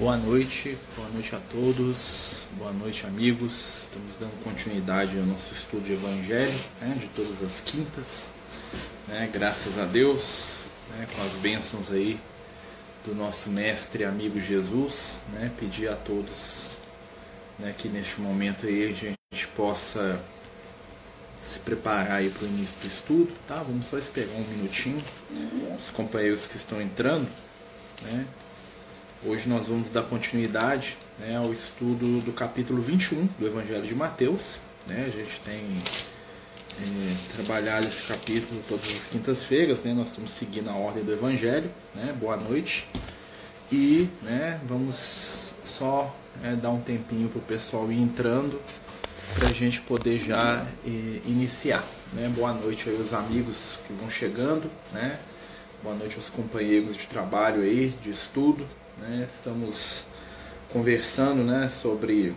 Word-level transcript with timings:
Boa 0.00 0.16
noite, 0.16 0.78
boa 0.96 1.10
noite 1.10 1.36
a 1.36 1.40
todos, 1.52 2.48
boa 2.56 2.72
noite 2.72 3.04
amigos. 3.04 3.82
Estamos 3.82 4.16
dando 4.18 4.42
continuidade 4.42 5.18
ao 5.18 5.26
nosso 5.26 5.52
estudo 5.52 5.84
de 5.84 5.92
Evangelho, 5.92 6.58
né, 6.80 6.96
de 6.98 7.06
todas 7.08 7.42
as 7.42 7.60
quintas, 7.60 8.30
né, 9.06 9.28
graças 9.30 9.76
a 9.76 9.84
Deus, 9.84 10.68
né, 10.88 11.06
com 11.14 11.22
as 11.22 11.36
bênçãos 11.36 11.92
aí 11.92 12.18
do 13.04 13.14
nosso 13.14 13.50
mestre 13.50 14.02
e 14.02 14.06
amigo 14.06 14.40
Jesus, 14.40 15.20
né, 15.34 15.52
pedir 15.60 15.90
a 15.90 15.96
todos 15.96 16.78
né, 17.58 17.74
que 17.76 17.86
neste 17.86 18.22
momento 18.22 18.66
aí 18.66 18.84
a 18.84 18.94
gente 18.94 19.48
possa 19.54 20.18
se 21.42 21.58
preparar 21.58 22.12
aí 22.12 22.30
para 22.30 22.44
o 22.44 22.48
início 22.48 22.80
do 22.80 22.86
estudo, 22.86 23.32
tá? 23.46 23.56
Vamos 23.56 23.84
só 23.84 23.98
esperar 23.98 24.32
um 24.32 24.48
minutinho, 24.48 25.04
os 25.78 25.90
companheiros 25.90 26.46
que 26.46 26.56
estão 26.56 26.80
entrando, 26.80 27.28
né? 28.00 28.26
Hoje 29.22 29.46
nós 29.50 29.66
vamos 29.66 29.90
dar 29.90 30.04
continuidade 30.04 30.96
né, 31.18 31.36
ao 31.36 31.52
estudo 31.52 32.22
do 32.22 32.32
capítulo 32.32 32.80
21 32.80 33.28
do 33.38 33.46
Evangelho 33.46 33.82
de 33.82 33.94
Mateus. 33.94 34.60
Né? 34.86 35.04
A 35.06 35.10
gente 35.10 35.38
tem 35.40 35.60
é, 36.80 37.34
trabalhado 37.36 37.86
esse 37.86 38.02
capítulo 38.04 38.62
todas 38.66 38.86
as 38.86 39.04
quintas-feiras, 39.08 39.82
né? 39.82 39.92
nós 39.92 40.08
estamos 40.08 40.30
seguindo 40.30 40.70
a 40.70 40.74
ordem 40.74 41.04
do 41.04 41.12
Evangelho. 41.12 41.70
Né? 41.94 42.16
Boa 42.18 42.38
noite. 42.38 42.88
E 43.70 44.08
né, 44.22 44.58
vamos 44.66 45.52
só 45.64 46.16
é, 46.42 46.56
dar 46.56 46.70
um 46.70 46.80
tempinho 46.80 47.28
para 47.28 47.40
o 47.40 47.42
pessoal 47.42 47.92
ir 47.92 48.00
entrando 48.00 48.58
para 49.34 49.48
a 49.48 49.52
gente 49.52 49.82
poder 49.82 50.18
já 50.18 50.66
é, 50.82 50.88
iniciar. 51.26 51.84
Né? 52.14 52.32
Boa 52.34 52.54
noite 52.54 52.88
aí 52.88 52.96
aos 52.96 53.12
amigos 53.12 53.78
que 53.86 53.92
vão 53.92 54.08
chegando. 54.08 54.70
Né? 54.94 55.18
Boa 55.82 55.94
noite 55.94 56.16
aos 56.16 56.30
companheiros 56.30 56.96
de 56.96 57.06
trabalho 57.06 57.60
aí, 57.60 57.92
de 58.02 58.08
estudo. 58.08 58.66
Né? 59.00 59.26
Estamos 59.34 60.04
conversando 60.70 61.42
né, 61.42 61.70
sobre 61.70 62.34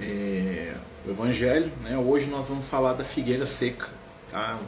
é, 0.00 0.74
o 1.06 1.10
Evangelho. 1.10 1.70
Né? 1.82 1.98
Hoje 1.98 2.26
nós 2.26 2.48
vamos 2.48 2.66
falar 2.66 2.94
da 2.94 3.04
figueira 3.04 3.46
seca, 3.46 3.88
tá? 4.30 4.58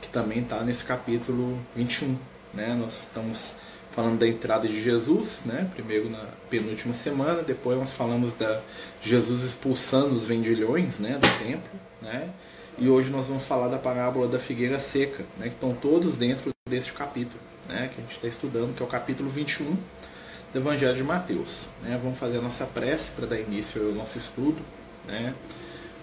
que 0.00 0.08
também 0.08 0.40
está 0.40 0.62
nesse 0.62 0.84
capítulo 0.84 1.58
21. 1.74 2.16
Né? 2.52 2.74
Nós 2.78 3.00
estamos 3.00 3.54
falando 3.90 4.18
da 4.18 4.28
entrada 4.28 4.68
de 4.68 4.80
Jesus, 4.80 5.42
né? 5.46 5.70
primeiro 5.72 6.10
na 6.10 6.24
penúltima 6.50 6.92
semana, 6.92 7.42
depois 7.42 7.78
nós 7.78 7.92
falamos 7.92 8.34
da 8.34 8.60
Jesus 9.00 9.42
expulsando 9.42 10.14
os 10.14 10.26
vendilhões 10.26 10.98
né? 10.98 11.18
do 11.18 11.44
templo. 11.44 11.70
Né? 12.02 12.28
E 12.78 12.90
hoje 12.90 13.08
nós 13.08 13.26
vamos 13.26 13.46
falar 13.46 13.68
da 13.68 13.78
parábola 13.78 14.28
da 14.28 14.38
figueira 14.38 14.78
seca, 14.80 15.24
né? 15.38 15.48
que 15.48 15.54
estão 15.54 15.74
todos 15.74 16.18
dentro 16.18 16.50
deste 16.68 16.92
capítulo 16.92 17.40
né? 17.66 17.90
que 17.94 18.00
a 18.00 18.04
gente 18.04 18.16
está 18.16 18.28
estudando, 18.28 18.76
que 18.76 18.82
é 18.82 18.86
o 18.86 18.88
capítulo 18.88 19.30
21 19.30 19.74
do 20.56 20.60
Evangelho 20.60 20.96
de 20.96 21.04
Mateus. 21.04 21.68
Né? 21.82 22.00
Vamos 22.02 22.18
fazer 22.18 22.38
a 22.38 22.40
nossa 22.40 22.64
prece 22.64 23.12
para 23.12 23.26
dar 23.26 23.38
início 23.38 23.88
ao 23.88 23.92
nosso 23.92 24.16
estudo. 24.16 24.56
Né? 25.06 25.34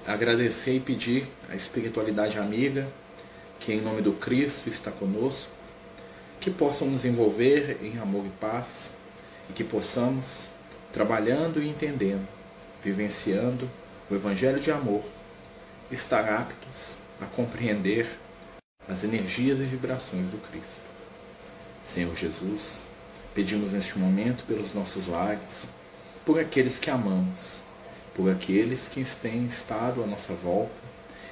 Agradecer 0.06 0.76
e 0.76 0.80
pedir 0.80 1.28
a 1.50 1.56
espiritualidade 1.56 2.38
amiga, 2.38 2.88
que 3.60 3.74
em 3.74 3.82
nome 3.82 4.04
do 4.04 4.14
Cristo 4.14 4.70
está 4.70 4.92
conosco, 4.92 5.52
que 6.40 6.52
possam 6.52 6.88
nos 6.88 7.04
envolver 7.04 7.80
em 7.82 7.98
amor 7.98 8.28
e 8.28 8.30
paz 8.40 8.92
e 9.50 9.54
que 9.54 9.64
possamos, 9.64 10.52
trabalhando 10.92 11.60
e 11.60 11.68
entendendo, 11.68 12.28
vivenciando 12.84 13.68
o 14.08 14.14
Evangelho 14.14 14.60
de 14.60 14.70
amor, 14.70 15.02
estar 15.92 16.30
aptos 16.30 16.98
a 17.20 17.26
compreender 17.26 18.08
as 18.88 19.04
energias 19.04 19.60
e 19.60 19.64
vibrações 19.64 20.28
do 20.28 20.38
Cristo. 20.38 20.82
Senhor 21.84 22.16
Jesus, 22.16 22.93
Pedimos 23.34 23.72
neste 23.72 23.98
momento 23.98 24.44
pelos 24.44 24.74
nossos 24.74 25.08
lares, 25.08 25.68
por 26.24 26.40
aqueles 26.40 26.78
que 26.78 26.92
amamos, 26.92 27.62
por 28.14 28.30
aqueles 28.30 28.88
que 28.88 29.04
têm 29.04 29.46
estado 29.48 30.04
à 30.04 30.08
nossa 30.08 30.34
volta 30.34 30.72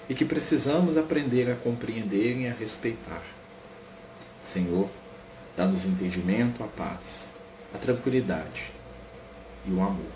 e 0.10 0.16
que 0.16 0.26
precisamos 0.26 0.98
aprender 0.98 1.52
a 1.52 1.56
compreender 1.56 2.38
e 2.38 2.48
a 2.48 2.54
respeitar. 2.54 3.22
Senhor, 4.42 4.90
dá-nos 5.56 5.86
entendimento, 5.86 6.64
a 6.64 6.68
paz, 6.68 7.36
a 7.74 7.78
tranquilidade 7.78 8.72
e 9.66 9.72
o 9.72 9.82
amor. 9.82 10.12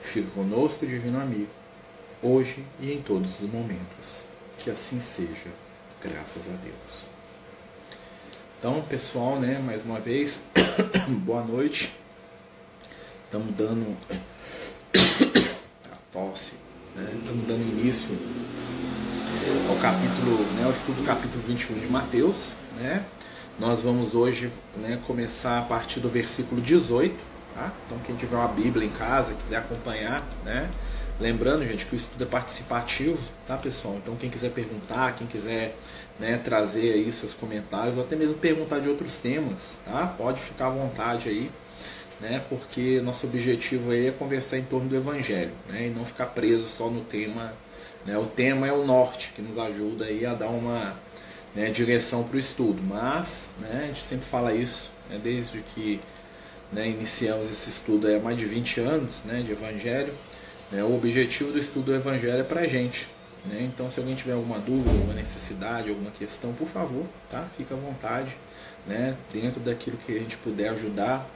Fica 0.00 0.30
conosco, 0.30 0.86
Divino 0.86 1.20
Amigo, 1.20 1.50
hoje 2.22 2.64
e 2.78 2.92
em 2.92 3.02
todos 3.02 3.40
os 3.40 3.50
momentos. 3.50 4.24
Que 4.58 4.70
assim 4.70 5.00
seja, 5.00 5.50
graças 6.00 6.44
a 6.46 6.56
Deus. 6.62 7.13
Então, 8.66 8.80
pessoal, 8.80 9.38
né, 9.38 9.60
mais 9.62 9.84
uma 9.84 10.00
vez, 10.00 10.42
boa 11.22 11.44
noite. 11.44 11.94
Estamos 13.26 13.54
dando 13.54 13.94
a 15.92 15.96
tosse, 16.10 16.54
né? 16.96 17.06
Estamos 17.14 17.46
dando 17.46 17.60
início 17.60 18.16
ao 19.68 19.76
capítulo, 19.76 20.38
né, 20.54 20.64
ao 20.64 20.70
estudo 20.70 21.02
do 21.02 21.04
capítulo 21.04 21.44
21 21.46 21.78
de 21.78 21.86
Mateus, 21.88 22.54
né? 22.78 23.04
Nós 23.58 23.82
vamos 23.82 24.14
hoje, 24.14 24.50
né, 24.78 24.98
começar 25.06 25.58
a 25.58 25.62
partir 25.62 26.00
do 26.00 26.08
versículo 26.08 26.62
18, 26.62 27.14
tá? 27.54 27.70
Então, 27.84 27.98
quem 28.06 28.16
tiver 28.16 28.36
uma 28.36 28.48
Bíblia 28.48 28.86
em 28.86 28.92
casa, 28.92 29.34
quiser 29.34 29.58
acompanhar, 29.58 30.26
né? 30.42 30.70
Lembrando, 31.20 31.68
gente, 31.68 31.84
que 31.84 31.94
o 31.94 31.96
estudo 31.96 32.24
é 32.24 32.26
participativo, 32.26 33.18
tá, 33.46 33.58
pessoal? 33.58 33.96
Então, 34.02 34.16
quem 34.16 34.30
quiser 34.30 34.52
perguntar, 34.52 35.14
quem 35.16 35.26
quiser 35.26 35.76
né, 36.18 36.40
trazer 36.42 36.92
aí 36.92 37.12
seus 37.12 37.34
comentários, 37.34 37.96
ou 37.96 38.04
até 38.04 38.14
mesmo 38.16 38.34
perguntar 38.34 38.78
de 38.78 38.88
outros 38.88 39.18
temas, 39.18 39.78
tá? 39.84 40.06
Pode 40.06 40.40
ficar 40.40 40.68
à 40.68 40.70
vontade 40.70 41.28
aí, 41.28 41.50
né? 42.20 42.42
Porque 42.48 43.00
nosso 43.00 43.26
objetivo 43.26 43.90
aí 43.90 44.06
é 44.06 44.10
conversar 44.12 44.58
em 44.58 44.64
torno 44.64 44.88
do 44.88 44.96
Evangelho, 44.96 45.52
né? 45.68 45.86
E 45.86 45.90
não 45.90 46.04
ficar 46.04 46.26
preso 46.26 46.68
só 46.68 46.88
no 46.88 47.00
tema, 47.00 47.52
né? 48.06 48.16
O 48.16 48.26
tema 48.26 48.66
é 48.66 48.72
o 48.72 48.84
norte 48.84 49.32
que 49.34 49.42
nos 49.42 49.58
ajuda 49.58 50.04
aí 50.04 50.24
a 50.24 50.34
dar 50.34 50.48
uma 50.48 50.94
né, 51.54 51.70
direção 51.70 52.24
para 52.24 52.36
o 52.36 52.38
estudo, 52.38 52.82
mas, 52.82 53.52
né? 53.60 53.82
A 53.84 53.86
gente 53.86 54.04
sempre 54.04 54.26
fala 54.26 54.52
isso, 54.54 54.90
né, 55.10 55.20
desde 55.22 55.60
que 55.60 56.00
né, 56.72 56.88
iniciamos 56.88 57.50
esse 57.50 57.70
estudo 57.70 58.08
há 58.08 58.18
mais 58.18 58.38
de 58.38 58.44
20 58.44 58.80
anos, 58.80 59.22
né? 59.24 59.42
De 59.42 59.50
Evangelho, 59.50 60.14
né? 60.70 60.82
O 60.84 60.94
objetivo 60.94 61.52
do 61.52 61.58
estudo 61.58 61.86
do 61.86 61.94
Evangelho 61.94 62.40
é 62.40 62.44
para 62.44 62.60
a 62.60 62.66
gente, 62.68 63.08
né? 63.44 63.62
Então, 63.62 63.90
se 63.90 64.00
alguém 64.00 64.14
tiver 64.14 64.32
alguma 64.32 64.58
dúvida, 64.58 64.90
alguma 64.90 65.14
necessidade, 65.14 65.90
alguma 65.90 66.10
questão, 66.10 66.52
por 66.54 66.68
favor, 66.68 67.04
tá? 67.30 67.46
Fica 67.56 67.74
à 67.74 67.78
vontade. 67.78 68.34
Né? 68.86 69.16
Dentro 69.32 69.60
daquilo 69.60 69.96
que 69.96 70.16
a 70.16 70.18
gente 70.18 70.36
puder 70.38 70.68
ajudar, 70.70 71.28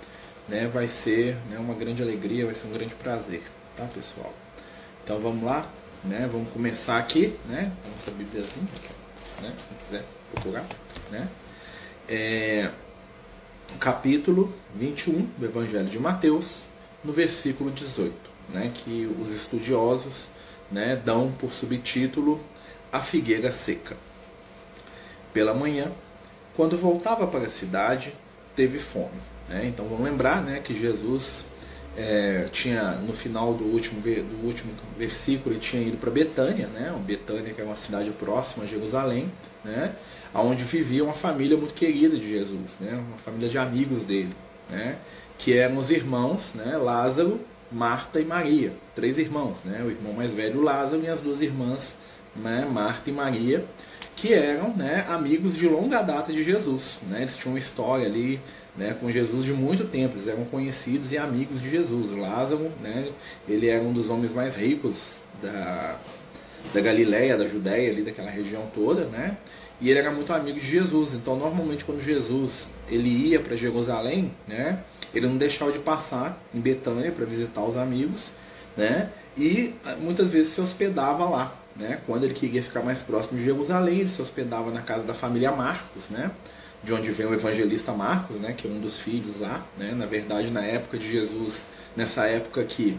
né? 0.49 0.67
vai 0.69 0.89
ser 0.89 1.37
né, 1.51 1.59
uma 1.59 1.75
grande 1.75 2.03
alegria, 2.03 2.47
vai 2.47 2.55
ser 2.55 2.67
um 2.67 2.73
grande 2.73 2.95
prazer, 2.95 3.43
tá, 3.77 3.85
pessoal? 3.87 4.33
Então, 5.03 5.19
vamos 5.19 5.45
lá, 5.45 5.67
né? 6.05 6.29
vamos 6.31 6.51
começar 6.51 6.99
aqui, 6.99 7.35
né? 7.47 7.73
nossa 7.93 8.11
Bíbliazinha, 8.11 8.67
aqui, 8.77 8.95
né? 9.43 9.55
quem 9.57 9.79
quiser 9.87 10.05
procurar. 10.33 10.67
Né? 11.11 11.29
É, 12.09 12.71
capítulo 13.79 14.53
21 14.75 15.27
do 15.39 15.45
Evangelho 15.47 15.89
de 15.89 15.99
Mateus, 15.99 16.65
no 17.03 17.13
versículo 17.13 17.71
18, 17.71 18.15
né? 18.51 18.71
que 18.75 19.11
os 19.21 19.33
estudiosos 19.33 20.29
né, 20.71 21.01
dão 21.05 21.33
por 21.33 21.53
subtítulo 21.53 22.41
A 22.93 23.01
Figueira 23.01 23.53
Seca. 23.53 23.97
Pela 25.33 25.55
manhã, 25.55 25.91
quando 26.57 26.77
voltava 26.77 27.27
para 27.27 27.47
a 27.47 27.51
cidade, 27.51 28.13
teve 28.57 28.79
fome. 28.79 29.21
Né? 29.49 29.67
Então 29.67 29.87
vamos 29.87 30.05
lembrar 30.05 30.43
né, 30.43 30.61
que 30.63 30.75
Jesus 30.75 31.49
é, 31.97 32.47
tinha, 32.53 32.93
no 32.93 33.13
final 33.13 33.55
do 33.55 33.65
último, 33.65 34.01
do 34.01 34.47
último 34.47 34.73
versículo, 34.97 35.55
ele 35.55 35.61
tinha 35.61 35.83
ido 35.83 35.97
para 35.97 36.11
Betânia, 36.11 36.69
né? 36.69 36.95
Betânia 37.05 37.53
que 37.53 37.61
é 37.61 37.65
uma 37.65 37.77
cidade 37.77 38.11
próxima 38.11 38.65
a 38.65 38.69
Jerusalém, 38.69 39.31
né? 39.65 39.93
onde 40.33 40.63
vivia 40.63 41.03
uma 41.03 41.15
família 41.15 41.57
muito 41.57 41.75
querida 41.75 42.17
de 42.17 42.29
Jesus, 42.29 42.79
né? 42.81 42.93
uma 43.09 43.19
família 43.19 43.49
de 43.49 43.59
amigos 43.59 44.05
dele, 44.05 44.33
né? 44.71 44.97
que 45.37 45.57
eram 45.57 45.79
os 45.79 45.91
irmãos 45.91 46.55
né? 46.55 46.77
Lázaro, 46.77 47.41
Marta 47.71 48.21
e 48.21 48.25
Maria, 48.25 48.73
três 48.95 49.19
irmãos, 49.19 49.63
né? 49.65 49.83
o 49.85 49.91
irmão 49.91 50.13
mais 50.13 50.33
velho 50.33 50.61
Lázaro 50.63 51.03
e 51.03 51.09
as 51.09 51.21
duas 51.21 51.43
irmãs, 51.43 51.97
né? 52.35 52.67
Marta 52.71 53.11
e 53.11 53.13
Maria, 53.13 53.65
que 54.17 54.33
eram 54.33 54.71
né, 54.71 55.05
amigos 55.09 55.57
de 55.57 55.69
longa 55.69 56.03
data 56.03 56.33
de 56.33 56.43
Jesus. 56.43 57.01
Né? 57.09 57.21
Eles 57.21 57.37
tinham 57.37 57.53
uma 57.53 57.59
história 57.59 58.07
ali 58.07 58.41
né, 58.77 58.97
com 58.99 59.11
Jesus 59.11 59.45
de 59.45 59.53
muito 59.53 59.85
tempo, 59.85 60.15
eles 60.15 60.29
eram 60.29 60.45
conhecidos 60.45 61.13
e 61.13 61.19
amigos 61.19 61.61
de 61.61 61.71
Jesus. 61.71 62.11
Lázaro, 62.17 62.71
né, 62.81 63.11
ele 63.49 63.69
era 63.69 63.83
um 63.83 63.93
dos 63.93 64.09
homens 64.09 64.33
mais 64.33 64.57
ricos 64.57 65.21
da, 65.43 65.99
da 66.73 66.81
Galileia, 66.81 67.37
da 67.37 67.47
Judéia, 67.47 67.91
ali 67.91 68.03
daquela 68.03 68.31
região 68.31 68.63
toda, 68.75 69.05
né? 69.05 69.37
E 69.81 69.91
ele 69.91 69.99
era 69.99 70.11
muito 70.11 70.33
amigo 70.33 70.59
de 70.59 70.67
Jesus. 70.67 71.15
Então, 71.15 71.37
normalmente, 71.37 71.85
quando 71.85 72.01
Jesus 72.01 72.69
ele 72.91 73.09
ia 73.09 73.41
para 73.41 73.57
Jerusalém, 73.57 74.33
né? 74.47 74.81
Ele 75.15 75.27
não 75.27 75.37
deixava 75.37 75.73
de 75.73 75.79
passar 75.79 76.39
em 76.55 76.61
Betânia 76.61 77.11
para 77.11 77.25
visitar 77.25 77.63
os 77.63 77.77
amigos, 77.77 78.31
né? 78.77 79.11
E 79.37 79.75
ah, 79.85 79.97
muitas 79.97 80.33
vezes 80.33 80.53
se 80.53 80.61
hospedava 80.61 81.29
lá, 81.29 81.57
né? 81.77 82.01
Quando 82.07 82.25
ele 82.25 82.35
queria 82.35 82.63
ficar 82.63 82.83
mais 82.83 83.01
próximo 83.01 83.39
de 83.39 83.45
Jerusalém, 83.45 84.01
ele 84.01 84.11
se 84.11 84.21
hospedava 84.21 84.71
na 84.71 84.83
casa 84.83 85.05
da 85.05 85.15
família 85.15 85.53
Marcos, 85.53 86.11
né? 86.11 86.31
de 86.83 86.93
onde 86.93 87.11
vem 87.11 87.27
o 87.27 87.35
evangelista 87.35 87.93
Marcos, 87.93 88.39
né, 88.39 88.55
que 88.57 88.67
é 88.67 88.71
um 88.71 88.81
dos 88.81 89.01
filhos 89.01 89.39
lá, 89.39 89.65
né, 89.77 89.93
na 89.97 90.07
verdade 90.07 90.51
na 90.51 90.65
época 90.65 90.97
de 90.97 91.11
Jesus, 91.11 91.69
nessa 91.97 92.27
época 92.27 92.63
que 92.65 92.99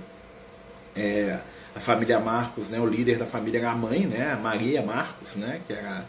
é, 0.96 1.40
a 1.76 1.80
família 1.80 2.20
Marcos, 2.20 2.70
né, 2.70 2.80
o 2.80 2.86
líder 2.86 3.18
da 3.18 3.26
família 3.26 3.60
era 3.60 3.72
a 3.72 3.76
mãe, 3.76 4.06
né, 4.06 4.32
a 4.32 4.38
Maria 4.38 4.82
Marcos, 4.82 5.36
né, 5.36 5.62
que 5.68 5.74
era 5.74 6.06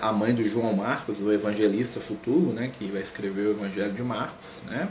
a 0.00 0.10
mãe 0.10 0.34
do 0.34 0.46
João 0.46 0.74
Marcos, 0.74 1.20
o 1.20 1.30
evangelista 1.30 2.00
futuro, 2.00 2.52
né, 2.52 2.70
que 2.78 2.90
vai 2.90 3.02
escrever 3.02 3.48
o 3.48 3.50
Evangelho 3.50 3.92
de 3.92 4.02
Marcos, 4.02 4.62
né, 4.66 4.88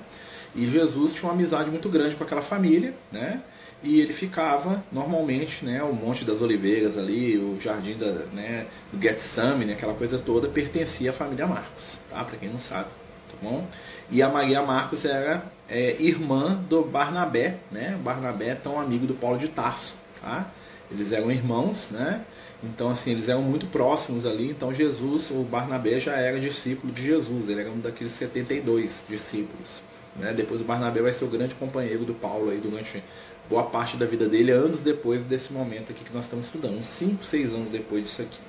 e 0.55 0.67
Jesus 0.67 1.13
tinha 1.13 1.29
uma 1.29 1.33
amizade 1.33 1.69
muito 1.69 1.89
grande 1.89 2.15
com 2.15 2.23
aquela 2.23 2.43
família, 2.43 2.93
né, 3.11 3.41
e 3.81 3.99
ele 3.99 4.13
ficava 4.13 4.83
normalmente, 4.91 5.65
né, 5.65 5.83
o 5.83 5.93
Monte 5.93 6.23
das 6.23 6.41
Oliveiras 6.41 6.97
ali, 6.97 7.37
o 7.37 7.59
jardim 7.59 7.95
da, 7.97 8.11
né, 8.33 8.65
do 8.91 9.01
Getsemane, 9.01 9.73
aquela 9.73 9.93
coisa 9.93 10.17
toda, 10.17 10.47
pertencia 10.47 11.11
à 11.11 11.13
família 11.13 11.45
Marcos, 11.45 11.99
tá? 12.09 12.23
Para 12.23 12.37
quem 12.37 12.49
não 12.49 12.59
sabe, 12.59 12.89
tá 13.29 13.37
bom? 13.41 13.67
E 14.09 14.21
a 14.23 14.29
Maria 14.29 14.61
Marcos 14.63 15.05
era 15.05 15.43
é, 15.69 15.95
irmã 16.01 16.63
do 16.69 16.83
Barnabé, 16.83 17.57
né? 17.71 17.99
Barnabé 18.03 18.49
é 18.49 18.55
tão 18.55 18.79
amigo 18.79 19.07
do 19.07 19.13
Paulo 19.13 19.37
de 19.37 19.47
Tarso, 19.47 19.95
tá? 20.21 20.49
Eles 20.91 21.11
eram 21.11 21.31
irmãos, 21.31 21.89
né? 21.91 22.23
Então, 22.63 22.89
assim, 22.89 23.11
eles 23.11 23.29
eram 23.29 23.41
muito 23.41 23.67
próximos 23.67 24.25
ali. 24.25 24.49
Então, 24.49 24.73
Jesus, 24.73 25.29
o 25.31 25.43
Barnabé 25.43 25.99
já 25.99 26.15
era 26.15 26.39
discípulo 26.39 26.91
de 26.91 27.03
Jesus, 27.03 27.49
ele 27.49 27.61
era 27.61 27.69
um 27.69 27.79
daqueles 27.79 28.13
72 28.13 29.05
discípulos. 29.07 29.81
Né? 30.15 30.33
Depois, 30.33 30.61
o 30.61 30.63
Barnabé 30.63 31.01
vai 31.01 31.13
ser 31.13 31.25
o 31.25 31.27
grande 31.27 31.55
companheiro 31.55 32.05
do 32.05 32.13
Paulo 32.13 32.49
aí 32.49 32.57
durante 32.57 33.03
boa 33.49 33.63
parte 33.63 33.97
da 33.97 34.05
vida 34.05 34.27
dele, 34.27 34.51
anos 34.51 34.79
depois 34.79 35.25
desse 35.25 35.53
momento 35.53 35.91
aqui 35.91 36.03
que 36.03 36.13
nós 36.13 36.25
estamos 36.25 36.47
estudando, 36.47 36.77
uns 36.79 36.87
5, 36.87 37.23
6 37.23 37.53
anos 37.53 37.69
depois 37.69 38.03
disso 38.03 38.21
aqui. 38.21 38.39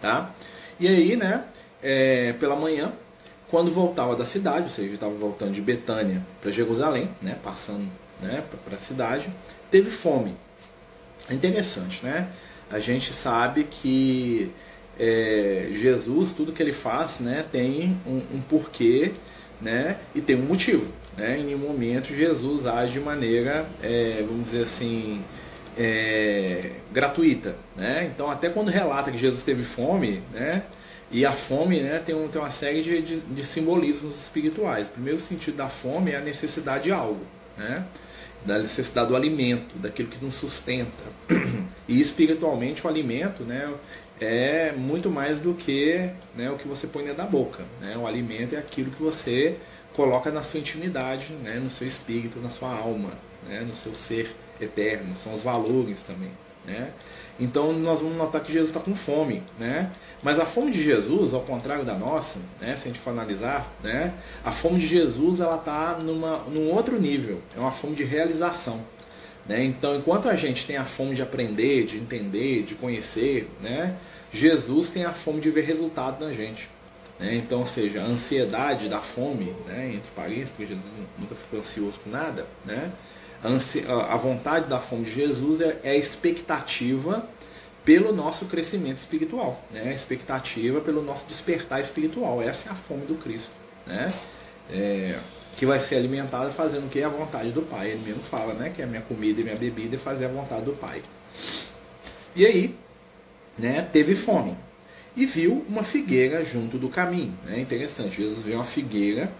Tá? 0.00 0.34
E 0.78 0.86
aí, 0.86 1.16
né, 1.16 1.44
é, 1.82 2.34
pela 2.34 2.56
manhã, 2.56 2.92
quando 3.52 3.70
voltava 3.70 4.16
da 4.16 4.24
cidade, 4.24 4.64
ou 4.64 4.70
seja, 4.70 4.94
estava 4.94 5.12
voltando 5.12 5.52
de 5.52 5.60
Betânia 5.60 6.26
para 6.40 6.50
Jerusalém, 6.50 7.10
né, 7.20 7.36
passando 7.44 7.86
né, 8.18 8.42
para 8.64 8.76
a 8.76 8.80
cidade, 8.80 9.28
teve 9.70 9.90
fome. 9.90 10.34
É 11.28 11.34
interessante, 11.34 12.02
né? 12.02 12.30
A 12.70 12.80
gente 12.80 13.12
sabe 13.12 13.64
que 13.64 14.50
é, 14.98 15.68
Jesus, 15.70 16.32
tudo 16.32 16.50
que 16.50 16.62
ele 16.62 16.72
faz, 16.72 17.20
né, 17.20 17.44
tem 17.52 18.00
um, 18.06 18.22
um 18.36 18.40
porquê, 18.40 19.12
né, 19.60 19.98
e 20.14 20.22
tem 20.22 20.34
um 20.34 20.46
motivo. 20.46 20.90
Né? 21.14 21.38
Em 21.38 21.44
nenhum 21.44 21.58
momento 21.58 22.06
Jesus 22.06 22.66
age 22.66 22.94
de 22.94 23.00
maneira, 23.00 23.66
é, 23.82 24.24
vamos 24.26 24.44
dizer 24.44 24.62
assim, 24.62 25.22
é, 25.76 26.70
gratuita. 26.90 27.54
Né? 27.76 28.10
Então, 28.14 28.30
até 28.30 28.48
quando 28.48 28.68
relata 28.68 29.10
que 29.10 29.18
Jesus 29.18 29.42
teve 29.42 29.62
fome, 29.62 30.22
né? 30.32 30.62
E 31.12 31.26
a 31.26 31.32
fome 31.32 31.80
né, 31.80 31.98
tem, 31.98 32.14
um, 32.14 32.26
tem 32.26 32.40
uma 32.40 32.50
série 32.50 32.80
de, 32.80 33.02
de, 33.02 33.20
de, 33.20 33.44
simbolismos 33.44 34.16
espirituais. 34.16 34.88
O 34.88 34.92
primeiro 34.92 35.20
sentido 35.20 35.58
da 35.58 35.68
fome 35.68 36.12
é 36.12 36.16
a 36.16 36.20
necessidade 36.22 36.84
de 36.84 36.90
algo, 36.90 37.20
né? 37.56 37.84
da 38.44 38.58
necessidade 38.58 39.08
do 39.08 39.14
alimento, 39.14 39.78
daquilo 39.78 40.08
que 40.08 40.24
nos 40.24 40.34
sustenta. 40.34 40.90
E 41.88 42.00
espiritualmente 42.00 42.86
o 42.86 42.88
alimento 42.88 43.42
né, 43.42 43.70
é 44.20 44.72
muito 44.72 45.10
mais 45.10 45.40
do 45.40 45.52
que 45.52 46.08
né, 46.34 46.48
o 46.48 46.56
que 46.56 46.66
você 46.66 46.86
põe 46.86 47.02
dentro 47.02 47.18
da 47.18 47.24
boca. 47.24 47.64
Né? 47.80 47.96
O 47.98 48.06
alimento 48.06 48.54
é 48.54 48.58
aquilo 48.58 48.92
que 48.92 49.02
você 49.02 49.58
coloca 49.92 50.30
na 50.30 50.44
sua 50.44 50.60
intimidade, 50.60 51.32
né, 51.42 51.56
no 51.56 51.68
seu 51.68 51.86
espírito, 51.86 52.38
na 52.38 52.50
sua 52.50 52.72
alma, 52.74 53.10
né, 53.48 53.60
no 53.60 53.74
seu 53.74 53.92
ser 53.94 54.34
eterno, 54.60 55.16
são 55.16 55.34
os 55.34 55.42
valores 55.42 56.02
também. 56.04 56.30
Né? 56.64 56.92
Então 57.40 57.72
nós 57.72 58.00
vamos 58.00 58.16
notar 58.16 58.42
que 58.42 58.52
Jesus 58.52 58.70
está 58.70 58.80
com 58.80 58.94
fome, 58.94 59.42
né? 59.58 59.90
Mas 60.22 60.38
a 60.38 60.46
fome 60.46 60.70
de 60.70 60.82
Jesus, 60.82 61.34
ao 61.34 61.40
contrário 61.40 61.84
da 61.84 61.94
nossa, 61.94 62.38
né? 62.60 62.76
Se 62.76 62.88
a 62.88 62.92
gente 62.92 63.00
for 63.00 63.10
analisar, 63.10 63.70
né? 63.82 64.14
A 64.44 64.52
fome 64.52 64.78
de 64.78 64.86
Jesus 64.86 65.40
ela 65.40 65.56
está 65.56 65.98
numa 65.98 66.38
num 66.48 66.70
outro 66.72 67.00
nível, 67.00 67.40
é 67.56 67.60
uma 67.60 67.72
fome 67.72 67.94
de 67.94 68.04
realização, 68.04 68.80
né? 69.46 69.64
Então 69.64 69.96
enquanto 69.96 70.28
a 70.28 70.36
gente 70.36 70.66
tem 70.66 70.76
a 70.76 70.84
fome 70.84 71.14
de 71.14 71.22
aprender, 71.22 71.84
de 71.84 71.98
entender, 71.98 72.62
de 72.62 72.74
conhecer, 72.74 73.50
né? 73.62 73.96
Jesus 74.32 74.90
tem 74.90 75.04
a 75.04 75.12
fome 75.12 75.40
de 75.40 75.50
ver 75.50 75.64
resultado 75.64 76.24
na 76.24 76.32
gente. 76.32 76.68
Né? 77.18 77.36
Então, 77.36 77.60
ou 77.60 77.66
seja, 77.66 78.02
a 78.02 78.04
ansiedade 78.04 78.88
da 78.88 79.00
fome, 79.00 79.54
né? 79.66 79.92
entre 79.94 80.10
parênteses, 80.16 80.50
porque 80.50 80.66
Jesus 80.66 80.84
nunca 81.18 81.34
ficou 81.34 81.60
ansioso 81.60 82.00
por 82.00 82.10
nada, 82.10 82.46
né? 82.64 82.90
A, 83.42 84.16
vontade 84.16 84.68
da 84.68 84.78
fome 84.78 85.04
de 85.04 85.12
Jesus 85.12 85.60
é, 85.60 85.80
é, 85.82 85.90
a 85.90 85.96
expectativa 85.96 87.26
pelo 87.84 88.12
nosso 88.12 88.46
crescimento 88.46 88.98
espiritual, 88.98 89.60
né? 89.72 89.90
a 89.90 89.92
expectativa 89.92 90.80
pelo 90.80 91.02
nosso 91.02 91.26
despertar 91.26 91.80
espiritual. 91.80 92.40
Essa 92.40 92.68
é 92.68 92.72
a 92.72 92.74
fome 92.74 93.04
do 93.06 93.14
Cristo, 93.16 93.52
né? 93.86 94.12
É, 94.70 95.18
que 95.56 95.66
vai 95.66 95.80
ser 95.80 95.96
alimentada 95.96 96.50
fazendo 96.52 96.86
o 96.86 96.88
que? 96.88 97.02
A 97.02 97.08
vontade 97.08 97.50
do 97.50 97.62
Pai. 97.62 97.90
Ele 97.90 98.02
mesmo 98.06 98.22
fala 98.22 98.54
né? 98.54 98.72
que 98.74 98.80
a 98.80 98.86
minha 98.86 99.02
comida 99.02 99.40
e 99.40 99.44
minha 99.44 99.56
bebida 99.56 99.96
é 99.96 99.98
fazer 99.98 100.26
a 100.26 100.28
vontade 100.28 100.64
do 100.64 100.72
Pai. 100.72 101.02
E 102.34 102.46
aí, 102.46 102.74
né, 103.58 103.86
teve 103.92 104.14
fome 104.14 104.56
e 105.14 105.26
viu 105.26 105.64
uma 105.68 105.82
figueira 105.82 106.42
junto 106.42 106.78
do 106.78 106.88
caminho. 106.88 107.36
É 107.46 107.50
né? 107.50 107.60
interessante, 107.60 108.16
Jesus 108.16 108.42
viu 108.42 108.54
uma 108.54 108.64
figueira 108.64 109.30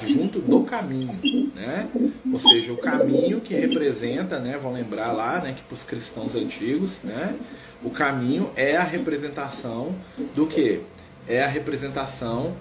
junto 0.00 0.40
do 0.40 0.64
caminho, 0.64 1.52
né? 1.54 1.88
Ou 2.30 2.38
seja, 2.38 2.72
o 2.72 2.76
caminho 2.76 3.40
que 3.40 3.54
representa, 3.54 4.38
né? 4.38 4.58
Vão 4.58 4.72
lembrar 4.72 5.12
lá, 5.12 5.40
né? 5.40 5.54
Que 5.56 5.62
para 5.62 5.74
os 5.74 5.84
cristãos 5.84 6.34
antigos, 6.34 7.02
né? 7.02 7.36
O 7.82 7.90
caminho 7.90 8.50
é 8.56 8.76
a 8.76 8.84
representação 8.84 9.94
do 10.34 10.46
que? 10.46 10.80
É 11.26 11.42
a 11.42 11.48
representação 11.48 12.56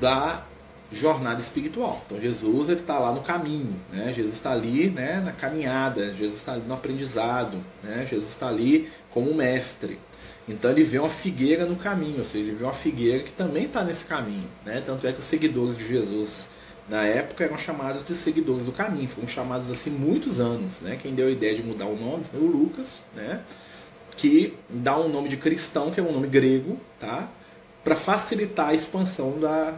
da 0.00 0.44
jornada 0.90 1.40
espiritual. 1.40 2.02
Então 2.06 2.20
Jesus 2.20 2.68
ele 2.68 2.80
está 2.80 2.98
lá 2.98 3.12
no 3.12 3.22
caminho, 3.22 3.74
né? 3.90 4.12
Jesus 4.12 4.34
está 4.34 4.52
ali, 4.52 4.90
né? 4.90 5.20
Na 5.24 5.32
caminhada, 5.32 6.14
Jesus 6.14 6.38
está 6.38 6.52
ali 6.52 6.64
no 6.66 6.74
aprendizado, 6.74 7.58
né? 7.82 8.06
Jesus 8.08 8.30
está 8.30 8.48
ali 8.48 8.88
como 9.10 9.34
mestre. 9.34 9.98
Então 10.48 10.70
ele 10.70 10.82
vê 10.82 10.98
uma 10.98 11.08
figueira 11.08 11.64
no 11.64 11.76
caminho, 11.76 12.18
ou 12.18 12.24
seja, 12.24 12.48
ele 12.48 12.56
vê 12.56 12.64
uma 12.64 12.72
figueira 12.72 13.22
que 13.22 13.30
também 13.30 13.64
está 13.64 13.84
nesse 13.84 14.04
caminho. 14.04 14.48
Né? 14.64 14.82
Tanto 14.84 15.06
é 15.06 15.12
que 15.12 15.20
os 15.20 15.26
seguidores 15.26 15.76
de 15.78 15.86
Jesus 15.86 16.48
na 16.88 17.04
época 17.04 17.44
eram 17.44 17.56
chamados 17.56 18.04
de 18.04 18.14
seguidores 18.14 18.66
do 18.66 18.72
caminho, 18.72 19.08
foram 19.08 19.28
chamados 19.28 19.70
assim 19.70 19.90
muitos 19.90 20.40
anos. 20.40 20.80
Né? 20.80 20.98
Quem 21.00 21.14
deu 21.14 21.28
a 21.28 21.30
ideia 21.30 21.54
de 21.54 21.62
mudar 21.62 21.86
o 21.86 21.96
nome 21.96 22.24
foi 22.24 22.40
o 22.40 22.46
Lucas, 22.46 23.00
né? 23.14 23.40
que 24.16 24.54
dá 24.68 24.98
um 24.98 25.08
nome 25.08 25.28
de 25.28 25.36
cristão, 25.36 25.90
que 25.90 26.00
é 26.00 26.02
um 26.02 26.12
nome 26.12 26.28
grego, 26.28 26.78
tá? 26.98 27.28
para 27.82 27.96
facilitar 27.96 28.68
a 28.68 28.74
expansão 28.74 29.38
da, 29.40 29.74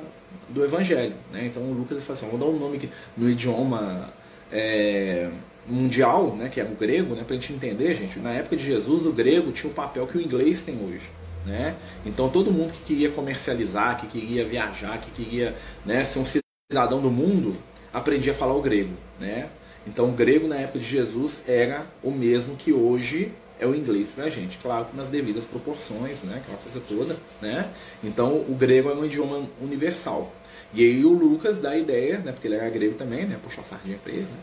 do 0.48 0.64
evangelho. 0.64 1.14
Né? 1.32 1.46
Então 1.46 1.62
o 1.62 1.72
Lucas 1.72 2.02
fala 2.04 2.18
assim: 2.18 2.28
vou 2.28 2.38
dar 2.38 2.46
um 2.46 2.58
nome 2.58 2.78
que, 2.78 2.90
no 3.16 3.28
idioma. 3.28 4.12
É, 4.52 5.31
mundial, 5.67 6.36
né, 6.36 6.48
que 6.48 6.60
é 6.60 6.64
o 6.64 6.74
grego, 6.74 7.14
né, 7.14 7.24
para 7.24 7.36
a 7.36 7.38
gente 7.38 7.52
entender, 7.52 7.94
gente, 7.94 8.19
na 8.19 8.32
época 8.32 8.55
de 8.55 8.64
Jesus 8.64 9.06
o 9.06 9.12
grego 9.12 9.50
tinha 9.50 9.70
o 9.70 9.74
papel 9.74 10.06
que 10.06 10.19
o 10.19 10.20
inglês 10.20 10.62
tem 10.62 10.79
hoje. 10.79 11.10
Né? 11.46 11.74
Então 12.05 12.29
todo 12.29 12.50
mundo 12.50 12.72
que 12.72 12.82
queria 12.84 13.10
comercializar, 13.10 14.00
que 14.00 14.06
queria 14.06 14.44
viajar, 14.44 14.98
que 15.00 15.10
queria 15.10 15.55
né, 15.84 16.05
ser 16.05 16.19
um 16.19 16.24
cidadão 16.70 17.00
do 17.00 17.10
mundo, 17.10 17.54
aprendia 17.92 18.32
a 18.32 18.34
falar 18.34 18.54
o 18.54 18.62
grego. 18.62 18.94
Né? 19.20 19.48
Então 19.86 20.08
o 20.08 20.12
grego 20.12 20.48
na 20.48 20.56
época 20.56 20.78
de 20.78 20.84
Jesus 20.84 21.44
era 21.46 21.86
o 22.02 22.10
mesmo 22.10 22.56
que 22.56 22.72
hoje 22.72 23.32
é 23.60 23.66
o 23.66 23.74
inglês 23.74 24.10
para 24.10 24.24
a 24.24 24.30
gente, 24.30 24.58
claro 24.58 24.86
que 24.86 24.96
nas 24.96 25.08
devidas 25.08 25.44
proporções, 25.44 26.22
né, 26.24 26.42
aquela 26.42 26.58
coisa 26.58 26.80
toda. 26.80 27.16
Né? 27.40 27.70
Então 28.02 28.44
o 28.48 28.54
grego 28.54 28.90
é 28.90 28.94
um 28.94 29.04
idioma 29.04 29.46
universal. 29.60 30.32
E 30.72 30.82
aí 30.82 31.04
o 31.04 31.12
Lucas 31.12 31.60
dá 31.60 31.70
a 31.70 31.78
ideia, 31.78 32.18
né, 32.18 32.32
porque 32.32 32.48
ele 32.48 32.56
era 32.56 32.68
grego 32.68 32.94
também, 32.94 33.26
né, 33.26 33.38
puxou 33.42 33.62
a 33.62 33.66
sardinha 33.66 33.98
para 34.02 34.12
ele, 34.12 34.22
né? 34.22 34.38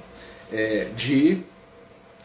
é, 0.54 0.86
de 0.96 1.42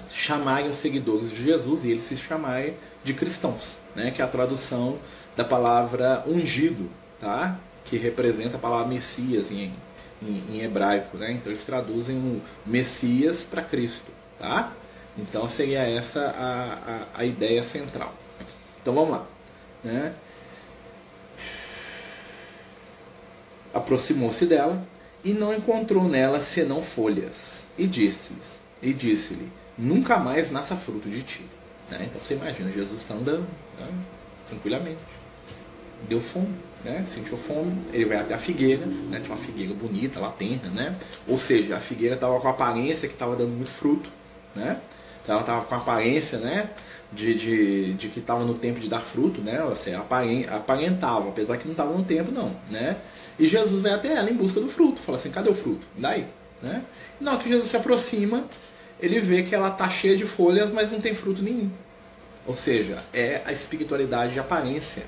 chamarem 0.09 0.69
os 0.69 0.77
seguidores 0.77 1.31
de 1.31 1.43
Jesus 1.43 1.85
e 1.85 1.91
eles 1.91 2.05
se 2.05 2.17
chamarem 2.17 2.75
de 3.03 3.15
cristãos, 3.15 3.79
né? 3.95 4.11
que 4.11 4.21
é 4.21 4.25
a 4.25 4.29
tradução 4.29 4.99
da 5.35 5.45
palavra 5.45 6.23
ungido, 6.27 6.89
tá? 7.19 7.59
que 7.85 7.97
representa 7.97 8.57
a 8.57 8.61
palavra 8.61 8.89
Messias 8.89 9.51
em, 9.51 9.73
em, 10.23 10.57
em 10.57 10.61
hebraico. 10.61 11.17
Né? 11.17 11.33
Então 11.33 11.51
eles 11.51 11.65
traduzem 11.65 12.17
o 12.17 12.43
Messias 12.65 13.45
para 13.45 13.63
Cristo. 13.63 14.11
Tá? 14.39 14.73
Então 15.19 15.49
seria 15.49 15.81
essa 15.81 16.27
a, 16.27 17.19
a, 17.19 17.21
a 17.21 17.25
ideia 17.25 17.63
central. 17.63 18.15
Então 18.81 18.95
vamos 18.95 19.11
lá. 19.11 19.27
Né? 19.83 20.15
Aproximou-se 23.73 24.47
dela 24.47 24.87
e 25.25 25.33
não 25.33 25.55
encontrou 25.55 26.05
nela 26.05 26.41
senão 26.41 26.83
folhas 26.83 27.69
e 27.77 27.87
disse-lhes, 27.87 28.59
e 28.81 28.93
disse-lhe, 28.93 29.51
nunca 29.77 30.19
mais 30.19 30.51
nasça 30.51 30.77
fruto 30.77 31.09
de 31.09 31.23
ti. 31.23 31.45
Né? 31.91 32.07
Então 32.09 32.21
você 32.21 32.35
imagina, 32.35 32.71
Jesus 32.73 33.01
está 33.03 33.15
andando 33.15 33.47
né? 33.79 33.89
tranquilamente. 34.49 35.03
Deu 36.09 36.21
fome, 36.21 36.55
né? 36.85 37.05
sentiu 37.09 37.37
fome, 37.37 37.77
ele 37.93 38.05
vai 38.05 38.19
até 38.19 38.35
a 38.35 38.39
figueira, 38.39 38.87
né? 38.87 39.21
tinha 39.21 39.35
uma 39.35 39.43
figueira 39.43 39.75
bonita, 39.75 40.21
lá 40.21 40.31
tenra, 40.31 40.69
né? 40.69 40.95
ou 41.27 41.37
seja, 41.37 41.77
a 41.77 41.81
figueira 41.81 42.15
estava 42.15 42.39
com 42.39 42.47
a 42.47 42.51
aparência 42.51 43.09
que 43.09 43.15
estava 43.15 43.35
dando 43.35 43.51
muito 43.51 43.71
fruto, 43.71 44.11
né? 44.55 44.79
ela 45.29 45.41
estava 45.41 45.65
com 45.65 45.75
a 45.75 45.79
aparência, 45.79 46.39
né? 46.39 46.71
De, 47.13 47.35
de, 47.35 47.95
de 47.95 48.09
que 48.09 48.19
estava 48.19 48.45
no 48.45 48.55
tempo 48.55 48.81
de 48.81 48.89
dar 48.89 49.01
fruto, 49.01 49.41
né? 49.41 49.59
Assim, 49.73 49.93
aparentava, 49.95 51.29
apesar 51.29 51.57
que 51.57 51.65
não 51.65 51.73
estava 51.73 51.93
no 51.93 52.05
tempo, 52.05 52.31
não, 52.31 52.55
né? 52.71 52.97
E 53.39 53.47
Jesus 53.47 53.83
vai 53.83 53.93
até 53.93 54.15
ela 54.15 54.31
em 54.31 54.35
busca 54.35 54.61
do 54.61 54.69
fruto, 54.69 55.01
fala 55.01 55.19
assim, 55.19 55.31
cadê 55.31 55.51
o 55.51 55.55
fruto? 55.55 55.87
Daí, 55.97 56.27
né? 56.63 56.83
E 57.21 57.25
na 57.25 57.33
hora 57.33 57.43
que 57.43 57.49
Jesus 57.49 57.69
se 57.69 57.77
aproxima, 57.77 58.45
ele 59.01 59.21
vê 59.21 59.43
que 59.43 59.55
ela 59.55 59.69
está 59.69 59.89
cheia 59.89 60.17
de 60.17 60.25
folhas, 60.25 60.71
mas 60.71 60.91
não 60.91 61.01
tem 61.01 61.15
fruto 61.15 61.43
nenhum. 61.43 61.71
Ou 62.47 62.57
seja, 62.57 62.99
é 63.13 63.43
a 63.45 63.53
espiritualidade 63.53 64.33
de 64.35 64.41
aparência, 64.41 65.05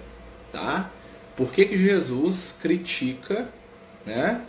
tá? 0.52 0.90
Por 1.36 1.52
que, 1.52 1.64
que 1.64 1.78
Jesus 1.78 2.56
critica, 2.60 3.48
né? 4.04 4.40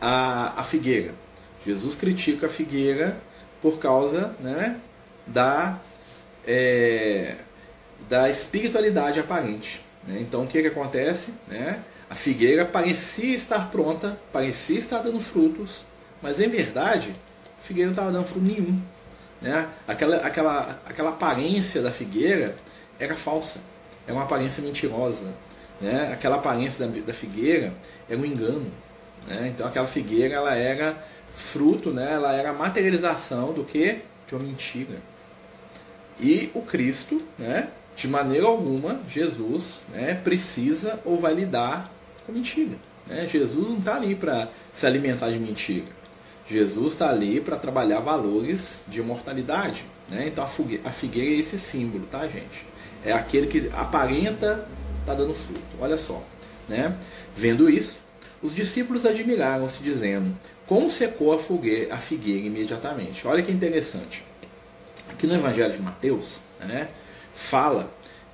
A, 0.00 0.60
a 0.60 0.64
figueira? 0.64 1.14
Jesus 1.64 1.96
critica 1.96 2.46
a 2.46 2.48
figueira 2.48 3.16
por 3.60 3.78
causa 3.78 4.34
né, 4.38 4.78
da, 5.26 5.78
é, 6.46 7.36
da 8.08 8.30
espiritualidade 8.30 9.18
aparente. 9.18 9.84
Né? 10.06 10.18
Então 10.20 10.44
o 10.44 10.46
que, 10.46 10.62
que 10.62 10.68
acontece? 10.68 11.32
Né? 11.48 11.82
A 12.08 12.14
figueira 12.14 12.64
parecia 12.64 13.36
estar 13.36 13.70
pronta, 13.70 14.16
parecia 14.32 14.78
estar 14.78 15.00
dando 15.00 15.18
frutos, 15.18 15.84
mas 16.22 16.40
em 16.40 16.48
verdade 16.48 17.14
a 17.58 17.62
figueira 17.62 17.88
não 17.88 17.94
estava 17.94 18.12
dando 18.12 18.26
fruto 18.26 18.46
nenhum. 18.46 18.80
Né? 19.42 19.68
Aquela, 19.88 20.16
aquela, 20.18 20.80
aquela 20.86 21.10
aparência 21.10 21.82
da 21.82 21.90
figueira 21.90 22.56
era 22.98 23.16
falsa, 23.16 23.58
era 24.06 24.14
uma 24.14 24.24
aparência 24.24 24.62
mentirosa. 24.62 25.26
Né? 25.80 26.12
Aquela 26.12 26.36
aparência 26.36 26.86
da, 26.86 27.00
da 27.00 27.12
figueira 27.12 27.72
era 28.08 28.18
um 28.18 28.24
engano. 28.24 28.70
Né? 29.26 29.52
Então 29.54 29.66
aquela 29.66 29.86
figueira 29.86 30.34
ela 30.34 30.54
era 30.54 30.96
fruto, 31.36 31.90
né, 31.90 32.14
ela 32.14 32.32
era 32.32 32.52
materialização 32.52 33.52
do 33.52 33.62
que? 33.62 33.98
De 34.26 34.34
uma 34.34 34.42
mentira. 34.42 34.96
E 36.18 36.50
o 36.54 36.62
Cristo, 36.62 37.20
né, 37.38 37.68
de 37.94 38.08
maneira 38.08 38.46
alguma, 38.46 39.00
Jesus 39.08 39.84
né, 39.90 40.18
precisa 40.24 40.98
ou 41.04 41.18
vai 41.18 41.34
lidar 41.34 41.90
com 42.24 42.32
mentira. 42.32 42.76
Né? 43.06 43.26
Jesus 43.28 43.68
não 43.68 43.78
está 43.78 43.96
ali 43.96 44.14
para 44.14 44.48
se 44.72 44.86
alimentar 44.86 45.30
de 45.30 45.38
mentira. 45.38 45.86
Jesus 46.48 46.94
está 46.94 47.10
ali 47.10 47.40
para 47.40 47.56
trabalhar 47.56 48.00
valores 48.00 48.82
de 48.88 49.00
imortalidade. 49.00 49.84
Né? 50.08 50.28
Então 50.28 50.44
a 50.44 50.90
figueira 50.90 51.30
é 51.34 51.38
esse 51.38 51.58
símbolo, 51.58 52.06
tá, 52.06 52.26
gente? 52.26 52.66
É 53.04 53.12
aquele 53.12 53.46
que 53.46 53.70
aparenta 53.72 54.66
está 55.00 55.14
dando 55.14 55.34
fruto. 55.34 55.62
Olha 55.78 55.96
só. 55.96 56.22
Né? 56.68 56.96
Vendo 57.36 57.70
isso, 57.70 57.98
os 58.42 58.54
discípulos 58.54 59.06
admiraram-se, 59.06 59.82
dizendo: 59.82 60.36
como 60.66 60.90
secou 60.90 61.32
a 61.32 61.38
figueira, 61.38 61.94
a 61.94 61.98
figueira 61.98 62.46
imediatamente. 62.46 63.26
Olha 63.26 63.42
que 63.42 63.52
interessante. 63.52 64.24
Aqui 65.08 65.26
no 65.26 65.34
Evangelho 65.34 65.72
de 65.72 65.80
Mateus, 65.80 66.40
né, 66.58 66.88
fala 67.32 67.88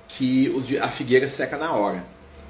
que 0.07 0.51
a 0.81 0.89
figueira 0.89 1.27
seca 1.29 1.57
na 1.57 1.73
hora. 1.73 2.03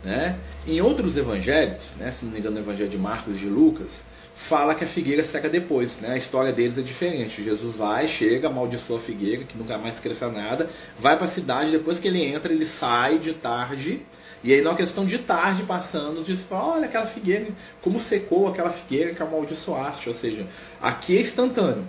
Né? 0.03 0.37
Em 0.67 0.81
outros 0.81 1.15
evangelhos, 1.15 1.93
né, 1.97 2.11
se 2.11 2.25
não 2.25 2.31
me 2.31 2.39
engano 2.39 2.55
no 2.55 2.61
Evangelho 2.61 2.89
de 2.89 2.97
Marcos 2.97 3.35
e 3.35 3.37
de 3.37 3.47
Lucas, 3.47 4.03
fala 4.35 4.75
que 4.75 4.83
a 4.83 4.87
figueira 4.87 5.23
seca 5.23 5.47
depois. 5.47 5.99
Né? 5.99 6.09
A 6.13 6.17
história 6.17 6.51
deles 6.51 6.77
é 6.77 6.81
diferente. 6.81 7.41
Jesus 7.41 7.77
vai, 7.77 8.07
chega, 8.07 8.47
amaldiçoa 8.47 8.97
a 8.97 9.01
figueira, 9.01 9.43
que 9.43 9.57
nunca 9.57 9.77
mais 9.77 9.99
cresça 9.99 10.29
nada, 10.29 10.69
vai 10.99 11.15
para 11.15 11.27
a 11.27 11.31
cidade, 11.31 11.71
depois 11.71 11.99
que 11.99 12.07
ele 12.07 12.21
entra, 12.21 12.51
ele 12.51 12.65
sai 12.65 13.17
de 13.17 13.33
tarde 13.33 14.01
e 14.43 14.51
aí, 14.51 14.61
numa 14.61 14.75
questão 14.75 15.05
de 15.05 15.17
tarde 15.19 15.63
passando, 15.63 16.21
diz: 16.21 16.45
olha 16.51 16.85
aquela 16.85 17.07
figueira, 17.07 17.47
como 17.81 17.99
secou 17.99 18.47
aquela 18.47 18.71
figueira 18.71 19.13
que 19.13 19.23
amaldiçoaste. 19.23 20.09
Ou 20.09 20.15
seja, 20.15 20.45
aqui 20.81 21.17
é 21.17 21.21
instantâneo. 21.21 21.87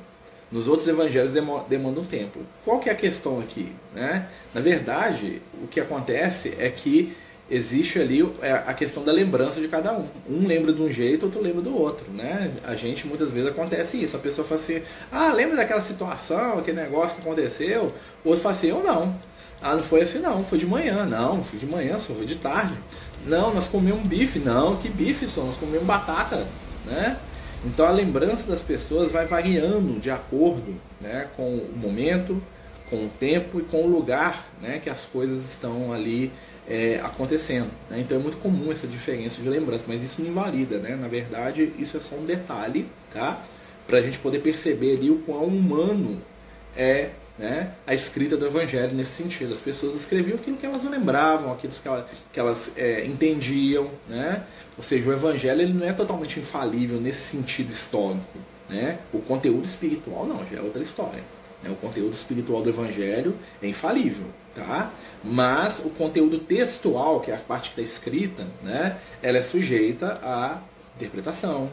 Nos 0.53 0.69
outros 0.69 0.87
evangelhos 0.87 1.33
demanda 1.33 2.01
um 2.01 2.05
tempo. 2.05 2.39
Qual 2.65 2.79
que 2.79 2.89
é 2.89 2.93
a 2.93 2.97
questão 2.97 3.41
aqui? 3.41 3.73
Né? 3.93 4.29
Na 4.53 4.61
verdade, 4.61 5.43
o 5.61 5.67
que 5.67 5.81
acontece 5.81 6.55
é 6.57 6.71
que 6.71 7.17
existe 7.51 7.99
ali 7.99 8.29
é, 8.41 8.53
a 8.53 8.73
questão 8.73 9.05
da 9.05 9.13
lembrança 9.13 9.61
de 9.61 9.69
cada 9.69 9.93
um. 9.93 10.07
Um 10.29 10.47
lembra 10.47 10.73
de 10.73 10.83
um 10.83 10.91
jeito, 10.91 11.27
outro 11.27 11.43
lembra 11.43 11.63
do 11.63 11.77
outro, 11.77 12.11
né? 12.13 12.53
A 12.65 12.75
gente 12.75 13.07
muitas 13.07 13.33
vezes 13.33 13.51
acontece 13.51 14.03
isso. 14.03 14.17
A 14.17 14.21
pessoa 14.21 14.47
fala 14.47 14.61
assim: 14.61 14.83
"Ah, 15.13 15.33
lembra 15.33 15.57
daquela 15.57 15.83
situação, 15.83 16.59
aquele 16.59 16.81
negócio 16.81 17.17
que 17.17 17.23
aconteceu?" 17.23 17.93
O 18.25 18.29
outro 18.29 18.43
fala 18.43 18.55
assim: 18.55 18.69
"Eu 18.69 18.83
não". 18.83 19.15
Ah, 19.63 19.77
não 19.77 19.83
foi 19.83 20.03
assim 20.03 20.19
não, 20.19 20.45
foi 20.45 20.59
de 20.59 20.67
manhã. 20.67 21.07
Não, 21.07 21.43
foi 21.43 21.59
de 21.59 21.67
manhã, 21.67 21.99
só 21.99 22.13
foi 22.15 22.27
de 22.27 22.37
tarde. 22.37 22.75
Não, 23.27 23.55
nós 23.55 23.67
comemos 23.67 24.07
bife. 24.07 24.39
Não, 24.39 24.77
que 24.77 24.89
bife 24.89 25.27
só? 25.27 25.43
Nós 25.43 25.57
comemos 25.57 25.87
batata, 25.87 26.47
né? 26.85 27.17
Então 27.65 27.87
a 27.87 27.91
lembrança 27.91 28.47
das 28.47 28.61
pessoas 28.61 29.11
vai 29.11 29.25
variando 29.25 29.99
de 29.99 30.11
acordo 30.11 30.75
né, 31.01 31.29
com 31.35 31.57
o 31.57 31.73
momento, 31.75 32.43
com 32.91 33.07
o 33.07 33.09
tempo 33.09 33.59
e 33.59 33.63
com 33.63 33.85
o 33.85 33.89
lugar 33.89 34.47
né, 34.61 34.79
que 34.83 34.91
as 34.91 35.07
coisas 35.07 35.45
estão 35.49 35.91
ali 35.91 36.31
é, 36.69 37.01
acontecendo. 37.03 37.71
Né? 37.91 38.01
Então 38.01 38.19
é 38.19 38.21
muito 38.21 38.39
comum 38.39 38.73
essa 38.73 38.87
diferença 38.87 39.41
de 39.41 39.49
lembrança, 39.49 39.85
mas 39.87 40.03
isso 40.03 40.23
não 40.23 40.29
invalida, 40.29 40.79
né? 40.79 40.97
Na 40.97 41.09
verdade, 41.09 41.73
isso 41.79 41.97
é 41.97 42.01
só 42.01 42.17
um 42.17 42.25
detalhe, 42.25 42.87
tá? 43.13 43.43
Para 43.87 43.99
a 43.99 44.03
gente 44.03 44.19
poder 44.19 44.41
perceber 44.41 44.97
ali 44.97 45.11
o 45.11 45.19
quão 45.19 45.45
humano 45.45 46.23
é 46.77 47.11
né, 47.39 47.73
a 47.87 47.95
escrita 47.95 48.37
do 48.37 48.47
Evangelho 48.47 48.95
nesse 48.95 49.23
sentido. 49.23 49.53
As 49.53 49.61
pessoas 49.61 49.95
escreviam 49.95 50.37
aquilo 50.37 50.57
que 50.57 50.65
elas 50.65 50.85
não 50.85 50.91
lembravam, 50.91 51.53
aquilo 51.53 51.73
que 51.73 51.89
elas, 51.89 52.05
que 52.33 52.41
elas 52.41 52.73
é, 52.77 53.05
entendiam. 53.05 53.91
Né? 54.09 54.43
Ou 54.77 54.85
seja, 54.85 55.09
o 55.09 55.13
Evangelho 55.13 55.61
ele 55.61 55.73
não 55.73 55.87
é 55.87 55.93
totalmente 55.93 56.39
infalível 56.39 57.01
nesse 57.01 57.31
sentido 57.31 57.73
histórico. 57.73 58.39
Né? 58.69 58.99
O 59.13 59.19
conteúdo 59.21 59.65
espiritual 59.65 60.27
não, 60.27 60.45
já 60.49 60.59
é 60.59 60.63
outra 60.63 60.83
história. 60.83 61.23
Né? 61.63 61.71
O 61.71 61.77
conteúdo 61.77 62.15
espiritual 62.15 62.63
do 62.63 62.71
Evangelho 62.71 63.37
é 63.61 63.69
infalível. 63.69 64.27
Tá? 64.55 64.93
Mas 65.23 65.81
o 65.81 65.91
conteúdo 65.91 66.39
textual, 66.39 67.21
que 67.21 67.31
é 67.31 67.35
a 67.35 67.39
parte 67.39 67.71
que 67.71 67.81
está 67.81 67.93
escrita, 67.93 68.47
né, 68.63 68.99
ela 69.21 69.39
é 69.39 69.43
sujeita 69.43 70.19
à 70.23 70.59
interpretação, 70.97 71.71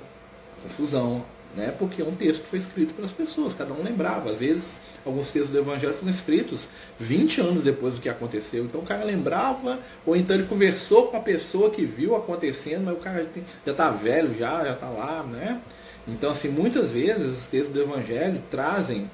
confusão, 0.63 1.23
né, 1.55 1.73
porque 1.77 2.01
é 2.01 2.05
um 2.05 2.15
texto 2.15 2.41
que 2.41 2.47
foi 2.47 2.59
escrito 2.59 2.93
pelas 2.93 3.11
pessoas, 3.11 3.53
cada 3.53 3.71
um 3.73 3.83
lembrava. 3.83 4.31
Às 4.31 4.39
vezes 4.39 4.73
alguns 5.05 5.31
textos 5.31 5.51
do 5.51 5.59
Evangelho 5.59 5.93
foram 5.93 6.09
escritos 6.09 6.69
20 6.97 7.41
anos 7.41 7.63
depois 7.63 7.95
do 7.95 8.01
que 8.01 8.09
aconteceu. 8.09 8.63
Então 8.63 8.81
o 8.81 8.85
cara 8.85 9.03
lembrava, 9.03 9.79
ou 10.05 10.15
então 10.15 10.35
ele 10.35 10.47
conversou 10.47 11.07
com 11.07 11.17
a 11.17 11.21
pessoa 11.21 11.69
que 11.69 11.85
viu 11.85 12.15
acontecendo, 12.15 12.85
mas 12.85 12.97
o 12.97 12.99
cara 12.99 13.27
já 13.65 13.71
está 13.71 13.91
velho, 13.91 14.33
já 14.37 14.63
já 14.63 14.73
está 14.73 14.89
lá, 14.89 15.23
né? 15.23 15.61
Então, 16.07 16.31
assim, 16.31 16.49
muitas 16.49 16.91
vezes 16.91 17.37
os 17.37 17.45
textos 17.47 17.73
do 17.73 17.81
Evangelho 17.81 18.41
trazem 18.49 19.09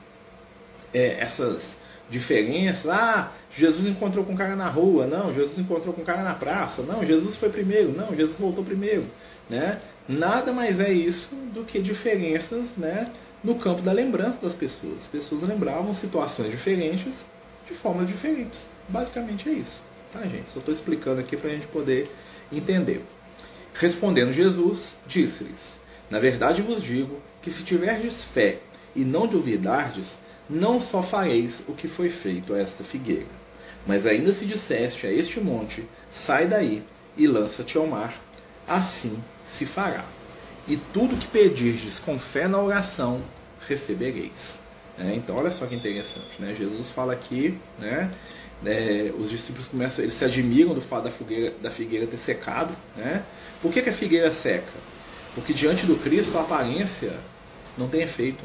é, 0.94 1.18
essas 1.20 1.78
diferenças. 2.10 2.90
Ah, 2.90 3.32
Jesus 3.56 3.88
encontrou 3.88 4.24
com 4.24 4.36
cara 4.36 4.56
na 4.56 4.70
rua. 4.70 5.08
Não, 5.08 5.34
Jesus 5.34 5.58
encontrou 5.58 5.94
com 5.94 6.04
cara 6.04 6.24
na 6.24 6.34
praça. 6.34 6.82
Não, 6.84 7.06
Jesus 7.06 7.36
foi 7.36 7.50
primeiro. 7.50 7.92
Não, 7.92 8.16
Jesus 8.16 8.38
voltou 8.38 8.64
primeiro. 8.64 9.06
Né? 9.50 9.80
Nada 10.08 10.52
mais 10.52 10.80
é 10.80 10.92
isso 10.92 11.36
do 11.54 11.64
que 11.64 11.80
diferenças 11.80 12.76
né, 12.76 13.12
no 13.44 13.56
campo 13.56 13.82
da 13.82 13.92
lembrança 13.92 14.40
das 14.42 14.54
pessoas. 14.54 15.02
As 15.04 15.08
pessoas 15.08 15.44
lembravam 15.44 15.94
situações 15.94 16.52
diferentes 16.52 17.26
de 17.68 17.74
formas 17.74 18.08
diferentes. 18.08 18.70
Basicamente 18.88 19.50
é 19.50 19.54
isso, 19.54 19.82
tá, 20.12 20.22
gente? 20.22 20.50
Só 20.52 20.60
estou 20.60 20.74
explicando 20.74 21.20
aqui 21.20 21.36
para 21.36 21.50
a 21.50 21.54
gente 21.54 21.68
poder 21.68 22.10
entender. 22.52 23.04
Respondendo 23.74 24.32
Jesus, 24.32 24.98
disse-lhes: 25.06 25.80
Na 26.10 26.20
verdade 26.20 26.62
vos 26.62 26.82
digo 26.82 27.22
que 27.42 27.52
se 27.52 27.64
tiverdes 27.64 28.24
fé 28.24 28.60
e 28.96 29.02
não 29.04 29.28
duvidardes, 29.28 30.18
não 30.50 30.80
só 30.80 31.02
fareis 31.02 31.64
o 31.68 31.74
que 31.74 31.88
foi 31.88 32.10
feito 32.10 32.54
a 32.54 32.60
esta 32.60 32.84
figueira, 32.84 33.28
mas 33.86 34.06
ainda 34.06 34.34
se 34.34 34.46
disseste 34.46 35.08
a 35.08 35.12
este 35.12 35.40
monte: 35.40 35.88
Sai 36.12 36.48
daí 36.48 36.84
e 37.18 37.28
lança-te 37.28 37.78
ao 37.78 37.88
mar, 37.88 38.14
assim 38.68 39.18
se 39.46 39.66
fará 39.66 40.06
e 40.68 40.76
tudo 40.94 41.16
que 41.16 41.28
pedirdes 41.28 42.00
com 42.00 42.20
fé 42.20 42.48
na 42.48 42.62
oração, 42.62 43.22
recebereis. 43.68 44.60
É, 45.00 45.14
então, 45.14 45.36
olha 45.38 45.52
só 45.52 45.66
que 45.66 45.76
interessante. 45.76 46.40
Né? 46.40 46.54
Jesus 46.54 46.92
fala 46.92 47.14
aqui, 47.14 47.58
né? 47.80 48.12
É, 48.66 49.14
os 49.18 49.30
discípulos 49.30 49.68
começam, 49.68 50.04
eles 50.04 50.16
se 50.16 50.26
admiram 50.26 50.74
do 50.74 50.82
fato 50.82 51.04
da 51.04 51.12
figueira, 51.12 51.54
da 51.62 51.72
figueira 51.72 52.08
ter 52.08 52.18
secado. 52.18 52.76
Né? 52.96 53.24
Por 53.62 53.72
que, 53.72 53.82
que 53.82 53.90
a 53.90 53.94
figueira 53.94 54.34
seca? 54.34 54.74
Porque 55.36 55.54
diante 55.54 55.86
do 55.86 55.96
Cristo 55.96 56.38
a 56.38 56.42
aparência 56.42 57.14
não 57.78 57.88
tem 57.88 58.02
efeito. 58.02 58.44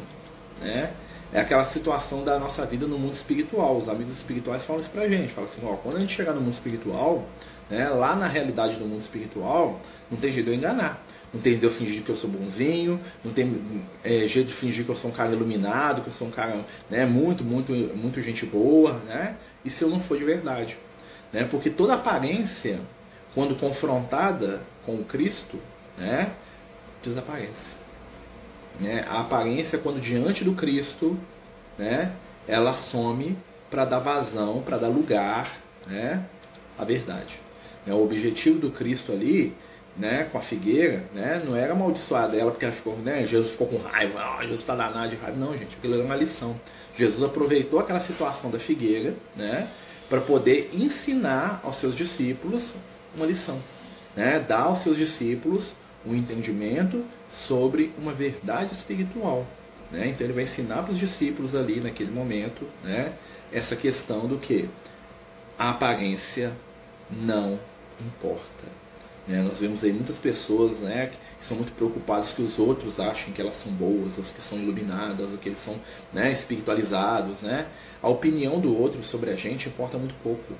Né? 0.61 0.93
É 1.33 1.41
aquela 1.41 1.65
situação 1.65 2.23
da 2.23 2.39
nossa 2.39 2.67
vida 2.67 2.87
no 2.87 2.99
mundo 2.99 3.15
espiritual. 3.15 3.79
Os 3.79 3.89
amigos 3.89 4.19
espirituais 4.19 4.65
falam 4.65 4.83
isso 4.83 4.91
pra 4.91 5.09
gente. 5.09 5.33
Falam 5.33 5.49
assim, 5.49 5.61
ó, 5.65 5.77
quando 5.77 5.97
a 5.97 6.01
gente 6.01 6.13
chegar 6.13 6.35
no 6.35 6.41
mundo 6.41 6.53
espiritual, 6.53 7.27
né, 7.71 7.89
lá 7.89 8.15
na 8.15 8.27
realidade 8.27 8.77
do 8.77 8.85
mundo 8.85 9.01
espiritual, 9.01 9.81
não 10.11 10.19
tem 10.19 10.31
jeito 10.31 10.47
de 10.47 10.53
eu 10.53 10.59
enganar. 10.59 11.03
Não 11.33 11.41
tem 11.41 11.57
de 11.57 11.65
eu 11.65 11.71
fingir 11.71 12.03
que 12.03 12.11
eu 12.11 12.17
sou 12.17 12.29
bonzinho, 12.29 13.01
não 13.25 13.33
tem 13.33 13.83
é, 14.05 14.29
jeito 14.29 14.49
de 14.49 14.53
fingir 14.53 14.85
que 14.85 14.91
eu 14.91 14.97
sou 14.97 15.11
um 15.11 15.15
cara 15.15 15.33
iluminado, 15.33 16.03
que 16.03 16.09
eu 16.09 16.13
sou 16.13 16.29
um 16.29 16.31
cara 16.31 16.61
né, 16.91 17.07
muito, 17.07 17.43
muito, 17.43 17.73
muito 17.73 18.21
gente 18.21 18.45
boa, 18.45 18.99
né? 19.07 19.37
E 19.65 19.71
se 19.71 19.83
eu 19.83 19.89
não 19.89 19.99
for 19.99 20.19
de 20.19 20.25
verdade. 20.25 20.77
Né? 21.33 21.45
Porque 21.45 21.71
toda 21.71 21.95
aparência, 21.95 22.81
quando 23.35 23.59
confrontada 23.59 24.61
com 24.85 24.97
o 24.97 25.05
Cristo, 25.05 25.59
né, 25.97 26.31
desaparece. 27.03 27.82
Né? 28.81 29.05
A 29.09 29.21
aparência, 29.21 29.79
quando 29.79 30.01
diante 30.01 30.45
do 30.45 30.55
Cristo, 30.55 31.19
né, 31.79 32.13
ela 32.47 32.75
some 32.75 33.37
para 33.71 33.85
dar 33.85 33.99
vazão, 33.99 34.63
para 34.63 34.77
dar 34.77 34.89
lugar 34.89 35.51
né, 35.87 36.25
à 36.79 36.85
verdade. 36.85 37.41
Né, 37.87 37.95
o 37.95 38.03
objetivo 38.03 38.59
do 38.59 38.71
Cristo 38.71 39.13
ali, 39.13 39.55
né, 39.97 40.25
com 40.31 40.39
a 40.39 40.41
figueira, 40.41 41.05
né, 41.15 41.43
não 41.45 41.57
era 41.57 41.73
amaldiçoar 41.73 42.35
ela 42.35 42.51
porque 42.51 42.65
ela 42.65 42.75
ficou, 42.75 42.97
né, 42.97 43.27
Jesus 43.27 43.53
ficou 43.53 43.67
com 43.67 43.77
raiva, 43.79 44.37
oh, 44.37 44.43
Jesus 44.43 44.61
está 44.61 44.75
danado 44.75 45.11
de 45.11 45.17
raiva. 45.17 45.39
Não, 45.39 45.57
gente, 45.57 45.77
aquilo 45.77 45.95
era 45.95 46.05
uma 46.05 46.17
lição. 46.17 46.59
Jesus 46.97 47.23
aproveitou 47.23 47.79
aquela 47.79 48.01
situação 48.01 48.51
da 48.51 48.59
figueira, 48.59 49.15
né, 49.37 49.69
para 50.09 50.21
poder 50.21 50.71
ensinar 50.75 51.61
aos 51.63 51.77
seus 51.77 51.97
discípulos 51.97 52.75
uma 53.17 53.27
lição, 53.27 53.59
né, 54.17 54.45
dar 54.47 54.63
aos 54.63 54.81
seus 54.81 54.97
discípulos 54.97 55.75
um 56.05 56.15
entendimento 56.15 57.05
sobre 57.33 57.93
uma 57.99 58.13
verdade 58.13 58.73
espiritual. 58.73 59.47
Né? 59.91 60.09
Então 60.09 60.27
ele 60.27 60.33
vai 60.33 60.45
ensinar 60.45 60.83
para 60.83 60.93
os 60.93 60.99
discípulos 60.99 61.55
ali 61.55 61.81
naquele 61.81 62.11
momento 62.11 62.67
né, 62.83 63.13
essa 63.53 63.77
questão 63.77 64.27
do 64.27 64.39
que 64.39 64.69
a 65.59 65.71
aparência 65.71 66.53
não 67.11 67.59
importa. 68.01 68.65
Né? 69.27 69.43
Nós 69.43 69.61
vemos 69.61 69.85
aí 69.85 69.93
muitas 69.93 70.19
pessoas 70.19 70.81
né, 70.81 71.13
que 71.39 71.45
são 71.45 71.57
muito 71.57 71.73
preocupadas 71.73 72.33
que 72.33 72.43
os 72.43 72.59
outros 72.59 72.99
achem 72.99 73.33
que 73.33 73.41
elas 73.41 73.57
são 73.57 73.71
boas, 73.73 74.19
ou 74.19 74.25
que 74.25 74.41
são 74.41 74.59
iluminadas, 74.59 75.31
ou 75.31 75.39
que 75.39 75.49
eles 75.49 75.59
são 75.59 75.77
né, 76.13 76.33
espiritualizados. 76.33 77.43
Né? 77.43 77.67
A 78.03 78.09
opinião 78.09 78.59
do 78.59 78.77
outro 78.77 79.03
sobre 79.03 79.31
a 79.31 79.37
gente 79.37 79.69
importa 79.69 79.99
muito 79.99 80.15
pouco. 80.23 80.55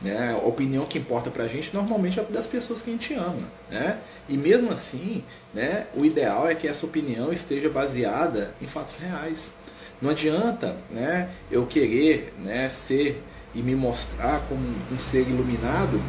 Né? 0.00 0.32
A 0.32 0.46
opinião 0.46 0.84
que 0.84 0.98
importa 0.98 1.30
para 1.30 1.44
a 1.44 1.48
gente 1.48 1.74
normalmente 1.74 2.20
é 2.20 2.24
das 2.24 2.46
pessoas 2.46 2.82
que 2.82 2.90
a 2.90 2.92
gente 2.92 3.14
ama. 3.14 3.48
Né? 3.70 3.98
E 4.28 4.36
mesmo 4.36 4.72
assim, 4.72 5.24
né, 5.54 5.86
o 5.94 6.04
ideal 6.04 6.48
é 6.48 6.54
que 6.54 6.68
essa 6.68 6.84
opinião 6.84 7.32
esteja 7.32 7.68
baseada 7.68 8.54
em 8.60 8.66
fatos 8.66 8.96
reais. 8.96 9.54
Não 10.00 10.10
adianta 10.10 10.76
né, 10.90 11.30
eu 11.50 11.66
querer 11.66 12.34
né, 12.38 12.68
ser 12.68 13.22
e 13.54 13.62
me 13.62 13.74
mostrar 13.74 14.40
como 14.48 14.60
um 14.92 14.98
ser 14.98 15.22
iluminado 15.22 16.00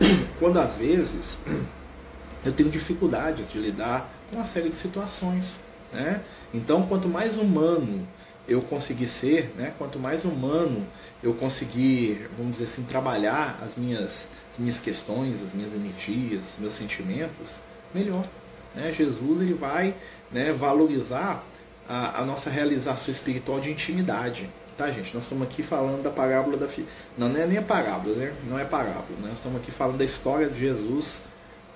quando 0.38 0.58
às 0.58 0.76
vezes 0.76 1.38
eu 2.44 2.52
tenho 2.52 2.70
dificuldades 2.70 3.50
de 3.50 3.58
lidar 3.58 4.10
com 4.30 4.36
uma 4.36 4.46
série 4.46 4.70
de 4.70 4.74
situações. 4.74 5.60
Né? 5.92 6.22
Então, 6.52 6.86
quanto 6.86 7.08
mais 7.08 7.36
humano 7.36 8.06
eu 8.48 8.62
conseguir 8.62 9.06
ser, 9.06 9.52
né? 9.56 9.74
quanto 9.76 9.98
mais 9.98 10.24
humano 10.24 10.86
eu 11.22 11.34
conseguir, 11.34 12.28
vamos 12.36 12.52
dizer 12.52 12.64
assim, 12.64 12.82
trabalhar 12.82 13.58
as 13.62 13.76
minhas, 13.76 14.28
as 14.50 14.58
minhas 14.58 14.80
questões, 14.80 15.42
as 15.42 15.52
minhas 15.52 15.72
energias, 15.74 16.54
os 16.54 16.58
meus 16.58 16.74
sentimentos, 16.74 17.56
melhor. 17.94 18.24
Né? 18.74 18.90
Jesus 18.90 19.40
ele 19.40 19.52
vai 19.52 19.94
né, 20.32 20.52
valorizar 20.52 21.44
a, 21.86 22.22
a, 22.22 22.24
nossa 22.24 22.48
realização 22.48 23.12
espiritual 23.12 23.60
de 23.60 23.70
intimidade. 23.70 24.48
Tá, 24.76 24.90
gente? 24.90 25.12
Nós 25.12 25.24
estamos 25.24 25.46
aqui 25.46 25.62
falando 25.62 26.02
da 26.02 26.10
parábola 26.10 26.56
da 26.56 26.68
filha. 26.68 26.86
Não, 27.16 27.28
não 27.28 27.40
é 27.40 27.46
nem 27.46 27.58
a 27.58 27.62
parábola, 27.62 28.14
né? 28.14 28.32
Não 28.48 28.56
é 28.56 28.64
parábola. 28.64 29.18
Né? 29.20 29.28
Nós 29.28 29.38
estamos 29.38 29.60
aqui 29.60 29.72
falando 29.72 29.98
da 29.98 30.04
história 30.04 30.48
de 30.48 30.58
Jesus 30.58 31.24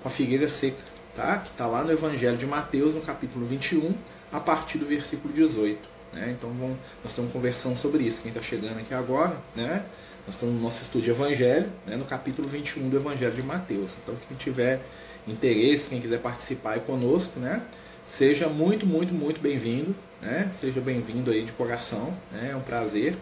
com 0.01 0.07
a 0.07 0.11
figueira 0.11 0.47
seca, 0.47 0.77
tá? 1.13 1.39
Que 1.39 1.49
está 1.49 1.67
lá 1.67 1.83
no 1.83 1.91
Evangelho 1.91 2.37
de 2.37 2.45
Mateus, 2.45 2.95
no 2.95 3.01
capítulo 3.01 3.45
21, 3.45 3.93
a 4.31 4.39
partir 4.39 4.77
do 4.77 4.85
versículo 4.85 5.33
18. 5.33 5.92
Né? 6.13 6.35
Então 6.37 6.49
vamos, 6.51 6.77
nós 7.03 7.11
estamos 7.11 7.31
conversando 7.31 7.77
sobre 7.77 8.03
isso. 8.03 8.21
Quem 8.21 8.29
está 8.29 8.41
chegando 8.41 8.79
aqui 8.79 8.93
agora, 8.93 9.35
né? 9.55 9.83
nós 10.25 10.35
estamos 10.35 10.55
no 10.55 10.61
nosso 10.61 10.81
estudo 10.81 11.03
de 11.03 11.09
Evangelho, 11.09 11.69
né? 11.85 11.95
no 11.95 12.05
capítulo 12.05 12.47
21 12.47 12.89
do 12.89 12.97
Evangelho 12.97 13.33
de 13.33 13.43
Mateus. 13.43 13.97
Então 14.01 14.15
quem 14.27 14.37
tiver 14.37 14.79
interesse, 15.27 15.89
quem 15.89 15.99
quiser 15.99 16.19
participar 16.19 16.73
aí 16.73 16.79
conosco, 16.79 17.39
né? 17.39 17.61
seja 18.07 18.47
muito, 18.47 18.85
muito, 18.85 19.13
muito 19.13 19.41
bem-vindo. 19.41 19.95
Né? 20.21 20.49
Seja 20.53 20.79
bem-vindo 20.79 21.31
aí 21.31 21.43
de 21.43 21.51
coração, 21.51 22.15
né? 22.31 22.49
é 22.51 22.55
um 22.55 22.61
prazer. 22.61 23.17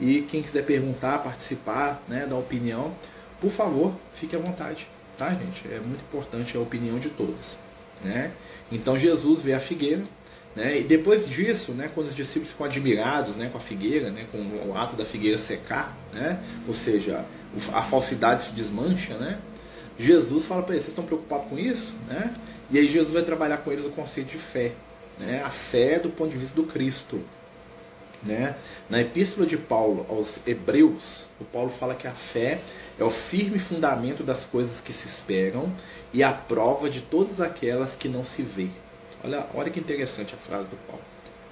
E 0.00 0.22
quem 0.22 0.40
quiser 0.40 0.64
perguntar, 0.64 1.18
participar, 1.18 2.02
né? 2.08 2.26
dar 2.26 2.36
opinião, 2.36 2.94
por 3.40 3.50
favor, 3.50 3.92
fique 4.14 4.34
à 4.34 4.38
vontade, 4.38 4.88
tá, 5.16 5.30
gente? 5.30 5.66
É 5.70 5.80
muito 5.80 6.02
importante 6.02 6.56
a 6.56 6.60
opinião 6.60 6.98
de 6.98 7.08
todos. 7.10 7.58
Né? 8.02 8.32
Então 8.70 8.98
Jesus 8.98 9.42
vê 9.42 9.54
a 9.54 9.60
figueira, 9.60 10.02
né? 10.56 10.80
E 10.80 10.82
depois 10.82 11.28
disso, 11.28 11.72
né, 11.72 11.90
quando 11.94 12.08
os 12.08 12.16
discípulos 12.16 12.50
ficam 12.50 12.66
admirados 12.66 13.36
né, 13.36 13.48
com 13.50 13.58
a 13.58 13.60
figueira, 13.60 14.10
né, 14.10 14.26
com 14.32 14.38
o 14.68 14.76
ato 14.76 14.96
da 14.96 15.04
figueira 15.04 15.38
secar, 15.38 15.96
né, 16.12 16.40
ou 16.66 16.74
seja, 16.74 17.24
a 17.72 17.82
falsidade 17.82 18.44
se 18.44 18.52
desmancha, 18.52 19.14
né, 19.14 19.38
Jesus 19.98 20.46
fala 20.46 20.62
para 20.62 20.74
eles: 20.74 20.84
vocês 20.84 20.92
estão 20.92 21.04
preocupados 21.04 21.48
com 21.48 21.58
isso? 21.58 21.96
Né? 22.06 22.32
E 22.70 22.78
aí 22.78 22.88
Jesus 22.88 23.12
vai 23.12 23.22
trabalhar 23.22 23.58
com 23.58 23.72
eles 23.72 23.84
o 23.84 23.90
conceito 23.90 24.28
de 24.28 24.38
fé, 24.38 24.72
né, 25.18 25.42
a 25.44 25.50
fé 25.50 25.98
do 25.98 26.08
ponto 26.08 26.30
de 26.30 26.38
vista 26.38 26.54
do 26.54 26.66
Cristo. 26.66 27.20
Né? 28.22 28.56
Na 28.90 29.00
epístola 29.00 29.46
de 29.46 29.56
Paulo 29.56 30.04
aos 30.08 30.44
Hebreus, 30.44 31.28
o 31.40 31.44
Paulo 31.44 31.70
fala 31.70 31.94
que 31.94 32.08
a 32.08 32.12
fé 32.12 32.60
é 32.98 33.04
o 33.04 33.10
firme 33.10 33.60
fundamento 33.60 34.24
das 34.24 34.44
coisas 34.44 34.80
que 34.80 34.92
se 34.92 35.06
esperam 35.06 35.72
e 36.12 36.24
a 36.24 36.32
prova 36.32 36.90
de 36.90 37.00
todas 37.00 37.40
aquelas 37.40 37.94
que 37.94 38.08
não 38.08 38.24
se 38.24 38.42
vê. 38.42 38.70
Olha, 39.24 39.46
olha 39.54 39.70
que 39.70 39.80
interessante 39.80 40.34
a 40.34 40.38
frase 40.38 40.68
do 40.68 40.76
Paulo. 40.86 41.02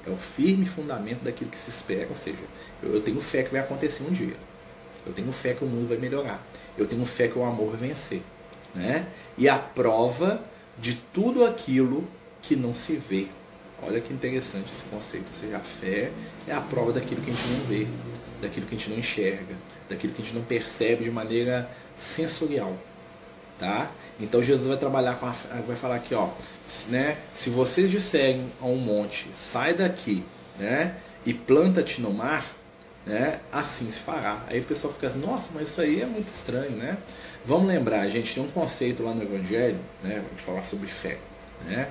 É 0.07 0.11
o 0.11 0.17
firme 0.17 0.67
fundamento 0.67 1.25
daquilo 1.25 1.51
que 1.51 1.59
se 1.59 1.69
espera, 1.69 2.07
ou 2.09 2.17
seja, 2.17 2.43
eu, 2.83 2.95
eu 2.95 3.01
tenho 3.01 3.21
fé 3.21 3.43
que 3.43 3.51
vai 3.51 3.61
acontecer 3.61 4.05
um 4.05 4.13
dia. 4.13 4.37
Eu 5.05 5.13
tenho 5.13 5.31
fé 5.33 5.55
que 5.55 5.65
o 5.65 5.67
mundo 5.67 5.89
vai 5.89 5.97
melhorar. 5.97 6.45
Eu 6.77 6.87
tenho 6.87 7.05
fé 7.05 7.29
que 7.29 7.39
o 7.39 7.45
amor 7.45 7.77
vai 7.77 7.89
vencer. 7.89 8.23
Né? 8.75 9.07
E 9.39 9.49
a 9.49 9.59
prova 9.59 10.45
de 10.79 10.95
tudo 10.95 11.45
aquilo 11.45 12.05
que 12.43 12.55
não 12.55 12.75
se 12.75 12.97
vê. 12.97 13.29
Olha 13.83 14.01
que 14.01 14.13
interessante 14.13 14.73
esse 14.73 14.83
conceito. 14.85 15.27
Ou 15.29 15.33
seja, 15.33 15.57
a 15.57 15.61
fé 15.61 16.11
é 16.47 16.53
a 16.53 16.61
prova 16.61 16.93
daquilo 16.93 17.21
que 17.21 17.31
a 17.31 17.35
gente 17.35 17.49
não 17.49 17.65
vê, 17.67 17.87
daquilo 18.41 18.67
que 18.67 18.75
a 18.75 18.79
gente 18.79 18.91
não 18.91 18.99
enxerga, 18.99 19.55
daquilo 19.89 20.13
que 20.13 20.23
a 20.23 20.25
gente 20.25 20.35
não 20.35 20.43
percebe 20.43 21.05
de 21.05 21.11
maneira 21.11 21.71
sensorial. 21.99 22.77
Tá? 23.59 23.91
Então 24.19 24.43
Jesus 24.43 24.67
vai 24.67 24.79
trabalhar 24.79 25.17
com 25.17 25.27
a, 25.27 25.35
vai 25.67 25.77
falar 25.77 25.97
aqui, 25.97 26.15
ó, 26.15 26.31
né? 26.89 27.19
Se 27.35 27.51
vocês 27.51 27.91
disserem 27.91 28.51
a 28.61 28.67
um 28.67 28.77
monte, 28.77 29.29
sai 29.35 29.75
daqui, 29.75 30.25
né? 30.59 30.97
E 31.25 31.35
planta-te 31.35 32.01
no 32.01 32.13
mar, 32.13 32.45
né? 33.05 33.41
Assim 33.53 33.91
se 33.91 34.01
fará. 34.01 34.43
Aí 34.49 34.61
o 34.61 34.65
pessoal 34.65 34.93
fica 34.93 35.09
assim, 35.09 35.19
nossa, 35.19 35.51
mas 35.55 35.69
isso 35.69 35.81
aí 35.81 36.01
é 36.01 36.07
muito 36.07 36.29
estranho, 36.29 36.71
né? 36.71 36.97
Vamos 37.45 37.69
lembrar, 37.69 38.09
gente 38.09 38.35
tem 38.35 38.43
um 38.43 38.49
conceito 38.49 39.03
lá 39.03 39.15
no 39.15 39.23
Evangelho, 39.23 39.79
né? 40.03 40.23
Vamos 40.27 40.43
falar 40.43 40.67
sobre 40.67 40.87
fé, 40.89 41.19
né? 41.67 41.89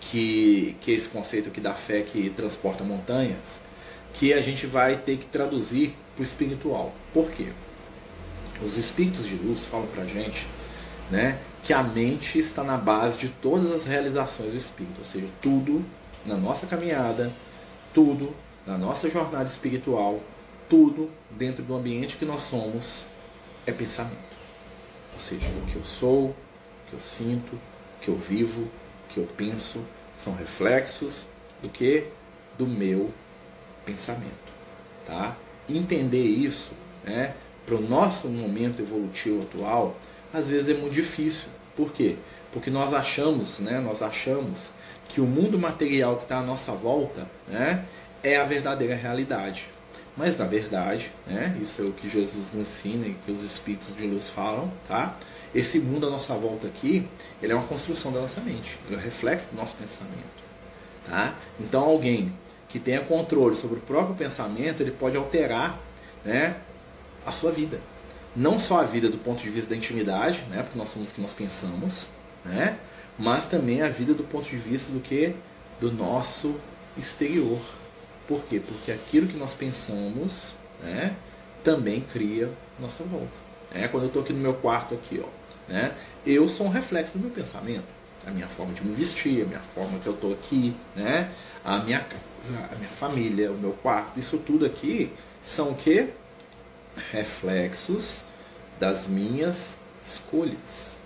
Que, 0.00 0.76
que 0.80 0.90
é 0.90 0.94
esse 0.94 1.08
conceito 1.08 1.50
aqui 1.50 1.60
da 1.60 1.74
fé 1.74 2.02
que 2.02 2.30
transporta 2.30 2.82
montanhas, 2.82 3.60
que 4.12 4.32
a 4.32 4.40
gente 4.42 4.66
vai 4.66 4.96
ter 4.96 5.18
que 5.18 5.26
traduzir 5.26 5.94
para 6.16 6.22
o 6.22 6.24
espiritual. 6.24 6.92
Por 7.14 7.30
quê? 7.30 7.46
Os 8.60 8.76
espíritos 8.76 9.26
de 9.26 9.36
luz 9.36 9.66
falam 9.66 9.86
para 9.86 10.04
gente 10.04 10.46
né, 11.10 11.38
que 11.62 11.72
a 11.72 11.82
mente 11.82 12.38
está 12.38 12.64
na 12.64 12.76
base 12.76 13.18
de 13.18 13.28
todas 13.28 13.72
as 13.72 13.84
realizações 13.84 14.52
do 14.52 14.56
espírito, 14.56 14.98
ou 14.98 15.04
seja, 15.04 15.26
tudo 15.42 15.84
na 16.24 16.36
nossa 16.36 16.66
caminhada, 16.66 17.30
tudo 17.92 18.34
na 18.66 18.78
nossa 18.78 19.10
jornada 19.10 19.44
espiritual, 19.44 20.20
tudo 20.68 21.10
dentro 21.30 21.62
do 21.62 21.74
ambiente 21.74 22.16
que 22.16 22.24
nós 22.24 22.42
somos 22.42 23.06
é 23.66 23.72
pensamento. 23.72 24.30
Ou 25.14 25.20
seja, 25.20 25.46
o 25.46 25.66
que 25.66 25.76
eu 25.76 25.84
sou, 25.84 26.26
o 26.26 26.36
que 26.88 26.94
eu 26.94 27.00
sinto, 27.00 27.54
o 27.54 28.00
que 28.00 28.08
eu 28.08 28.16
vivo, 28.16 28.62
o 28.62 29.12
que 29.12 29.18
eu 29.18 29.28
penso, 29.36 29.80
são 30.18 30.34
reflexos 30.34 31.26
do 31.62 31.68
que? 31.68 32.06
Do 32.56 32.66
meu 32.66 33.10
pensamento. 33.84 34.50
Tá? 35.06 35.36
Entender 35.68 36.24
isso 36.24 36.72
né, 37.04 37.34
para 37.66 37.74
o 37.74 37.80
nosso 37.80 38.28
momento 38.28 38.80
evolutivo 38.80 39.42
atual 39.42 39.96
às 40.32 40.48
vezes 40.48 40.68
é 40.68 40.74
muito 40.74 40.92
difícil. 40.92 41.48
Por 41.76 41.92
quê? 41.92 42.16
Porque 42.52 42.70
nós 42.70 42.92
achamos, 42.92 43.58
né, 43.60 43.80
nós 43.80 44.02
achamos 44.02 44.72
que 45.08 45.20
o 45.20 45.26
mundo 45.26 45.58
material 45.58 46.16
que 46.16 46.24
está 46.24 46.38
à 46.38 46.42
nossa 46.42 46.72
volta 46.72 47.26
né, 47.48 47.84
é 48.22 48.36
a 48.36 48.44
verdadeira 48.44 48.94
realidade. 48.94 49.68
Mas 50.16 50.36
na 50.36 50.44
verdade, 50.44 51.12
né, 51.26 51.56
isso 51.60 51.82
é 51.82 51.84
o 51.84 51.92
que 51.92 52.08
Jesus 52.08 52.52
nos 52.52 52.68
ensina 52.68 53.06
e 53.06 53.14
que 53.14 53.30
os 53.30 53.42
espíritos 53.42 53.94
de 53.96 54.06
luz 54.06 54.30
falam, 54.30 54.70
tá? 54.86 55.16
Esse 55.54 55.78
mundo 55.78 56.06
à 56.06 56.10
nossa 56.10 56.34
volta 56.34 56.66
aqui, 56.66 57.08
ele 57.42 57.52
é 57.52 57.56
uma 57.56 57.66
construção 57.66 58.12
da 58.12 58.20
nossa 58.20 58.40
mente, 58.40 58.78
ele 58.86 58.96
é 58.96 58.98
um 58.98 59.02
reflexo 59.02 59.46
do 59.50 59.56
nosso 59.56 59.76
pensamento, 59.76 60.42
tá? 61.08 61.34
Então 61.58 61.82
alguém 61.82 62.32
que 62.68 62.78
tenha 62.78 63.00
controle 63.00 63.56
sobre 63.56 63.78
o 63.78 63.80
próprio 63.80 64.14
pensamento, 64.14 64.80
ele 64.80 64.92
pode 64.92 65.16
alterar, 65.16 65.78
né, 66.24 66.56
a 67.24 67.32
sua 67.32 67.50
vida 67.50 67.80
não 68.34 68.58
só 68.58 68.80
a 68.80 68.84
vida 68.84 69.08
do 69.08 69.18
ponto 69.18 69.42
de 69.42 69.50
vista 69.50 69.70
da 69.70 69.76
intimidade, 69.76 70.42
né, 70.50 70.62
porque 70.62 70.78
nós 70.78 70.88
somos 70.90 71.10
o 71.10 71.14
que 71.14 71.20
nós 71.20 71.34
pensamos, 71.34 72.06
né, 72.44 72.78
mas 73.18 73.46
também 73.46 73.82
a 73.82 73.88
vida 73.88 74.14
do 74.14 74.24
ponto 74.24 74.48
de 74.48 74.56
vista 74.56 74.92
do 74.92 75.00
que 75.00 75.34
do 75.80 75.90
nosso 75.90 76.54
exterior. 76.96 77.60
Por 78.28 78.44
quê? 78.44 78.60
Porque 78.60 78.92
aquilo 78.92 79.26
que 79.26 79.36
nós 79.36 79.54
pensamos, 79.54 80.54
né, 80.82 81.14
também 81.64 82.00
cria 82.12 82.50
nossa 82.78 83.02
volta. 83.04 83.28
É, 83.72 83.88
quando 83.88 84.04
eu 84.04 84.08
estou 84.08 84.22
aqui 84.22 84.32
no 84.32 84.40
meu 84.40 84.54
quarto 84.54 84.94
aqui, 84.94 85.22
ó, 85.22 85.28
né, 85.70 85.94
eu 86.24 86.48
sou 86.48 86.66
um 86.66 86.70
reflexo 86.70 87.12
do 87.12 87.18
meu 87.20 87.30
pensamento. 87.30 88.00
a 88.26 88.30
minha 88.30 88.48
forma 88.48 88.72
de 88.74 88.84
me 88.84 88.94
vestir, 88.94 89.42
a 89.42 89.46
minha 89.46 89.60
forma 89.74 89.98
que 89.98 90.06
eu 90.06 90.14
estou 90.14 90.32
aqui, 90.32 90.74
né? 90.94 91.30
A 91.64 91.78
minha 91.78 92.00
casa, 92.00 92.68
a 92.70 92.76
minha 92.76 92.90
família, 92.90 93.50
o 93.50 93.56
meu 93.56 93.72
quarto, 93.72 94.18
isso 94.18 94.38
tudo 94.38 94.66
aqui 94.66 95.12
são 95.42 95.70
o 95.70 95.74
que? 95.74 96.10
Reflexos 97.10 98.22
das 98.78 99.06
minhas 99.06 99.76
escolhas. 100.04 100.96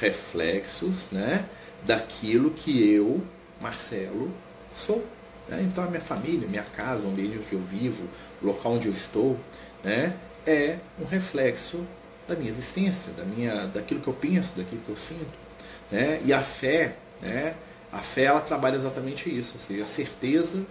Reflexos, 0.00 1.10
né? 1.10 1.44
Daquilo 1.84 2.50
que 2.50 2.92
eu, 2.92 3.22
Marcelo, 3.60 4.30
sou. 4.74 5.04
Né? 5.48 5.62
Então 5.62 5.84
a 5.84 5.86
minha 5.86 6.00
família, 6.00 6.48
minha 6.48 6.62
casa, 6.62 7.02
o 7.02 7.08
ambiente 7.08 7.38
onde 7.38 7.52
eu 7.52 7.60
vivo, 7.60 8.08
o 8.42 8.46
local 8.46 8.72
onde 8.72 8.88
eu 8.88 8.94
estou, 8.94 9.38
né? 9.82 10.14
É 10.46 10.78
um 11.00 11.04
reflexo 11.04 11.84
da 12.28 12.34
minha 12.34 12.50
existência, 12.50 13.12
da 13.12 13.24
minha, 13.24 13.66
daquilo 13.66 14.00
que 14.00 14.08
eu 14.08 14.14
penso, 14.14 14.56
daquilo 14.56 14.80
que 14.82 14.88
eu 14.88 14.96
sinto. 14.96 15.44
Né? 15.90 16.20
E 16.24 16.32
a 16.32 16.42
fé, 16.42 16.96
né? 17.20 17.54
a 17.92 18.00
fé 18.00 18.24
ela 18.24 18.40
trabalha 18.40 18.76
exatamente 18.76 19.28
isso, 19.34 19.52
ou 19.54 19.58
seja, 19.58 19.84
a 19.84 19.86
certeza, 19.86 20.64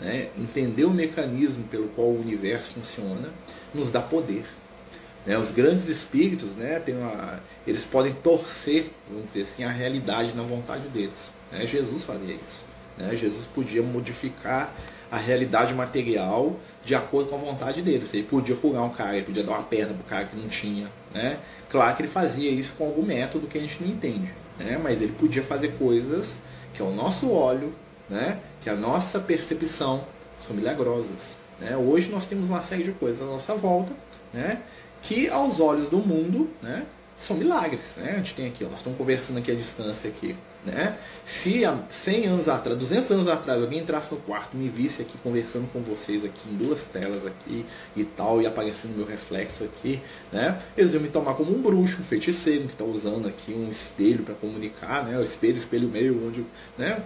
né? 0.00 0.28
entender 0.38 0.84
o 0.84 0.90
mecanismo 0.90 1.64
pelo 1.64 1.88
qual 1.88 2.08
o 2.08 2.20
universo 2.20 2.74
funciona, 2.74 3.30
nos 3.74 3.90
dá 3.90 4.00
poder. 4.00 4.44
Né? 5.26 5.38
Os 5.38 5.50
grandes 5.50 5.88
espíritos, 5.88 6.56
né, 6.56 6.78
tem 6.78 6.96
uma, 6.96 7.40
eles 7.66 7.84
podem 7.84 8.12
torcer, 8.12 8.90
vamos 9.08 9.26
dizer 9.26 9.42
assim, 9.42 9.64
a 9.64 9.70
realidade 9.70 10.34
na 10.34 10.42
vontade 10.42 10.88
deles. 10.88 11.32
Né? 11.50 11.66
Jesus 11.66 12.04
fazia 12.04 12.34
isso. 12.34 12.64
Né? 12.98 13.14
Jesus 13.16 13.46
podia 13.46 13.82
modificar 13.82 14.72
a 15.10 15.16
realidade 15.16 15.72
material 15.74 16.56
de 16.84 16.94
acordo 16.94 17.30
com 17.30 17.36
a 17.36 17.38
vontade 17.38 17.80
dele. 17.82 18.04
Ele 18.12 18.22
podia 18.24 18.56
curar 18.56 18.82
um 18.82 18.90
cara, 18.90 19.16
ele 19.16 19.26
podia 19.26 19.42
dar 19.42 19.52
uma 19.52 19.62
perna 19.62 19.94
para 19.94 20.02
o 20.02 20.04
cara 20.04 20.24
que 20.26 20.36
não 20.36 20.48
tinha. 20.48 20.90
Né? 21.12 21.38
Claro 21.70 21.96
que 21.96 22.02
ele 22.02 22.08
fazia 22.08 22.50
isso 22.50 22.74
com 22.76 22.84
algum 22.84 23.02
método 23.02 23.46
que 23.46 23.56
a 23.56 23.60
gente 23.60 23.82
não 23.82 23.88
entende 23.88 24.32
né? 24.58 24.78
mas 24.82 25.00
ele 25.00 25.12
podia 25.12 25.42
fazer 25.42 25.72
coisas 25.78 26.38
que 26.72 26.82
ao 26.82 26.90
nosso 26.90 27.30
olho, 27.30 27.72
né? 28.08 28.38
que 28.62 28.70
a 28.70 28.74
nossa 28.74 29.18
percepção 29.18 30.04
são 30.40 30.54
milagrosas. 30.54 31.36
Né? 31.60 31.76
Hoje 31.76 32.10
nós 32.10 32.26
temos 32.26 32.48
uma 32.48 32.62
série 32.62 32.84
de 32.84 32.92
coisas 32.92 33.22
à 33.22 33.26
nossa 33.26 33.54
volta 33.54 33.92
né? 34.32 34.62
que 35.02 35.28
aos 35.28 35.60
olhos 35.60 35.88
do 35.88 35.98
mundo 35.98 36.50
né? 36.62 36.84
são 37.16 37.36
milagres. 37.36 37.94
Né? 37.96 38.12
A 38.12 38.16
gente 38.16 38.34
tem 38.34 38.46
aqui, 38.48 38.64
ó, 38.64 38.68
nós 38.68 38.80
estamos 38.80 38.98
conversando 38.98 39.38
aqui 39.38 39.50
à 39.50 39.54
distância 39.54 40.08
aqui. 40.10 40.36
Né? 40.64 40.96
Se 41.26 41.64
há 41.64 41.78
100 41.90 42.26
anos 42.26 42.48
atrás, 42.48 42.78
200 42.78 43.10
anos 43.10 43.28
atrás, 43.28 43.62
alguém 43.62 43.80
entrasse 43.80 44.12
no 44.14 44.20
quarto, 44.20 44.56
me 44.56 44.68
visse 44.68 45.02
aqui 45.02 45.18
conversando 45.18 45.70
com 45.70 45.80
vocês 45.80 46.24
aqui 46.24 46.48
em 46.50 46.56
duas 46.56 46.84
telas 46.84 47.26
aqui 47.26 47.66
e 47.94 48.02
tal, 48.04 48.40
e 48.40 48.46
aparecendo 48.46 48.96
meu 48.96 49.06
reflexo 49.06 49.62
aqui, 49.62 50.00
né? 50.32 50.58
Eles 50.74 50.94
iam 50.94 51.02
me 51.02 51.10
tomar 51.10 51.34
como 51.34 51.54
um 51.54 51.60
bruxo, 51.60 52.00
um 52.00 52.04
feiticeiro 52.04 52.64
que 52.64 52.72
está 52.72 52.84
usando 52.84 53.28
aqui 53.28 53.52
um 53.52 53.68
espelho 53.68 54.24
para 54.24 54.34
comunicar, 54.34 55.04
né? 55.04 55.18
O 55.18 55.22
espelho, 55.22 55.58
espelho 55.58 55.86
meio, 55.86 56.26
onde, 56.26 56.46
né? 56.78 57.02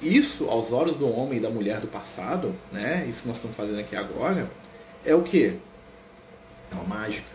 Isso, 0.00 0.48
aos 0.48 0.72
olhos 0.72 0.96
do 0.96 1.10
homem 1.10 1.38
e 1.38 1.40
da 1.40 1.48
mulher 1.48 1.80
do 1.80 1.88
passado, 1.88 2.54
né? 2.70 3.06
Isso 3.08 3.22
que 3.22 3.28
nós 3.28 3.38
estamos 3.38 3.56
fazendo 3.56 3.80
aqui 3.80 3.96
agora, 3.96 4.50
é 5.04 5.14
o 5.14 5.22
que? 5.22 5.58
É 6.70 6.74
uma 6.74 6.84
mágica, 6.84 7.26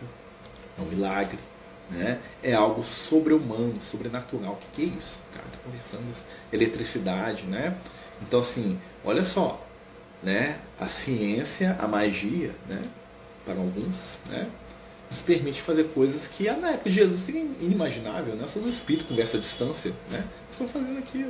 é 0.78 0.82
um 0.82 0.84
milagre, 0.84 1.38
né? 1.90 2.20
É 2.42 2.52
algo 2.52 2.84
sobre-humano, 2.84 3.80
sobrenatural. 3.80 4.52
O 4.52 4.56
que, 4.56 4.66
que 4.74 4.82
é 4.82 4.98
isso? 4.98 5.16
O 5.30 5.36
cara 5.36 5.48
tá 5.50 5.58
conversando 5.64 6.04
eletricidade, 6.52 7.44
né? 7.44 7.76
Então 8.20 8.40
assim, 8.40 8.78
olha 9.04 9.24
só, 9.24 9.60
né? 10.22 10.58
A 10.78 10.86
ciência, 10.86 11.76
a 11.80 11.88
magia, 11.88 12.54
né? 12.68 12.80
Para 13.44 13.54
alguns, 13.54 14.20
né? 14.28 14.48
Nos 15.10 15.20
permite 15.20 15.60
fazer 15.60 15.84
coisas 15.92 16.28
que 16.28 16.50
na 16.50 16.70
época 16.70 16.88
de 16.88 16.96
Jesus 16.96 17.22
seria 17.22 17.42
inimaginável, 17.60 18.36
né? 18.36 18.46
Só 18.46 18.60
os 18.60 18.66
espíritos 18.66 19.08
conversam 19.08 19.40
à 19.40 19.42
distância, 19.42 19.92
né? 20.10 20.24
Estamos 20.50 20.72
fazendo 20.72 20.98
aqui, 20.98 21.26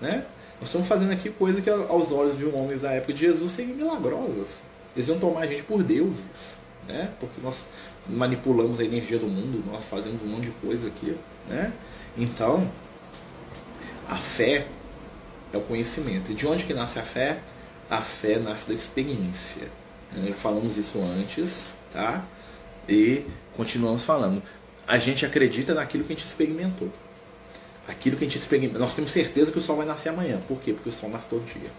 né? 0.00 0.24
Nós 0.62 0.68
estamos 0.68 0.86
fazendo 0.86 1.10
aqui 1.10 1.28
coisas 1.28 1.60
que 1.60 1.68
aos 1.68 2.12
olhos 2.12 2.38
de 2.38 2.44
homem 2.46 2.78
da 2.78 2.92
época 2.92 3.12
de 3.12 3.18
Jesus 3.18 3.50
seriam 3.50 3.74
milagrosas. 3.74 4.62
Eles 4.94 5.08
iam 5.08 5.18
tomar 5.18 5.40
a 5.40 5.46
gente 5.46 5.64
por 5.64 5.82
deuses, 5.82 6.60
né? 6.86 7.10
Porque 7.18 7.40
nós 7.42 7.66
manipulamos 8.08 8.78
a 8.78 8.84
energia 8.84 9.18
do 9.18 9.26
mundo, 9.26 9.60
nós 9.66 9.88
fazemos 9.88 10.22
um 10.22 10.26
monte 10.26 10.44
de 10.44 10.50
coisa 10.64 10.86
aqui, 10.86 11.16
né? 11.48 11.72
Então, 12.16 12.70
a 14.08 14.14
fé 14.14 14.64
é 15.52 15.56
o 15.56 15.62
conhecimento. 15.62 16.30
E 16.30 16.34
de 16.36 16.46
onde 16.46 16.64
que 16.64 16.72
nasce 16.72 17.00
a 17.00 17.02
fé? 17.02 17.40
A 17.90 18.00
fé 18.00 18.38
nasce 18.38 18.68
da 18.68 18.74
experiência. 18.74 19.66
Já 20.16 20.34
falamos 20.34 20.76
isso 20.76 20.96
antes, 21.18 21.74
tá? 21.92 22.24
E 22.88 23.26
continuamos 23.56 24.04
falando. 24.04 24.40
A 24.86 24.96
gente 25.00 25.26
acredita 25.26 25.74
naquilo 25.74 26.04
que 26.04 26.12
a 26.12 26.16
gente 26.16 26.24
experimentou. 26.28 26.88
Aquilo 27.86 28.16
que 28.16 28.24
a 28.24 28.28
gente 28.28 28.38
experimentou. 28.38 28.80
Nós 28.80 28.94
temos 28.94 29.10
certeza 29.10 29.50
que 29.50 29.58
o 29.58 29.62
sol 29.62 29.76
vai 29.76 29.86
nascer 29.86 30.10
amanhã. 30.10 30.40
Por 30.46 30.60
quê? 30.60 30.72
Porque 30.72 30.88
o 30.88 30.92
sol 30.92 31.10
nasce 31.10 31.26
todo 31.28 31.44
dia. 31.44 31.70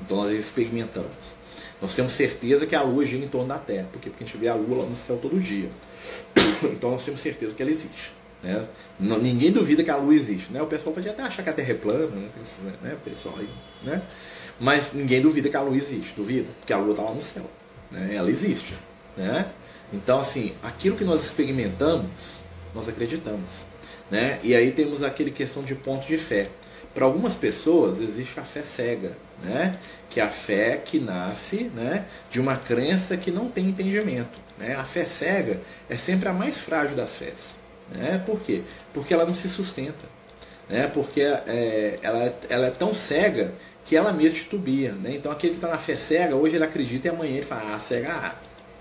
Então 0.00 0.18
nós 0.18 0.32
experimentamos. 0.32 1.38
Nós 1.80 1.94
temos 1.94 2.12
certeza 2.12 2.66
que 2.66 2.74
a 2.74 2.82
lua 2.82 3.06
gira 3.06 3.24
em 3.24 3.28
torno 3.28 3.48
da 3.48 3.58
Terra, 3.58 3.88
porque, 3.92 4.10
porque 4.10 4.24
a 4.24 4.26
gente 4.26 4.36
vê 4.36 4.48
a 4.48 4.54
lua 4.54 4.82
lá 4.82 4.88
no 4.88 4.96
céu 4.96 5.18
todo 5.20 5.38
dia. 5.40 5.70
Então 6.64 6.90
nós 6.90 7.04
temos 7.04 7.20
certeza 7.20 7.54
que 7.54 7.62
ela 7.62 7.70
existe. 7.70 8.12
Né? 8.42 8.66
Ninguém 8.98 9.52
duvida 9.52 9.82
que 9.82 9.90
a 9.90 9.96
lua 9.96 10.14
existe. 10.14 10.52
Né? 10.52 10.60
O 10.60 10.66
pessoal 10.66 10.92
pode 10.94 11.08
até 11.08 11.22
achar 11.22 11.42
que 11.42 11.50
a 11.50 11.52
Terra 11.52 11.70
é 11.70 11.74
plana, 11.74 12.06
né? 12.06 12.28
né? 12.82 12.94
O 12.94 13.10
pessoal 13.10 13.34
aí, 13.38 13.48
né? 13.82 14.02
mas 14.58 14.92
ninguém 14.92 15.20
duvida 15.20 15.48
que 15.48 15.56
a 15.56 15.60
lua 15.60 15.76
existe, 15.76 16.14
duvida? 16.16 16.48
Porque 16.58 16.72
a 16.72 16.78
lua 16.78 16.90
está 16.90 17.02
lá 17.02 17.12
no 17.12 17.22
céu. 17.22 17.48
Né? 17.90 18.14
Ela 18.14 18.30
existe. 18.30 18.74
Né? 19.16 19.50
Então, 19.92 20.20
assim, 20.20 20.52
aquilo 20.62 20.96
que 20.96 21.04
nós 21.04 21.24
experimentamos, 21.24 22.42
nós 22.74 22.88
acreditamos. 22.88 23.66
Né? 24.10 24.38
E 24.42 24.54
aí 24.54 24.72
temos 24.72 25.02
aquele 25.02 25.30
questão 25.30 25.62
de 25.62 25.74
ponto 25.74 26.06
de 26.06 26.18
fé. 26.18 26.48
Para 26.94 27.04
algumas 27.04 27.34
pessoas 27.34 28.00
existe 28.00 28.40
a 28.40 28.42
fé 28.42 28.62
cega, 28.62 29.12
né? 29.42 29.76
que 30.10 30.20
é 30.20 30.22
a 30.22 30.28
fé 30.28 30.80
que 30.82 30.98
nasce 30.98 31.70
né? 31.74 32.06
de 32.30 32.40
uma 32.40 32.56
crença 32.56 33.16
que 33.16 33.30
não 33.30 33.48
tem 33.48 33.66
entendimento. 33.66 34.38
Né? 34.58 34.74
A 34.74 34.84
fé 34.84 35.04
cega 35.04 35.60
é 35.88 35.96
sempre 35.96 36.28
a 36.28 36.32
mais 36.32 36.58
frágil 36.58 36.96
das 36.96 37.16
fés. 37.16 37.56
Né? 37.90 38.22
Por 38.24 38.40
quê? 38.40 38.62
Porque 38.92 39.12
ela 39.12 39.26
não 39.26 39.34
se 39.34 39.48
sustenta. 39.48 40.06
Né? 40.68 40.90
Porque 40.92 41.20
é, 41.20 41.98
ela, 42.02 42.34
ela 42.48 42.66
é 42.66 42.70
tão 42.70 42.92
cega 42.92 43.52
que 43.84 43.96
ela 43.96 44.12
mesma 44.12 44.36
titubia. 44.36 44.92
Né? 44.92 45.12
Então 45.14 45.30
aquele 45.30 45.52
que 45.52 45.58
está 45.58 45.68
na 45.68 45.78
fé 45.78 45.96
cega, 45.96 46.34
hoje 46.34 46.56
ele 46.56 46.64
acredita 46.64 47.08
e 47.08 47.10
amanhã 47.10 47.36
ele 47.36 47.46
fala, 47.46 47.74
ah, 47.74 47.80
cega, 47.80 48.12
ah, 48.12 48.34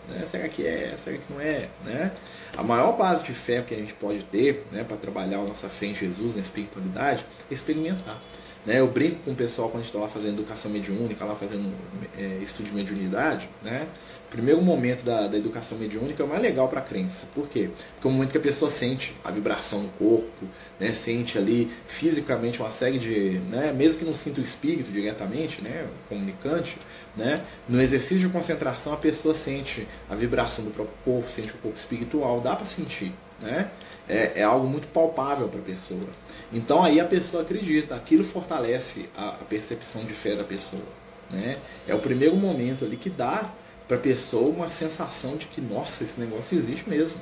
né? 0.10 0.26
cega 0.32 0.50
que 0.50 0.66
é, 0.66 0.96
cega 1.04 1.18
que 1.18 1.34
não 1.34 1.40
é. 1.40 1.68
Né? 1.86 2.12
A 2.58 2.64
maior 2.64 2.98
base 2.98 3.24
de 3.24 3.34
fé 3.34 3.62
que 3.62 3.76
a 3.76 3.78
gente 3.78 3.94
pode 3.94 4.24
ter 4.24 4.66
né, 4.72 4.84
para 4.84 4.98
trabalhar 4.98 5.38
a 5.38 5.44
nossa 5.44 5.70
fé 5.70 5.86
em 5.86 5.94
Jesus, 5.94 6.36
na 6.36 6.42
espiritualidade, 6.42 7.24
é 7.52 7.54
experimentar. 7.54 8.20
Né? 8.66 8.80
Eu 8.80 8.88
brinco 8.88 9.18
com 9.24 9.32
o 9.32 9.36
pessoal 9.36 9.70
quando 9.70 9.82
a 9.82 9.84
gente 9.84 9.94
está 9.94 10.04
lá 10.04 10.10
fazendo 10.10 10.34
educação 10.40 10.72
mediúnica, 10.72 11.24
lá 11.24 11.36
fazendo 11.36 11.72
é, 12.18 12.40
estudo 12.42 12.66
de 12.66 12.76
mediunidade. 12.76 13.48
Né? 13.62 13.88
O 14.28 14.30
primeiro 14.30 14.62
momento 14.62 15.04
da, 15.04 15.26
da 15.26 15.38
educação 15.38 15.78
mediúnica 15.78 16.22
é 16.22 16.26
o 16.26 16.28
mais 16.28 16.42
legal 16.42 16.68
para 16.68 16.80
a 16.80 16.84
crença. 16.84 17.26
Por 17.34 17.48
quê? 17.48 17.70
Porque 17.94 18.08
é 18.08 18.10
o 18.10 18.14
momento 18.14 18.32
que 18.32 18.38
a 18.38 18.42
pessoa 18.42 18.70
sente 18.70 19.16
a 19.24 19.32
vibração 19.32 19.80
no 19.80 19.90
corpo, 19.92 20.46
né? 20.78 20.92
sente 20.92 21.38
ali 21.38 21.72
fisicamente 21.88 22.60
uma 22.60 22.74
série 22.74 23.00
de. 23.00 23.40
Né? 23.50 23.72
Mesmo 23.72 24.00
que 24.00 24.06
não 24.06 24.14
sinta 24.14 24.42
o 24.42 24.44
espírito 24.44 24.92
diretamente, 24.92 25.62
né? 25.62 25.88
comunicante, 26.10 26.78
né? 27.16 27.42
no 27.70 27.82
exercício 27.82 28.20
de 28.20 28.28
concentração 28.28 28.92
a 28.92 28.98
pessoa 28.98 29.34
sente 29.34 29.88
a 30.10 30.16
vibração 30.16 30.66
do 30.66 30.72
próprio 30.72 30.98
corpo, 31.06 31.32
sente 31.32 31.54
o 31.54 31.58
corpo 31.60 31.78
espiritual, 31.78 32.42
dá 32.42 32.54
para 32.54 32.66
sentir. 32.66 33.14
Né? 33.42 33.72
É, 34.10 34.42
é 34.42 34.44
algo 34.44 34.68
muito 34.68 34.90
palpável 34.90 35.48
para 35.48 35.62
a 35.62 35.64
pessoa. 35.64 36.10
Então 36.52 36.84
aí 36.84 37.00
a 37.00 37.06
pessoa 37.06 37.44
acredita, 37.44 37.96
aquilo 37.96 38.26
fortalece 38.26 39.08
a, 39.16 39.30
a 39.30 39.46
percepção 39.46 40.04
de 40.04 40.14
fé 40.14 40.36
da 40.36 40.44
pessoa. 40.44 40.84
Né? 41.32 41.58
É 41.88 41.96
o 41.96 42.00
primeiro 42.00 42.36
momento 42.36 42.84
ali 42.84 42.98
que 42.98 43.10
dá 43.10 43.50
para 43.88 43.98
a 43.98 44.00
pessoa 44.00 44.50
uma 44.50 44.70
sensação 44.70 45.38
de 45.38 45.46
que, 45.48 45.62
nossa, 45.62 46.04
esse 46.04 46.20
negócio 46.20 46.58
existe 46.58 46.90
mesmo. 46.90 47.20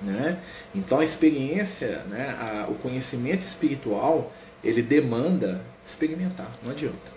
Né? 0.00 0.40
Então 0.74 0.98
a 0.98 1.04
experiência, 1.04 2.02
né, 2.08 2.36
a, 2.38 2.68
o 2.68 2.74
conhecimento 2.74 3.40
espiritual, 3.40 4.32
ele 4.64 4.82
demanda 4.82 5.64
experimentar, 5.86 6.50
não 6.62 6.72
adianta. 6.72 7.12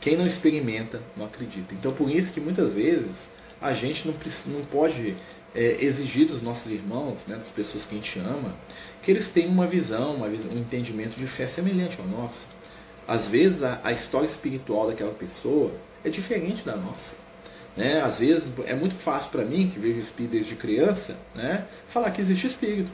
Quem 0.00 0.16
não 0.16 0.26
experimenta, 0.26 1.00
não 1.16 1.26
acredita. 1.26 1.74
Então 1.74 1.92
por 1.92 2.10
isso 2.10 2.32
que 2.32 2.40
muitas 2.40 2.72
vezes 2.74 3.28
a 3.60 3.72
gente 3.72 4.06
não, 4.08 4.14
não 4.46 4.64
pode 4.64 5.14
é, 5.54 5.76
exigir 5.80 6.26
dos 6.26 6.42
nossos 6.42 6.72
irmãos, 6.72 7.24
né, 7.26 7.36
das 7.36 7.50
pessoas 7.50 7.84
que 7.84 7.94
a 7.94 7.98
gente 7.98 8.18
ama, 8.18 8.54
que 9.02 9.10
eles 9.10 9.28
tenham 9.28 9.50
uma 9.50 9.66
visão, 9.66 10.16
uma 10.16 10.26
um 10.26 10.58
entendimento 10.58 11.16
de 11.16 11.26
fé 11.26 11.46
semelhante 11.46 12.00
ao 12.00 12.06
nosso. 12.06 12.48
Às 13.06 13.28
vezes 13.28 13.62
a, 13.62 13.80
a 13.84 13.92
história 13.92 14.26
espiritual 14.26 14.88
daquela 14.88 15.12
pessoa 15.12 15.70
é 16.02 16.08
diferente 16.08 16.64
da 16.64 16.76
nossa. 16.76 17.23
Né? 17.76 18.00
Às 18.00 18.18
vezes 18.20 18.48
é 18.66 18.74
muito 18.74 18.94
fácil 18.94 19.30
para 19.30 19.44
mim, 19.44 19.70
que 19.72 19.78
vejo 19.78 19.98
espírito 19.98 20.32
desde 20.32 20.54
criança, 20.54 21.16
né, 21.34 21.66
falar 21.88 22.10
que 22.10 22.20
existe 22.20 22.46
espírito. 22.46 22.90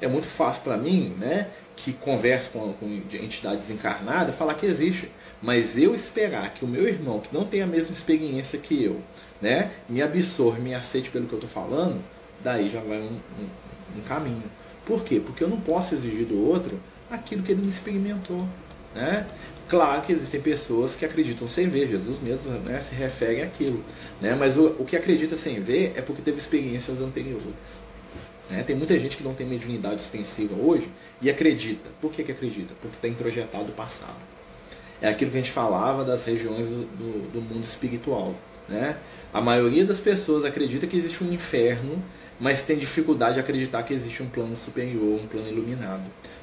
É 0.00 0.08
muito 0.08 0.26
fácil 0.26 0.62
para 0.62 0.76
mim, 0.76 1.14
né, 1.18 1.48
que 1.76 1.92
converso 1.92 2.50
com, 2.50 2.72
com 2.74 2.86
entidades 2.86 3.70
encarnadas, 3.70 4.34
falar 4.34 4.54
que 4.54 4.66
existe. 4.66 5.10
Mas 5.42 5.76
eu 5.76 5.94
esperar 5.94 6.54
que 6.54 6.64
o 6.64 6.68
meu 6.68 6.88
irmão, 6.88 7.20
que 7.20 7.34
não 7.34 7.44
tem 7.44 7.62
a 7.62 7.66
mesma 7.66 7.92
experiência 7.92 8.58
que 8.58 8.82
eu, 8.82 9.00
né, 9.40 9.70
me 9.88 10.02
absorve, 10.02 10.60
me 10.60 10.74
aceite 10.74 11.10
pelo 11.10 11.26
que 11.26 11.32
eu 11.32 11.38
estou 11.38 11.50
falando, 11.50 12.02
daí 12.42 12.70
já 12.70 12.80
vai 12.80 12.98
um, 12.98 13.20
um, 13.38 13.98
um 13.98 14.00
caminho. 14.06 14.44
Por 14.86 15.04
quê? 15.04 15.20
Porque 15.24 15.42
eu 15.42 15.48
não 15.48 15.60
posso 15.60 15.94
exigir 15.94 16.26
do 16.26 16.46
outro 16.46 16.80
aquilo 17.10 17.42
que 17.42 17.52
ele 17.52 17.62
não 17.62 17.68
experimentou. 17.68 18.46
Né? 18.94 19.26
Claro 19.68 20.02
que 20.02 20.12
existem 20.12 20.40
pessoas 20.40 20.94
que 20.94 21.04
acreditam 21.04 21.48
sem 21.48 21.68
ver, 21.68 21.88
Jesus 21.88 22.20
mesmo 22.20 22.52
né, 22.60 22.80
se 22.80 22.94
refere 22.94 23.42
àquilo. 23.42 23.82
Né? 24.20 24.34
Mas 24.38 24.58
o, 24.58 24.66
o 24.78 24.84
que 24.84 24.96
acredita 24.96 25.36
sem 25.36 25.60
ver 25.60 25.92
é 25.96 26.02
porque 26.02 26.20
teve 26.20 26.38
experiências 26.38 27.00
anteriores. 27.00 27.82
Né? 28.50 28.62
Tem 28.62 28.76
muita 28.76 28.98
gente 28.98 29.16
que 29.16 29.24
não 29.24 29.34
tem 29.34 29.46
mediunidade 29.46 30.02
extensiva 30.02 30.54
hoje 30.54 30.90
e 31.20 31.30
acredita. 31.30 31.88
Por 32.00 32.12
que, 32.12 32.22
que 32.22 32.32
acredita? 32.32 32.74
Porque 32.80 32.96
está 32.96 33.08
introjetado 33.08 33.70
o 33.70 33.72
passado. 33.72 34.16
É 35.00 35.08
aquilo 35.08 35.30
que 35.30 35.38
a 35.38 35.40
gente 35.40 35.52
falava 35.52 36.04
das 36.04 36.24
regiões 36.24 36.68
do, 36.68 36.84
do, 36.84 37.32
do 37.32 37.40
mundo 37.40 37.64
espiritual. 37.64 38.34
Né? 38.68 38.96
A 39.32 39.40
maioria 39.40 39.84
das 39.84 40.00
pessoas 40.00 40.44
acredita 40.44 40.86
que 40.86 40.96
existe 40.96 41.24
um 41.24 41.32
inferno, 41.32 42.02
mas 42.38 42.62
tem 42.62 42.76
dificuldade 42.76 43.34
de 43.34 43.40
acreditar 43.40 43.82
que 43.82 43.94
existe 43.94 44.22
um 44.22 44.28
plano 44.28 44.56
superior, 44.56 45.20
um 45.20 45.26
plano 45.26 45.48
iluminado. 45.48 46.02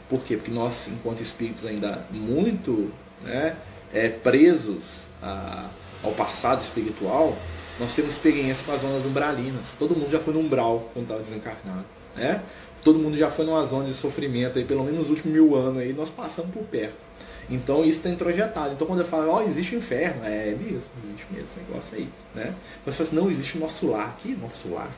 Por 0.10 0.22
quê? 0.24 0.36
Porque 0.36 0.52
nós, 0.52 0.90
enquanto 0.90 1.22
espíritos 1.22 1.66
ainda 1.66 2.06
muito 2.12 2.92
né, 3.24 3.56
é, 3.94 4.10
presos 4.10 5.08
a, 5.22 5.70
ao 6.04 6.12
passado 6.12 6.62
espiritual, 6.62 7.36
nós 7.80 7.94
temos 7.94 8.14
experiência 8.14 8.64
com 8.66 8.72
as 8.72 8.82
zonas 8.82 9.06
umbralinas. 9.06 9.76
Todo 9.78 9.96
mundo 9.96 10.12
já 10.12 10.20
foi 10.20 10.34
no 10.34 10.40
umbral 10.40 10.90
quando 10.94 11.06
estava 11.06 11.22
desencarnado. 11.22 11.86
Né? 12.16 12.42
Todo 12.84 13.00
mundo 13.00 13.18
já 13.18 13.30
foi 13.30 13.46
numa 13.46 13.66
zona 13.66 13.86
de 13.86 13.94
sofrimento, 13.94 14.58
aí, 14.58 14.66
pelo 14.66 14.84
menos 14.84 15.00
nos 15.00 15.10
últimos 15.10 15.34
mil 15.34 15.56
anos, 15.56 15.82
aí, 15.82 15.94
nós 15.94 16.10
passamos 16.10 16.52
por 16.52 16.64
perto. 16.64 17.12
Então 17.50 17.82
isso 17.82 17.98
está 17.98 18.10
introjetado. 18.10 18.74
Então 18.74 18.88
quando 18.88 19.00
eu 19.00 19.06
falo, 19.06 19.30
ó, 19.30 19.40
oh, 19.40 19.42
existe 19.42 19.76
o 19.76 19.78
inferno, 19.78 20.24
é 20.24 20.56
mesmo, 20.58 20.82
existe 21.04 21.28
mesmo 21.32 21.46
esse 21.46 21.60
negócio 21.60 21.98
aí. 21.98 22.10
Né? 22.34 22.56
Mas 22.86 22.96
você 22.96 23.04
fala 23.04 23.10
assim, 23.10 23.16
não, 23.16 23.32
existe 23.32 23.58
o 23.58 23.60
nosso 23.60 23.88
lar. 23.88 24.10
aqui, 24.10 24.38
nosso 24.42 24.70
lar? 24.70 24.90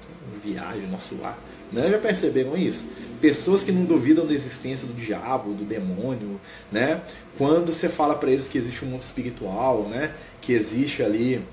Viagem, 0.44 0.88
nosso 0.88 1.18
lar. 1.20 1.38
Né? 1.74 1.90
Já 1.90 1.98
perceberam 1.98 2.56
isso? 2.56 2.88
Pessoas 3.20 3.64
que 3.64 3.72
não 3.72 3.84
duvidam 3.84 4.28
da 4.28 4.34
existência 4.34 4.86
do 4.86 4.94
diabo, 4.94 5.54
do 5.54 5.66
demônio, 5.66 6.40
né? 6.72 7.02
Quando 7.38 7.74
você 7.74 7.90
fala 7.90 8.16
para 8.16 8.30
eles 8.30 8.48
que 8.48 8.58
existe 8.58 8.86
um 8.86 8.90
mundo 8.90 9.02
espiritual, 9.02 9.84
né? 9.84 10.14
Que 10.40 10.54
existe 10.54 11.02
ali 11.02 11.44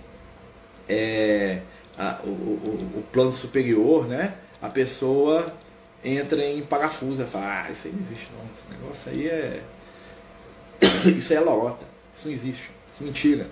é, 0.89 1.61
a, 1.97 2.21
o, 2.25 2.29
o, 2.29 2.99
o, 2.99 3.05
plano 3.11 3.33
superior, 3.33 4.07
né? 4.07 4.35
A 4.61 4.69
pessoa 4.69 5.55
entra 6.05 6.45
em 6.45 6.61
parafuso, 6.63 7.25
fala, 7.25 7.65
ah, 7.67 7.71
isso 7.71 7.87
aí 7.87 7.93
não 7.95 8.01
existe 8.01 8.29
não, 8.33 8.45
esse 8.45 8.81
negócio 8.81 9.13
aí 9.13 9.29
é 9.29 9.63
isso 11.17 11.33
aí 11.33 11.39
é 11.39 11.41
lorota, 11.41 11.87
isso 12.15 12.27
não 12.27 12.35
existe, 12.35 12.71
isso 12.93 13.03
é 13.03 13.05
mentira, 13.05 13.47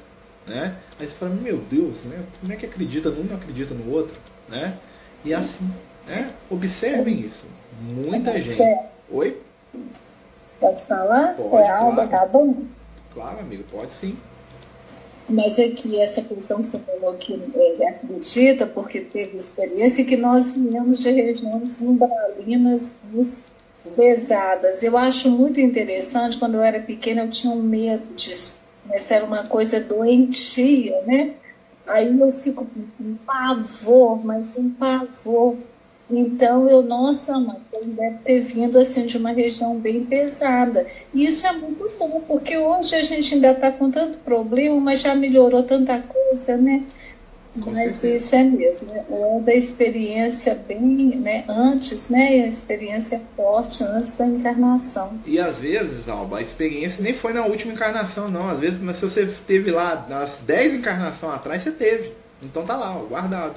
né? 0.46 0.76
Aí 0.98 1.06
você 1.06 1.14
fala, 1.14 1.34
meu 1.34 1.58
Deus, 1.58 2.04
né? 2.04 2.24
Como 2.40 2.52
é 2.52 2.56
que 2.56 2.66
acredita 2.66 3.10
num 3.10 3.24
não 3.24 3.36
acredita 3.36 3.74
no 3.74 3.90
outro, 3.92 4.14
né? 4.48 4.76
E 5.24 5.32
é 5.32 5.36
assim, 5.36 5.70
né? 6.08 6.30
Observem 6.50 7.20
isso. 7.20 7.46
Muita 7.80 8.32
Pode 8.32 8.42
gente. 8.42 8.56
Ser. 8.56 8.78
Oi? 9.10 9.40
Pode 10.60 10.84
falar? 10.84 11.34
Pode, 11.34 11.66
é 11.66 11.70
Alba, 11.70 12.08
claro. 12.08 12.10
tá 12.10 12.26
bom? 12.26 12.54
Claro, 13.14 13.40
amigo, 13.40 13.64
pode 13.70 13.92
sim. 13.92 14.16
Mas 15.28 15.58
é 15.58 15.68
que 15.68 16.00
essa 16.00 16.22
questão 16.22 16.62
que 16.62 16.68
você 16.68 16.78
falou 16.78 17.14
que 17.14 17.34
ele 17.34 17.84
acredita, 17.84 18.66
porque 18.66 19.00
teve 19.00 19.36
experiência, 19.36 20.04
que 20.04 20.16
nós 20.16 20.52
viemos 20.52 21.00
de 21.00 21.10
regiões 21.10 21.78
umbralinas 21.80 22.92
pesadas. 23.94 24.82
Eu 24.82 24.96
acho 24.96 25.30
muito 25.30 25.60
interessante, 25.60 26.38
quando 26.38 26.54
eu 26.54 26.62
era 26.62 26.80
pequena 26.80 27.22
eu 27.22 27.30
tinha 27.30 27.52
um 27.52 27.62
medo 27.62 28.14
disso. 28.14 28.56
Essa 28.90 29.16
era 29.16 29.24
uma 29.24 29.46
coisa 29.46 29.78
doentia, 29.80 31.02
né? 31.02 31.34
Aí 31.86 32.18
eu 32.18 32.32
fico 32.32 32.66
com 32.66 33.14
pavor, 33.26 34.24
mas 34.24 34.56
um 34.56 34.70
pavor. 34.70 35.56
Então 36.10 36.68
eu, 36.68 36.82
nossa, 36.82 37.38
mãe, 37.38 37.58
ele 37.72 37.92
deve 37.92 38.18
ter 38.18 38.40
vindo 38.40 38.78
assim 38.78 39.06
de 39.06 39.18
uma 39.18 39.30
região 39.30 39.76
bem 39.78 40.04
pesada. 40.04 40.86
E 41.12 41.26
isso 41.26 41.46
é 41.46 41.52
muito 41.52 41.90
bom, 41.98 42.22
porque 42.26 42.56
hoje 42.56 42.94
a 42.94 43.02
gente 43.02 43.34
ainda 43.34 43.52
está 43.52 43.70
com 43.70 43.90
tanto 43.90 44.18
problema, 44.18 44.80
mas 44.80 45.00
já 45.00 45.14
melhorou 45.14 45.62
tanta 45.62 45.98
coisa, 45.98 46.56
né? 46.56 46.82
Com 47.60 47.70
Mas 47.70 47.94
certeza. 47.96 48.08
isso 48.08 48.34
é 48.36 48.44
mesmo, 48.44 48.92
né? 48.92 49.04
é 49.10 49.40
da 49.40 49.54
experiência 49.54 50.54
bem, 50.54 51.16
né, 51.16 51.44
antes, 51.48 52.08
né, 52.08 52.44
a 52.44 52.46
experiência 52.46 53.20
forte 53.34 53.82
antes 53.82 54.12
da 54.12 54.26
encarnação. 54.26 55.18
E 55.26 55.40
às 55.40 55.58
vezes, 55.58 56.08
Alba, 56.08 56.38
a 56.38 56.42
experiência 56.42 57.02
nem 57.02 57.14
foi 57.14 57.32
na 57.32 57.44
última 57.44 57.72
encarnação, 57.72 58.28
não. 58.28 58.48
Às 58.48 58.60
vezes, 58.60 58.80
mas 58.80 58.96
se 58.96 59.02
você 59.02 59.26
teve 59.46 59.70
lá 59.70 60.06
nas 60.08 60.40
10 60.46 60.74
encarnações 60.74 61.34
atrás, 61.34 61.62
você 61.62 61.72
teve. 61.72 62.12
Então 62.42 62.64
tá 62.64 62.76
lá, 62.76 62.96
ó, 62.96 63.04
guardado, 63.06 63.56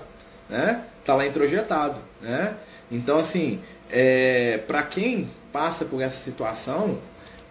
né? 0.50 0.82
Tá 1.04 1.16
lá 1.16 1.26
introjetado, 1.26 2.00
né? 2.22 2.56
Então, 2.92 3.18
assim, 3.18 3.60
é, 3.90 4.60
para 4.68 4.84
quem 4.84 5.28
passa 5.52 5.86
por 5.86 6.02
essa 6.02 6.18
situação, 6.24 7.00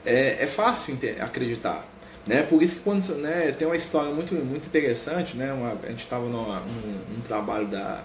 é, 0.04 0.42
é 0.42 0.46
fácil 0.46 0.96
acreditar. 1.20 1.84
Né? 2.26 2.42
Por 2.42 2.62
isso 2.62 2.76
que 2.76 2.82
quando, 2.82 3.06
né, 3.16 3.52
tem 3.58 3.66
uma 3.66 3.76
história 3.76 4.12
muito, 4.12 4.34
muito 4.34 4.66
interessante, 4.66 5.36
né? 5.36 5.52
Uma, 5.52 5.72
a 5.82 5.88
gente 5.88 6.00
estava 6.00 6.26
num 6.28 6.40
um 6.40 7.20
trabalho 7.26 7.66
da, 7.66 8.02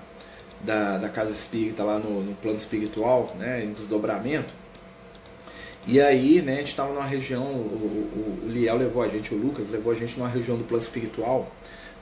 da, 0.62 0.97
da, 0.97 1.10
Casa 1.10 1.31
Espírita 1.31 1.84
lá 1.84 1.99
no, 1.99 2.23
no, 2.23 2.36
plano 2.36 2.58
espiritual, 2.58 3.36
né, 3.38 3.63
em 3.63 3.73
desdobramento. 3.73 4.49
E 5.88 6.01
aí, 6.01 6.41
né, 6.41 6.53
a 6.53 6.58
gente 6.58 6.69
estava 6.69 6.93
numa 6.93 7.05
região, 7.05 7.43
o, 7.43 8.39
o, 8.41 8.45
o, 8.45 8.49
Liel 8.49 8.77
levou 8.77 9.03
a 9.03 9.08
gente, 9.08 9.34
o 9.34 9.38
Lucas 9.38 9.69
levou 9.69 9.91
a 9.91 9.95
gente 9.95 10.17
numa 10.17 10.29
região 10.29 10.58
do 10.58 10.63
plano 10.63 10.81
espiritual, 10.81 11.51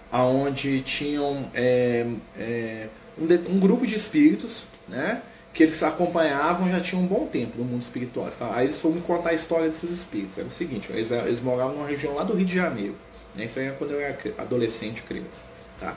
aonde 0.10 0.80
tinham 0.82 1.50
é, 1.54 2.06
é, 2.38 2.88
um, 3.18 3.56
um 3.56 3.60
grupo 3.60 3.86
de 3.86 3.96
espíritos, 3.96 4.68
né, 4.88 5.22
que 5.54 5.64
eles 5.64 5.82
acompanhavam 5.84 6.70
já 6.72 6.80
tinha 6.80 7.00
um 7.00 7.06
bom 7.06 7.28
tempo 7.28 7.58
no 7.58 7.64
mundo 7.64 7.82
espiritual. 7.82 8.30
Aí 8.52 8.66
eles 8.66 8.80
foram 8.80 8.96
me 8.96 9.02
contar 9.02 9.30
a 9.30 9.34
história 9.34 9.70
desses 9.70 9.92
espíritos. 9.92 10.38
Era 10.38 10.48
o 10.48 10.52
seguinte, 10.52 10.92
eles, 10.92 11.12
eles 11.12 11.42
moravam 11.42 11.76
numa 11.76 11.88
região 11.88 12.16
lá 12.16 12.24
do 12.24 12.34
Rio 12.34 12.46
de 12.46 12.56
Janeiro. 12.56 12.96
Né? 13.36 13.46
Isso 13.46 13.60
aí 13.60 13.68
é 13.68 13.72
quando 13.72 13.92
eu 13.92 14.02
era 14.02 14.18
adolescente, 14.40 15.04
criança. 15.04 15.48
Tá? 15.80 15.96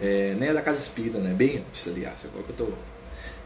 É, 0.00 0.34
nem 0.38 0.48
é 0.48 0.52
da 0.52 0.62
casa 0.62 0.78
espírita, 0.78 1.18
né? 1.18 1.32
Bem 1.34 1.58
antes, 1.58 1.86
aliás, 1.88 2.16
agora 2.24 2.44
que 2.44 2.50
eu 2.50 2.66
tô. 2.66 2.72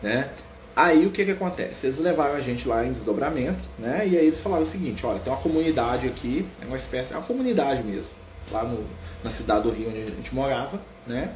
Né? 0.03 0.31
Aí 0.77 1.07
o 1.07 1.11
que 1.11 1.25
que 1.25 1.31
acontece? 1.33 1.89
Eles 1.89 1.99
levaram 1.99 2.37
a 2.37 2.41
gente 2.41 2.69
lá 2.69 2.87
em 2.87 2.93
desdobramento, 2.93 3.59
né? 3.79 4.07
E 4.07 4.17
aí 4.17 4.27
eles 4.27 4.41
falaram 4.41 4.63
o 4.63 4.67
seguinte, 4.67 5.05
olha, 5.05 5.19
tem 5.19 5.33
uma 5.33 5.41
comunidade 5.41 6.07
aqui, 6.07 6.47
é 6.63 6.67
uma 6.67 6.77
espécie, 6.77 7.13
é 7.13 7.17
uma 7.17 7.27
comunidade 7.27 7.83
mesmo, 7.83 8.15
lá 8.53 8.63
no, 8.63 8.87
na 9.25 9.31
cidade 9.31 9.63
do 9.63 9.71
Rio 9.71 9.89
onde 9.89 10.03
a 10.03 10.11
gente 10.11 10.33
morava, 10.33 10.81
né? 11.05 11.33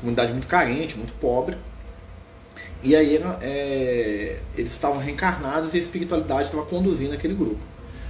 Comunidade 0.00 0.32
muito 0.32 0.46
carente, 0.46 0.96
muito 0.96 1.12
pobre, 1.14 1.56
e 2.82 2.96
aí 2.96 3.20
é, 3.42 4.38
eles 4.56 4.72
estavam 4.72 4.98
reencarnados 4.98 5.74
e 5.74 5.76
a 5.76 5.80
espiritualidade 5.80 6.44
estava 6.44 6.64
conduzindo 6.64 7.12
aquele 7.12 7.34
grupo. 7.34 7.60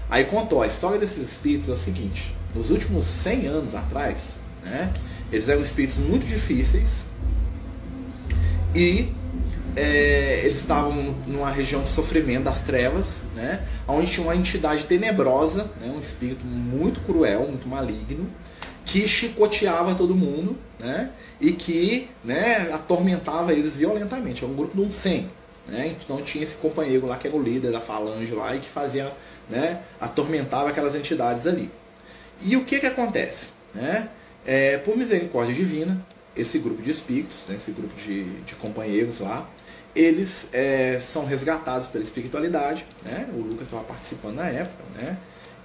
Aí 0.08 0.24
contou, 0.24 0.62
a 0.62 0.66
história 0.66 0.98
desses 0.98 1.32
espíritos 1.32 1.68
é 1.68 1.72
o 1.72 1.76
seguinte, 1.76 2.34
nos 2.54 2.70
últimos 2.70 3.06
100 3.06 3.46
anos 3.46 3.74
atrás, 3.74 4.36
né, 4.64 4.92
eles 5.32 5.48
eram 5.48 5.62
espíritos 5.62 5.98
muito 5.98 6.26
difíceis 6.26 7.04
e 8.74 9.12
é, 9.76 10.42
eles 10.44 10.58
estavam 10.58 11.14
numa 11.26 11.50
região 11.50 11.82
de 11.82 11.88
sofrimento 11.88 12.44
das 12.44 12.62
trevas, 12.62 13.22
né, 13.34 13.64
onde 13.86 14.10
tinha 14.10 14.24
uma 14.26 14.34
entidade 14.34 14.84
tenebrosa, 14.84 15.70
né, 15.80 15.92
um 15.94 16.00
espírito 16.00 16.44
muito 16.44 17.00
cruel, 17.00 17.46
muito 17.48 17.68
maligno, 17.68 18.28
que 18.90 19.06
chicoteava 19.06 19.94
todo 19.94 20.16
mundo, 20.16 20.56
né? 20.78 21.10
E 21.40 21.52
que 21.52 22.08
né, 22.24 22.70
atormentava 22.72 23.52
eles 23.52 23.76
violentamente. 23.76 24.44
É 24.44 24.46
um 24.46 24.54
grupo 24.54 24.74
de 24.76 24.82
um 24.82 24.90
100. 24.90 25.30
Né? 25.68 25.96
Então 26.02 26.20
tinha 26.22 26.42
esse 26.42 26.56
companheiro 26.56 27.06
lá 27.06 27.16
que 27.16 27.28
era 27.28 27.36
o 27.36 27.40
líder 27.40 27.70
da 27.70 27.80
falange 27.80 28.32
lá 28.32 28.56
e 28.56 28.58
que 28.58 28.68
fazia, 28.68 29.12
né, 29.48 29.80
atormentava 30.00 30.70
aquelas 30.70 30.96
entidades 30.96 31.46
ali. 31.46 31.70
E 32.42 32.56
o 32.56 32.64
que 32.64 32.80
que 32.80 32.86
acontece? 32.86 33.48
Né? 33.72 34.08
É, 34.44 34.78
por 34.78 34.96
misericórdia 34.96 35.54
divina, 35.54 36.04
esse 36.36 36.58
grupo 36.58 36.82
de 36.82 36.90
espíritos, 36.90 37.46
né, 37.48 37.54
esse 37.54 37.70
grupo 37.70 37.94
de, 37.94 38.24
de 38.40 38.56
companheiros 38.56 39.20
lá, 39.20 39.48
eles 39.94 40.48
é, 40.52 40.98
são 41.00 41.24
resgatados 41.24 41.86
pela 41.86 42.02
espiritualidade. 42.02 42.84
Né? 43.04 43.28
O 43.32 43.38
Lucas 43.38 43.68
estava 43.68 43.84
participando 43.84 44.34
na 44.36 44.48
época, 44.48 44.82
né? 44.96 45.16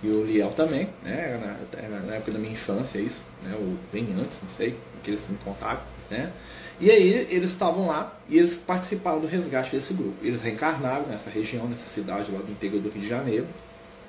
E 0.06 0.12
o 0.12 0.24
Liel 0.24 0.52
também, 0.52 0.88
né? 1.04 1.58
Na, 1.82 1.90
na, 2.00 2.16
época 2.16 2.32
da 2.32 2.40
minha 2.40 2.54
infância 2.54 3.00
isso, 3.00 3.24
né? 3.44 3.56
Ou 3.60 3.76
bem 3.92 4.08
antes, 4.20 4.38
não 4.42 4.50
sei, 4.50 4.78
que 5.04 5.10
eles 5.10 5.28
me 5.28 5.38
contaram, 5.38 5.82
né? 6.12 6.32
E 6.80 6.92
aí 6.92 7.28
eles 7.30 7.52
estavam 7.52 7.88
lá 7.88 8.14
e 8.30 8.38
eles 8.38 8.56
participaram 8.56 9.20
do 9.20 9.28
resgate 9.28 9.76
desse 9.76 9.94
grupo. 9.94 10.14
Eles 10.22 10.42
reencarnaram 10.42 11.08
nessa 11.08 11.30
região, 11.30 11.68
nessa 11.68 11.86
cidade 11.86 12.32
lá 12.32 12.40
do 12.40 12.52
interior 12.52 12.82
do 12.82 12.90
Rio 12.90 13.02
de 13.02 13.08
Janeiro, 13.08 13.48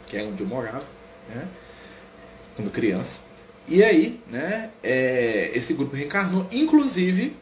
que 0.06 0.16
é 0.16 0.22
onde 0.22 0.42
eu 0.42 0.46
morava, 0.46 0.84
né? 1.34 1.48
Quando 2.54 2.70
criança. 2.70 3.20
E 3.66 3.82
aí, 3.82 4.20
né? 4.30 4.70
É, 4.82 5.50
esse 5.54 5.72
grupo 5.72 5.96
reencarnou, 5.96 6.46
inclusive 6.52 7.34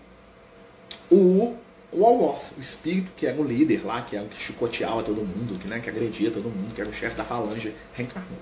o 1.11 1.57
o 1.95 2.05
algoz, 2.05 2.53
o 2.57 2.61
espírito 2.61 3.11
que 3.17 3.27
era 3.27 3.41
o 3.41 3.45
líder 3.45 3.85
lá, 3.85 4.03
que 4.03 4.17
era 4.17 4.25
o 4.25 4.29
que 4.29 4.41
chicoteava 4.41 5.03
todo 5.03 5.17
mundo, 5.17 5.59
que, 5.59 5.69
né, 5.69 5.81
que 5.81 5.89
agredia 5.89 6.31
todo 6.31 6.45
mundo, 6.45 6.75
que 6.75 6.81
era 6.81 6.91
o 6.91 6.93
chefe 6.93 7.17
da 7.17 7.25
falange, 7.25 7.75
reencarnou. 7.93 8.39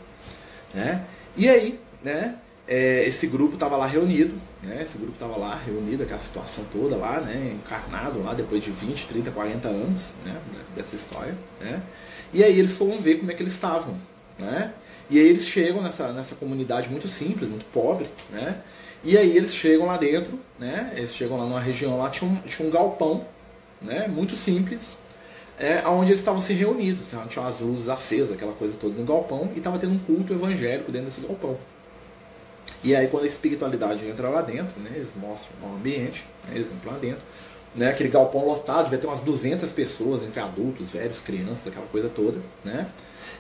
Né? 0.75 1.05
E 1.37 1.49
aí, 1.49 1.79
né, 2.03 2.37
é, 2.67 3.05
esse 3.07 3.27
grupo 3.27 3.55
estava 3.55 3.77
lá 3.77 3.87
reunido, 3.87 4.35
né? 4.63 4.81
Esse 4.83 4.97
grupo 4.97 5.13
estava 5.13 5.37
lá 5.37 5.55
reunido, 5.57 6.05
aquela 6.05 6.21
situação 6.21 6.65
toda 6.73 6.97
lá, 6.97 7.21
né? 7.21 7.55
Encarnado 7.55 8.23
lá 8.23 8.35
depois 8.35 8.63
de 8.63 8.71
20, 8.71 9.09
30, 9.09 9.31
40 9.31 9.69
anos, 9.69 10.13
né? 10.25 10.37
Dessa 10.77 10.95
história, 10.95 11.37
né? 11.61 11.83
E 12.33 12.43
aí 12.43 12.59
eles 12.59 12.77
foram 12.77 12.99
ver 12.99 13.17
como 13.17 13.31
é 13.31 13.35
que 13.35 13.43
eles 13.43 13.53
estavam, 13.53 13.97
né? 14.39 14.73
E 15.11 15.19
aí 15.19 15.27
eles 15.27 15.45
chegam 15.45 15.83
nessa, 15.83 16.13
nessa 16.13 16.35
comunidade 16.35 16.89
muito 16.89 17.09
simples, 17.09 17.49
muito 17.49 17.67
pobre, 17.67 18.09
né? 18.31 18.61
E 19.05 19.19
aí 19.19 19.37
eles 19.37 19.53
chegam 19.53 19.87
lá 19.87 19.97
dentro, 19.97 20.39
né? 20.59 20.93
Eles 20.97 21.13
chegam 21.15 21.37
lá 21.37 21.45
numa 21.45 21.61
região 21.61 21.99
lá, 21.99 22.09
tinha 22.09 22.31
um, 22.31 22.37
tinha 22.37 22.67
um 22.67 22.71
galpão, 22.71 23.27
né? 23.85 24.09
Muito 24.09 24.37
simples, 24.37 24.97
é, 25.59 25.87
onde 25.87 26.11
eles 26.11 26.21
estavam 26.21 26.41
se 26.41 26.53
reunidos, 26.53 27.13
né? 27.13 27.25
tinha 27.29 27.47
as 27.47 27.61
luzes 27.61 27.89
acesas, 27.89 28.33
aquela 28.33 28.53
coisa 28.53 28.77
toda 28.81 28.95
no 28.99 29.05
galpão, 29.05 29.51
e 29.55 29.59
estava 29.59 29.79
tendo 29.79 29.93
um 29.95 29.99
culto 29.99 30.33
evangélico 30.33 30.91
dentro 30.91 31.09
desse 31.09 31.21
galpão. 31.21 31.57
E 32.83 32.97
aí 32.97 33.07
quando 33.07 33.25
a 33.25 33.29
espiritualidade 33.29 34.05
entra 34.07 34.29
lá 34.29 34.43
dentro, 34.43 34.81
né, 34.81 34.91
eles 34.95 35.13
mostram 35.15 35.53
o 35.63 35.77
ambiente, 35.77 36.25
né, 36.49 36.55
eles 36.57 36.69
entram 36.73 36.93
lá 36.93 36.99
dentro, 36.99 37.23
né, 37.75 37.91
aquele 37.91 38.09
galpão 38.09 38.45
lotado, 38.45 38.85
devia 38.85 38.99
ter 38.99 39.07
umas 39.07 39.23
200 39.23 39.71
pessoas, 39.71 40.23
entre 40.23 40.41
adultos, 40.41 40.93
velhos, 40.93 41.21
crianças, 41.21 41.69
aquela 41.69 41.87
coisa 41.87 42.09
toda, 42.09 42.39
né? 42.65 42.89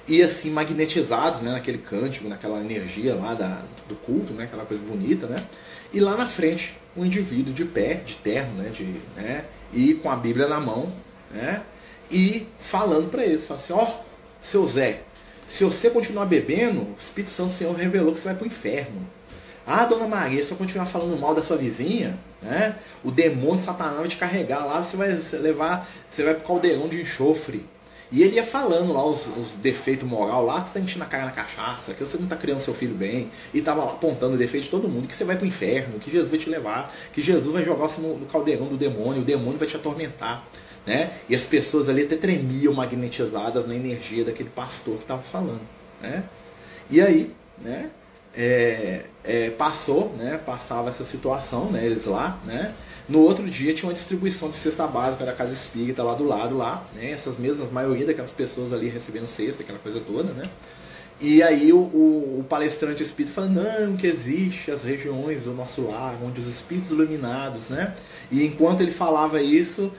E 0.09 0.22
assim, 0.22 0.50
magnetizados 0.50 1.42
né, 1.42 1.52
naquele 1.52 1.78
cântico, 1.78 2.28
naquela 2.28 2.59
energia 2.61 3.14
lá 3.14 3.35
da, 3.35 3.62
do 3.88 3.94
culto, 3.94 4.33
né, 4.33 4.44
aquela 4.44 4.64
coisa 4.64 4.83
bonita, 4.83 5.26
né? 5.26 5.44
E 5.92 6.00
lá 6.00 6.16
na 6.16 6.26
frente, 6.26 6.76
um 6.96 7.05
indivíduo 7.05 7.52
de 7.52 7.64
pé, 7.64 7.94
de 7.94 8.16
terno, 8.16 8.55
né, 8.55 8.70
de, 8.70 8.85
né, 9.16 9.44
e 9.72 9.94
com 9.94 10.11
a 10.11 10.16
Bíblia 10.16 10.48
na 10.48 10.61
mão, 10.61 10.92
né? 11.30 11.62
E 12.11 12.46
falando 12.58 13.11
para 13.11 13.24
eles, 13.24 13.46
falando 13.46 13.62
assim, 13.62 13.72
ó, 13.72 13.82
oh, 13.82 14.04
seu 14.42 14.66
Zé, 14.66 15.02
se 15.46 15.64
você 15.64 15.90
continuar 15.90 16.26
bebendo, 16.26 16.82
o 16.82 16.96
Espírito 16.98 17.30
Santo 17.30 17.48
do 17.48 17.54
Senhor 17.54 17.74
revelou 17.74 18.12
que 18.12 18.20
você 18.20 18.26
vai 18.26 18.35
para 18.35 18.44
o 18.44 18.46
inferno. 18.46 19.06
Ah, 19.66 19.85
dona 19.85 20.08
Maria, 20.08 20.44
se 20.44 20.50
eu 20.50 20.56
continuar 20.56 20.87
falando 20.87 21.18
mal 21.18 21.35
da 21.35 21.42
sua 21.42 21.56
vizinha, 21.56 22.18
né? 22.42 22.76
O 23.04 23.11
demônio 23.11 23.62
Satanás 23.62 23.98
vai 23.98 24.08
te 24.08 24.16
carregar 24.16 24.64
lá, 24.64 24.85
você 24.85 24.96
vai 24.96 25.08
levar, 25.40 25.88
você 26.11 26.24
vai 26.24 26.35
pro 26.35 26.44
caldeirão 26.44 26.88
de 26.88 27.00
enxofre. 27.00 27.64
E 28.12 28.22
ele 28.22 28.37
ia 28.37 28.44
falando 28.44 28.92
lá 28.92 29.05
os, 29.05 29.27
os 29.38 29.55
defeitos 29.55 30.07
moral 30.07 30.44
lá, 30.44 30.61
que 30.61 30.68
você 30.68 30.75
tá 30.75 30.81
enchendo 30.81 31.05
a 31.05 31.09
cara 31.09 31.25
na 31.25 31.31
cachaça, 31.31 31.94
que 31.94 32.05
você 32.05 32.18
não 32.18 32.27
tá 32.27 32.37
criando 32.37 32.61
seu 32.61 32.75
filho 32.75 32.94
bem, 32.94 33.31
e 33.55 33.62
tava 33.62 33.83
lá 33.83 33.92
apontando 33.92 34.35
o 34.35 34.38
defeito 34.38 34.64
de 34.64 34.70
todo 34.70 34.87
mundo, 34.87 35.09
que 35.09 35.14
você 35.14 35.25
vai 35.25 35.37
pro 35.37 35.46
inferno, 35.46 35.98
que 35.98 36.11
Jesus 36.11 36.31
vai 36.31 36.38
te 36.38 36.51
levar, 36.51 36.94
que 37.12 37.22
Jesus 37.22 37.51
vai 37.51 37.64
jogar 37.64 37.88
você 37.88 38.03
no, 38.03 38.18
no 38.18 38.27
caldeirão 38.27 38.66
do 38.66 38.77
demônio, 38.77 39.22
o 39.22 39.25
demônio 39.25 39.59
vai 39.59 39.66
te 39.66 39.77
atormentar. 39.77 40.46
Né? 40.87 41.12
E 41.29 41.35
as 41.35 41.44
pessoas 41.44 41.88
ali 41.88 42.03
até 42.03 42.16
tremiam 42.16 42.75
magnetizadas 42.75 43.66
na 43.66 43.75
energia 43.75 44.25
daquele 44.25 44.51
pastor 44.51 44.96
que 44.96 45.03
estava 45.03 45.22
falando. 45.22 45.62
Né? 46.03 46.22
E 46.90 47.01
aí, 47.01 47.35
né? 47.59 47.90
é, 48.37 49.05
é, 49.25 49.51
passou, 49.51 50.14
né, 50.16 50.40
passava 50.44 50.90
essa 50.90 51.05
situação, 51.05 51.70
né, 51.70 51.85
eles 51.85 52.07
lá, 52.07 52.38
né, 52.44 52.72
no 53.12 53.20
outro 53.20 53.48
dia 53.48 53.75
tinha 53.75 53.88
uma 53.88 53.94
distribuição 53.94 54.48
de 54.48 54.57
cesta 54.57 54.87
básica 54.87 55.27
da 55.27 55.33
casa 55.33 55.53
espírita 55.53 56.03
lá 56.03 56.14
do 56.14 56.25
lado, 56.25 56.57
lá, 56.57 56.85
né, 56.94 57.11
essas 57.11 57.37
mesmas, 57.37 57.70
maioria 57.70 58.07
daquelas 58.07 58.33
pessoas 58.33 58.72
ali 58.72 58.88
recebendo 58.88 59.27
cesta, 59.27 59.62
aquela 59.62 59.79
coisa 59.79 60.01
toda, 60.01 60.33
né, 60.33 60.48
e 61.20 61.42
aí 61.42 61.72
o, 61.72 61.77
o, 61.77 62.40
o 62.40 62.44
palestrante 62.48 63.03
espírita 63.03 63.35
fala, 63.35 63.48
não, 63.48 63.96
que 63.96 64.07
existe 64.07 64.70
as 64.70 64.83
regiões 64.83 65.44
do 65.44 65.53
nosso 65.53 65.87
lar, 65.87 66.16
onde 66.25 66.40
os 66.40 66.46
espíritos 66.46 66.90
iluminados, 66.90 67.68
né, 67.68 67.94
e 68.31 68.44
enquanto 68.44 68.81
ele 68.81 68.92
falava 68.92 69.42
isso, 69.42 69.92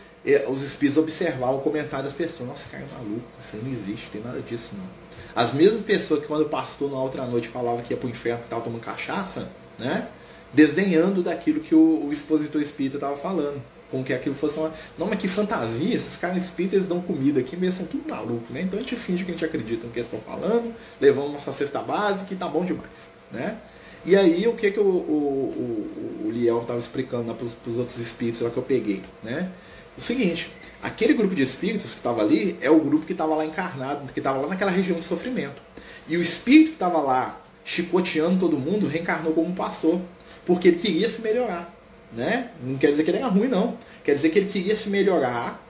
os 0.48 0.64
espíritos 0.64 0.98
observavam 0.98 1.58
o 1.58 1.62
comentário 1.62 2.06
das 2.06 2.14
pessoas, 2.14 2.50
nossa, 2.50 2.68
cara 2.70 2.84
é 2.84 2.94
maluco, 2.94 3.28
isso 3.40 3.58
não 3.62 3.72
existe, 3.72 4.10
tem 4.10 4.22
nada 4.22 4.42
disso 4.42 4.72
não. 4.76 5.04
As 5.36 5.54
mesmas 5.54 5.82
pessoas 5.82 6.22
que 6.22 6.28
quando 6.28 6.44
o 6.44 6.50
pastor 6.50 6.90
na 6.90 6.98
outra 6.98 7.26
noite 7.26 7.48
falava 7.48 7.82
que 7.82 7.94
ia 7.94 7.98
para 7.98 8.08
o 8.08 8.10
inferno 8.10 8.40
que 8.40 8.46
estava 8.46 8.62
tomando 8.62 8.82
cachaça, 8.82 9.50
né? 9.78 10.08
Desdenhando 10.54 11.22
daquilo 11.24 11.60
que 11.60 11.74
o, 11.74 12.06
o 12.06 12.14
expositor 12.14 12.62
espírita 12.62 12.98
estava 12.98 13.18
falando. 13.18 13.62
Como 13.90 14.04
que 14.04 14.14
aquilo 14.14 14.36
fosse 14.36 14.58
uma. 14.58 14.72
Não, 14.98 15.08
mas 15.08 15.20
que 15.20 15.28
fantasia, 15.28 15.96
esses 15.96 16.18
caras 16.18 16.44
espíritas 16.44 16.86
dão 16.86 17.02
comida 17.02 17.40
aqui 17.40 17.56
mesmo, 17.56 17.80
são 17.80 17.86
tudo 17.86 18.10
maluco, 18.10 18.52
né? 18.52 18.62
Então 18.62 18.80
a 18.80 18.82
gente 18.82 18.96
finge 18.96 19.24
que 19.24 19.32
a 19.32 19.34
gente 19.34 19.46
acredita 19.46 19.86
no 19.86 19.94
que 19.94 20.00
eles 20.00 20.12
estão 20.12 20.20
falando, 20.22 20.74
levamos 21.00 21.34
nossa 21.34 21.54
cesta 21.54 21.80
básica 21.80 22.34
e 22.34 22.38
tá 22.38 22.48
bom 22.48 22.66
demais, 22.66 23.10
né? 23.32 23.58
E 24.04 24.16
aí 24.16 24.48
o 24.48 24.54
que, 24.54 24.72
que 24.72 24.80
o, 24.80 24.84
o, 24.84 26.24
o, 26.24 26.28
o 26.28 26.32
Liel 26.32 26.60
estava 26.62 26.80
explicando 26.80 27.34
para 27.36 27.46
os 27.46 27.78
outros 27.78 27.98
espíritos 28.00 28.42
lá 28.42 28.50
que 28.50 28.58
eu 28.58 28.64
peguei, 28.64 29.02
né? 29.24 29.50
O 29.96 30.02
seguinte, 30.02 30.52
Aquele 30.84 31.14
grupo 31.14 31.34
de 31.34 31.42
espíritos 31.42 31.94
que 31.94 31.98
estava 32.00 32.22
ali 32.22 32.58
é 32.60 32.70
o 32.70 32.78
grupo 32.78 33.06
que 33.06 33.14
estava 33.14 33.34
lá 33.34 33.46
encarnado, 33.46 34.12
que 34.12 34.20
estava 34.20 34.42
lá 34.42 34.48
naquela 34.50 34.70
região 34.70 35.00
de 35.00 35.06
sofrimento. 35.06 35.62
E 36.10 36.18
o 36.18 36.22
espírito 36.22 36.72
que 36.72 36.74
estava 36.74 37.00
lá 37.00 37.40
chicoteando 37.64 38.38
todo 38.38 38.60
mundo 38.60 38.86
reencarnou 38.86 39.32
como 39.32 39.56
pastor, 39.56 40.02
porque 40.46 40.70
ele 40.70 40.78
queria 40.78 41.10
se 41.10 41.22
melhorar. 41.22 41.74
Né? 42.12 42.52
Não 42.62 42.78
quer 42.78 42.92
dizer 42.92 43.04
que 43.04 43.10
ele 43.10 43.18
era 43.18 43.28
ruim, 43.28 43.48
não. 43.48 43.78
Quer 44.04 44.16
dizer 44.16 44.30
que 44.30 44.40
ele 44.40 44.50
queria 44.50 44.76
se 44.76 44.90
melhorar, 44.90 45.64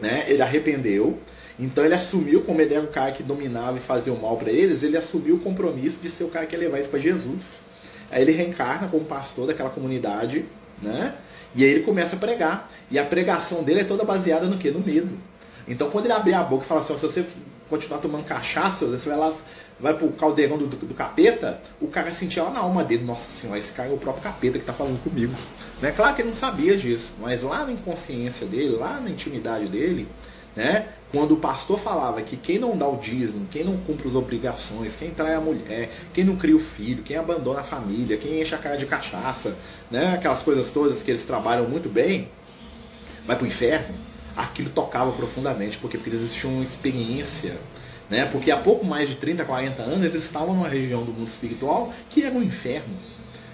né? 0.00 0.24
ele 0.28 0.40
arrependeu, 0.40 1.18
então 1.58 1.84
ele 1.84 1.94
assumiu, 1.94 2.42
como 2.42 2.60
ele 2.60 2.72
era 2.72 2.84
o 2.84 2.88
cara 2.88 3.10
que 3.10 3.22
dominava 3.22 3.78
e 3.78 3.80
fazia 3.80 4.12
o 4.12 4.20
mal 4.20 4.36
para 4.36 4.52
eles, 4.52 4.82
ele 4.82 4.96
assumiu 4.96 5.34
o 5.34 5.40
compromisso 5.40 6.00
de 6.00 6.08
ser 6.08 6.24
o 6.24 6.28
cara 6.28 6.46
que 6.46 6.54
ia 6.54 6.60
levar 6.60 6.78
isso 6.78 6.88
para 6.88 7.00
Jesus. 7.00 7.58
Aí 8.10 8.22
ele 8.22 8.32
reencarna 8.32 8.86
como 8.86 9.04
pastor 9.04 9.48
daquela 9.48 9.68
comunidade, 9.68 10.44
né? 10.80 11.14
E 11.54 11.64
aí 11.64 11.70
ele 11.70 11.80
começa 11.80 12.14
a 12.14 12.18
pregar. 12.18 12.70
E 12.90 12.98
a 12.98 13.04
pregação 13.04 13.64
dele 13.64 13.80
é 13.80 13.84
toda 13.84 14.04
baseada 14.04 14.46
no 14.46 14.56
quê? 14.56 14.70
No 14.70 14.78
medo. 14.78 15.10
Então 15.66 15.90
quando 15.90 16.06
ele 16.06 16.14
abrir 16.14 16.34
a 16.34 16.42
boca 16.42 16.64
e 16.64 16.68
falar 16.68 16.80
assim, 16.80 16.96
se 16.96 17.06
você 17.06 17.26
continuar 17.68 17.98
tomando 17.98 18.24
cachaça, 18.24 18.86
você 18.86 19.08
vai 19.08 19.18
lá, 19.18 19.34
vai 19.80 19.94
pro 19.94 20.10
caldeirão 20.10 20.58
do, 20.58 20.66
do, 20.66 20.76
do 20.76 20.94
capeta, 20.94 21.60
o 21.80 21.86
cara 21.86 22.10
sentia 22.10 22.42
lá 22.42 22.50
na 22.50 22.60
alma 22.60 22.82
dele, 22.82 23.04
nossa 23.04 23.30
senhora, 23.30 23.58
esse 23.58 23.72
cara 23.72 23.88
é 23.88 23.92
o 23.92 23.98
próprio 23.98 24.22
capeta 24.22 24.58
que 24.58 24.62
está 24.62 24.72
falando 24.72 25.02
comigo. 25.02 25.34
Né? 25.80 25.92
Claro 25.92 26.12
que 26.16 26.22
ele 26.22 26.30
não 26.30 26.34
sabia 26.34 26.76
disso, 26.76 27.14
mas 27.20 27.40
lá 27.40 27.64
na 27.64 27.70
inconsciência 27.70 28.44
dele, 28.44 28.74
lá 28.74 29.00
na 29.00 29.10
intimidade 29.10 29.68
dele, 29.68 30.08
né? 30.56 30.88
Quando 31.12 31.34
o 31.34 31.36
pastor 31.36 31.78
falava 31.78 32.20
que 32.20 32.36
quem 32.36 32.58
não 32.58 32.76
dá 32.76 32.88
o 32.88 32.96
dízimo, 32.96 33.46
quem 33.48 33.62
não 33.62 33.76
cumpre 33.76 34.08
as 34.08 34.16
obrigações, 34.16 34.96
quem 34.96 35.10
trai 35.10 35.36
a 35.36 35.40
mulher, 35.40 35.88
quem 36.12 36.24
não 36.24 36.34
cria 36.34 36.56
o 36.56 36.58
filho, 36.58 37.04
quem 37.04 37.16
abandona 37.16 37.60
a 37.60 37.62
família, 37.62 38.16
quem 38.16 38.40
enche 38.42 38.56
a 38.56 38.58
cara 38.58 38.76
de 38.76 38.86
cachaça, 38.86 39.56
né? 39.88 40.14
aquelas 40.14 40.42
coisas 40.42 40.68
todas 40.72 41.04
que 41.04 41.12
eles 41.12 41.24
trabalham 41.24 41.68
muito 41.68 41.88
bem, 41.88 42.28
vai 43.24 43.36
para 43.36 43.44
o 43.44 43.46
inferno, 43.46 43.94
aquilo 44.36 44.70
tocava 44.70 45.12
profundamente, 45.12 45.78
porque, 45.78 45.96
porque 45.96 46.10
eles 46.10 46.34
tinham 46.34 46.56
uma 46.56 46.64
experiência. 46.64 47.56
Né? 48.10 48.24
Porque 48.26 48.50
há 48.50 48.56
pouco 48.56 48.84
mais 48.84 49.08
de 49.08 49.16
30, 49.16 49.44
40 49.44 49.82
anos 49.82 50.04
eles 50.04 50.24
estavam 50.24 50.54
numa 50.54 50.68
região 50.68 51.04
do 51.04 51.12
mundo 51.12 51.28
espiritual 51.28 51.92
que 52.08 52.22
era 52.22 52.34
um 52.34 52.42
inferno. 52.42 52.94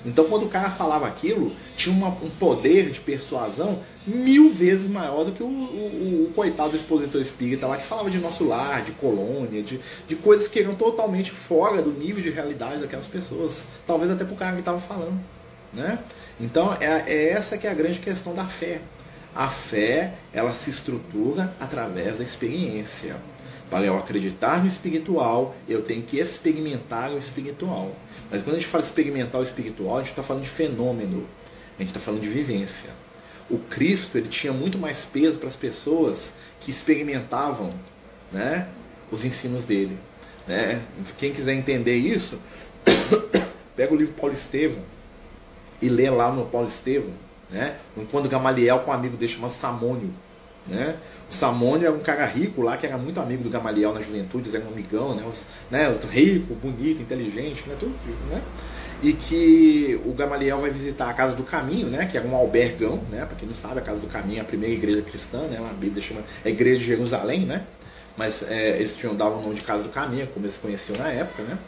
Então, 0.04 0.26
quando 0.26 0.44
o 0.44 0.48
cara 0.50 0.70
falava 0.70 1.06
aquilo, 1.06 1.50
tinha 1.76 1.94
uma, 1.94 2.08
um 2.08 2.28
poder 2.28 2.90
de 2.90 3.00
persuasão 3.00 3.80
mil 4.06 4.52
vezes 4.52 4.88
maior 4.88 5.24
do 5.24 5.32
que 5.32 5.42
o, 5.42 5.46
o, 5.46 6.26
o, 6.28 6.32
coitado 6.34 6.76
expositor 6.76 7.20
espírita 7.22 7.66
lá 7.66 7.78
que 7.78 7.86
falava 7.86 8.10
de 8.10 8.18
nosso 8.18 8.44
lar, 8.44 8.84
de 8.84 8.92
colônia, 8.92 9.62
de, 9.62 9.80
de 10.06 10.16
coisas 10.16 10.46
que 10.46 10.60
eram 10.60 10.74
totalmente 10.74 11.30
fora 11.30 11.80
do 11.80 11.90
nível 11.90 12.22
de 12.22 12.28
realidade 12.28 12.82
daquelas 12.82 13.06
pessoas. 13.06 13.66
Talvez 13.86 14.10
até 14.10 14.24
para 14.24 14.34
o 14.34 14.36
cara 14.36 14.52
que 14.52 14.58
estava 14.58 14.80
falando. 14.80 15.18
Né? 15.72 15.98
Então, 16.38 16.76
é, 16.80 17.04
é 17.06 17.30
essa 17.30 17.56
que 17.56 17.66
é 17.66 17.70
a 17.70 17.74
grande 17.74 17.98
questão 17.98 18.34
da 18.34 18.44
fé. 18.44 18.82
A 19.34 19.48
fé, 19.48 20.12
ela 20.34 20.52
se 20.52 20.68
estrutura 20.68 21.52
através 21.58 22.18
da 22.18 22.24
experiência. 22.24 23.16
Para 23.74 23.86
eu 23.86 23.98
acreditar 23.98 24.60
no 24.60 24.68
espiritual, 24.68 25.52
eu 25.68 25.82
tenho 25.82 26.00
que 26.00 26.16
experimentar 26.16 27.10
o 27.10 27.18
espiritual. 27.18 27.90
Mas 28.30 28.40
quando 28.44 28.54
a 28.54 28.58
gente 28.60 28.68
fala 28.68 28.84
experimentar 28.84 29.40
o 29.40 29.42
espiritual, 29.42 29.96
a 29.96 29.98
gente 29.98 30.10
está 30.10 30.22
falando 30.22 30.44
de 30.44 30.48
fenômeno, 30.48 31.26
a 31.76 31.82
gente 31.82 31.88
está 31.88 31.98
falando 31.98 32.20
de 32.20 32.28
vivência. 32.28 32.90
O 33.50 33.58
Cristo 33.58 34.16
ele 34.16 34.28
tinha 34.28 34.52
muito 34.52 34.78
mais 34.78 35.04
peso 35.04 35.38
para 35.38 35.48
as 35.48 35.56
pessoas 35.56 36.34
que 36.60 36.70
experimentavam 36.70 37.72
né, 38.30 38.68
os 39.10 39.24
ensinos 39.24 39.64
dele. 39.64 39.98
Né? 40.46 40.80
Quem 41.18 41.32
quiser 41.32 41.54
entender 41.54 41.96
isso, 41.96 42.38
pega 43.74 43.92
o 43.92 43.96
livro 43.96 44.14
Paulo 44.14 44.34
Estevam 44.34 44.84
e 45.82 45.88
lê 45.88 46.08
lá 46.10 46.30
no 46.30 46.46
Paulo 46.46 46.68
Estevam, 46.68 47.10
né? 47.50 47.76
quando 48.12 48.28
Gamaliel 48.28 48.78
com 48.78 48.92
um 48.92 48.94
amigo 48.94 49.16
dele 49.16 49.32
chamado 49.32 49.50
Samônio 49.50 50.14
né? 50.66 50.96
O 51.30 51.34
Samônio 51.34 51.86
era 51.86 51.94
um 51.94 52.00
cara 52.00 52.24
rico 52.26 52.62
lá, 52.62 52.76
que 52.76 52.86
era 52.86 52.96
muito 52.96 53.20
amigo 53.20 53.42
do 53.42 53.50
Gamaliel 53.50 53.92
na 53.92 54.00
juventude, 54.00 54.54
era 54.54 54.64
um 54.64 54.68
amigão, 54.68 55.14
né? 55.14 55.24
Os, 55.26 55.44
né? 55.70 55.92
rico, 56.10 56.54
bonito, 56.54 57.02
inteligente, 57.02 57.64
né? 57.66 57.76
Tudo, 57.78 57.94
né? 58.30 58.42
E 59.02 59.12
que 59.12 60.00
o 60.04 60.12
Gamaliel 60.12 60.58
vai 60.60 60.70
visitar 60.70 61.10
a 61.10 61.12
Casa 61.12 61.34
do 61.34 61.42
Caminho, 61.42 61.88
né? 61.88 62.06
Que 62.06 62.16
era 62.16 62.26
um 62.26 62.34
albergão, 62.34 63.02
né? 63.10 63.24
Para 63.26 63.36
quem 63.36 63.46
não 63.46 63.54
sabe, 63.54 63.80
a 63.80 63.82
Casa 63.82 64.00
do 64.00 64.06
Caminho 64.06 64.38
é 64.38 64.40
a 64.40 64.44
primeira 64.44 64.74
igreja 64.74 65.02
cristã, 65.02 65.38
né? 65.48 65.58
A 65.58 65.72
Bíblia 65.74 66.02
chama 66.02 66.22
a 66.44 66.48
Igreja 66.48 66.80
de 66.80 66.86
Jerusalém, 66.86 67.40
né? 67.40 67.64
Mas 68.16 68.42
é, 68.48 68.78
eles 68.78 68.94
tinham 68.94 69.14
dado 69.14 69.36
o 69.36 69.42
nome 69.42 69.56
de 69.56 69.62
Casa 69.62 69.82
do 69.82 69.88
Caminho, 69.88 70.26
como 70.28 70.46
eles 70.46 70.56
conheciam 70.56 70.96
na 70.96 71.08
época, 71.08 71.42
né? 71.42 71.58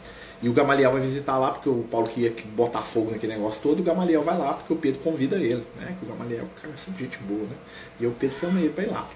E 0.41 0.47
o 0.47 0.53
Gamaliel 0.53 0.91
vai 0.91 1.01
visitar 1.01 1.37
lá, 1.37 1.51
porque 1.51 1.67
o 1.67 1.83
Paulo 1.89 2.07
queria 2.07 2.33
botar 2.55 2.81
fogo 2.81 3.11
naquele 3.11 3.33
negócio 3.33 3.61
todo, 3.61 3.79
e 3.79 3.81
o 3.81 3.83
Gamaliel 3.83 4.21
vai 4.21 4.37
lá, 4.37 4.53
porque 4.53 4.71
o 4.71 4.75
Pedro 4.75 4.99
convida 5.01 5.37
ele, 5.37 5.65
né? 5.75 5.95
Que 5.99 6.05
o 6.05 6.09
Gamaliel, 6.09 6.45
cara, 6.61 6.73
é 6.73 6.99
gente 6.99 7.17
boa, 7.19 7.41
né? 7.41 7.55
E 7.99 8.05
o 8.05 8.11
Pedro 8.11 8.37
chama 8.39 8.59
ele 8.59 8.69
para 8.69 8.83
ir 8.83 8.91
lá, 8.91 9.07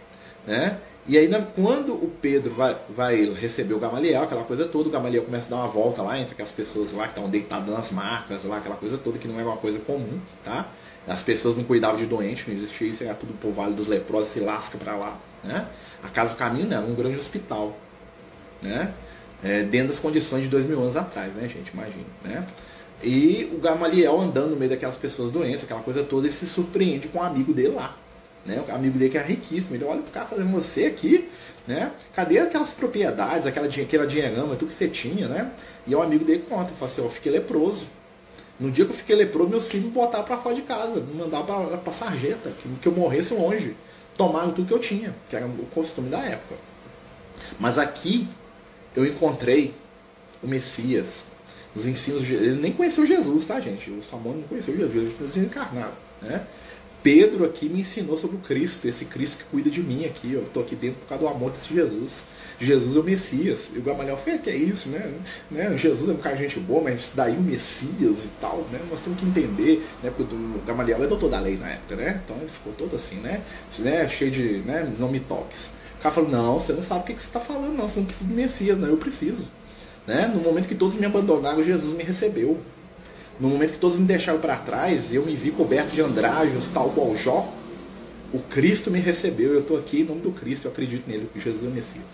né? 0.48 0.78
E 1.08 1.18
aí, 1.18 1.30
quando 1.56 1.94
o 1.94 2.12
Pedro 2.22 2.54
vai, 2.54 2.78
vai 2.88 3.34
receber 3.34 3.74
o 3.74 3.80
Gamaliel, 3.80 4.22
aquela 4.22 4.44
coisa 4.44 4.68
toda, 4.68 4.88
o 4.88 4.92
Gamaliel 4.92 5.24
começa 5.24 5.48
a 5.48 5.50
dar 5.50 5.64
uma 5.64 5.68
volta 5.68 6.02
lá 6.02 6.18
entre 6.20 6.34
aquelas 6.34 6.52
pessoas 6.52 6.94
lá 6.94 7.04
que 7.04 7.10
estavam 7.10 7.30
deitadas 7.30 7.74
nas 7.74 7.92
marcas, 7.92 8.44
lá, 8.44 8.58
aquela 8.58 8.76
coisa 8.76 8.98
toda 8.98 9.18
que 9.18 9.28
não 9.28 9.40
é 9.40 9.44
uma 9.44 9.58
coisa 9.58 9.80
comum, 9.80 10.20
tá? 10.44 10.68
As 11.08 11.24
pessoas 11.24 11.58
não 11.58 11.64
cuidavam 11.64 11.98
de 11.98 12.06
doente, 12.06 12.48
não 12.48 12.56
existia 12.56 12.88
isso, 12.88 13.04
era 13.04 13.16
tudo 13.16 13.34
por 13.34 13.52
Vale 13.52 13.74
dos 13.74 13.88
Leprosos, 13.88 14.30
se 14.30 14.40
lasca 14.40 14.78
para 14.78 14.96
lá, 14.96 15.18
né? 15.44 15.68
A 16.04 16.10
Casa 16.10 16.32
do 16.32 16.38
Caminho 16.38 16.68
não, 16.68 16.88
um 16.90 16.96
grande 16.96 17.18
hospital, 17.18 17.76
né? 18.62 18.94
É, 19.44 19.64
dentro 19.64 19.90
das 19.90 20.00
condições 20.00 20.44
de 20.44 20.50
dois 20.50 20.66
mil 20.66 20.82
anos 20.82 20.96
atrás, 20.96 21.34
né, 21.34 21.50
gente? 21.50 21.72
Imagina, 21.74 22.06
né? 22.24 22.46
E 23.04 23.50
o 23.52 23.58
Gamaliel 23.58 24.20
andando 24.20 24.52
no 24.52 24.56
meio 24.56 24.70
daquelas 24.70 24.98
pessoas 24.98 25.32
doentes, 25.32 25.64
aquela 25.64 25.82
coisa 25.82 26.04
toda, 26.04 26.28
ele 26.28 26.36
se 26.36 26.46
surpreende 26.46 27.08
com 27.08 27.18
um 27.18 27.24
amigo 27.24 27.52
dele 27.52 27.70
lá. 27.70 27.98
Né? 28.46 28.64
O 28.68 28.72
amigo 28.72 28.98
dele 28.98 29.12
que 29.12 29.18
é 29.18 29.24
riquíssimo. 29.24 29.76
Ele 29.76 29.84
olha 29.84 30.02
pro 30.02 30.12
cara 30.12 30.28
fazendo 30.28 30.52
você 30.52 30.86
aqui, 30.86 31.30
né? 31.68 31.92
Cadê 32.14 32.40
aquelas 32.40 32.74
propriedades, 32.74 33.46
aquela, 33.46 33.68
aquela 33.68 34.08
dinheirama, 34.08 34.56
tudo 34.56 34.70
que 34.70 34.76
você 34.76 34.88
tinha, 34.88 35.28
né? 35.28 35.52
E 35.86 35.96
o 35.96 36.02
amigo 36.02 36.26
dele 36.26 36.44
conta, 36.48 36.72
fala 36.74 36.92
assim, 36.92 37.02
eu 37.02 37.10
fiquei 37.10 37.32
leproso. 37.32 37.88
No 38.60 38.70
dia 38.70 38.86
que 38.86 38.92
eu 38.92 38.96
fiquei 38.96 39.16
leproso, 39.16 39.50
meus 39.50 39.68
filhos 39.68 39.88
me 39.88 39.92
botaram 39.92 40.24
para 40.24 40.38
fora 40.38 40.54
de 40.54 40.62
casa, 40.62 41.00
me 41.00 41.16
mandaram 41.16 41.46
para 41.46 41.78
pra 41.78 41.94
sarjeta, 41.94 42.52
que, 42.62 42.70
que 42.82 42.88
eu 42.88 42.92
morresse 42.92 43.34
longe. 43.34 43.76
Tomaram 44.16 44.52
tudo 44.52 44.68
que 44.68 44.74
eu 44.74 44.80
tinha, 44.80 45.16
que 45.30 45.36
era 45.36 45.46
o 45.46 45.66
costume 45.74 46.10
da 46.10 46.20
época. 46.20 46.56
Mas 47.60 47.80
aqui 47.80 48.28
eu 48.96 49.06
encontrei 49.06 49.74
o 50.42 50.48
Messias, 50.48 51.26
os 51.76 51.86
ensinos 51.86 52.24
de 52.24 52.34
ele 52.34 52.56
nem 52.56 52.72
conheceu 52.72 53.06
Jesus, 53.06 53.46
tá, 53.46 53.60
gente? 53.60 53.90
O 53.92 54.04
Salmão 54.04 54.34
não 54.34 54.44
conheceu 54.44 54.76
Jesus, 54.76 54.94
Jesus 54.94 55.34
foi 55.34 55.44
encarnado, 55.44 55.94
né? 56.22 56.46
Pedro 57.04 57.46
aqui 57.46 57.68
me 57.68 57.82
ensinou 57.82 58.16
sobre 58.16 58.38
o 58.38 58.40
Cristo, 58.40 58.88
esse 58.88 59.06
Cristo 59.06 59.40
que 59.40 59.44
cuida 59.46 59.72
de 59.72 59.82
mim 59.82 60.06
aqui. 60.06 60.34
Eu 60.34 60.44
estou 60.44 60.62
aqui 60.62 60.76
dentro 60.76 61.00
por 61.00 61.08
causa 61.08 61.24
do 61.24 61.30
amor 61.30 61.52
desse 61.52 61.74
Jesus. 61.74 62.26
Jesus 62.60 62.96
é 62.96 63.00
o 63.00 63.04
Messias. 63.04 63.72
E 63.74 63.80
o 63.80 63.82
Gamaliel 63.82 64.18
falou, 64.18 64.40
que 64.40 64.50
é 64.52 64.56
isso, 64.56 64.88
né? 64.90 65.12
né? 65.50 65.76
Jesus 65.76 66.08
é 66.08 66.14
um 66.14 66.18
cara 66.18 66.36
de 66.36 66.44
gente 66.44 66.60
boa, 66.60 66.82
mas 66.84 67.12
daí 67.16 67.36
o 67.36 67.42
Messias 67.42 68.26
e 68.26 68.30
tal, 68.40 68.68
né? 68.72 68.80
Nós 68.90 69.02
temos 69.02 69.20
que 69.20 69.26
entender, 69.26 69.84
né? 70.04 70.12
Porque 70.16 70.34
o 70.36 70.62
Gamaliel 70.66 71.04
é 71.04 71.08
doutor 71.08 71.30
da 71.30 71.40
lei 71.40 71.58
na 71.58 71.70
época, 71.70 71.96
né? 71.96 72.22
Então 72.24 72.38
ele 72.38 72.52
ficou 72.52 72.72
todo 72.74 72.96
assim, 72.96 73.16
né? 73.16 73.42
né? 73.80 74.08
Cheio 74.08 74.30
de, 74.30 74.60
né? 74.60 74.94
Não 75.00 75.12
me 75.12 75.20
toques. 75.20 75.72
O 76.02 76.04
cara 76.04 76.16
falou, 76.16 76.32
não, 76.32 76.60
você 76.60 76.74
não 76.74 76.82
sabe 76.82 77.02
o 77.02 77.04
que, 77.04 77.14
que 77.14 77.22
você 77.22 77.28
está 77.28 77.40
falando, 77.40 77.78
não. 77.78 77.88
Você 77.88 78.00
não 78.00 78.08
precisa 78.08 78.28
de 78.28 78.34
Messias, 78.34 78.80
não. 78.80 78.88
Eu 78.88 78.98
preciso. 78.98 79.48
Né? 80.08 80.26
No 80.34 80.42
momento 80.42 80.68
que 80.68 80.74
todos 80.74 80.96
me 80.96 81.06
abandonaram, 81.06 81.64
Jesus 81.64 81.96
me 81.96 82.04
recebeu. 82.04 82.60
No 83.40 83.48
momento 83.48 83.74
que 83.74 83.78
todos 83.78 84.00
me 84.00 84.06
deixaram 84.06 84.40
para 84.40 84.58
trás, 84.58 85.14
eu 85.14 85.24
me 85.24 85.36
vi 85.36 85.52
coberto 85.52 85.94
de 85.94 86.02
andrajos, 86.02 86.70
tal 86.70 86.90
qual 86.90 87.16
Jó. 87.16 87.48
O 88.34 88.40
Cristo 88.40 88.90
me 88.90 89.00
recebeu, 89.00 89.54
eu 89.54 89.60
estou 89.60 89.78
aqui 89.78 90.02
em 90.02 90.04
nome 90.04 90.22
do 90.22 90.32
Cristo, 90.32 90.66
eu 90.66 90.72
acredito 90.72 91.08
nele, 91.08 91.30
que 91.32 91.40
Jesus 91.40 91.64
é 91.64 91.68
o 91.68 91.70
Messias. 91.70 92.06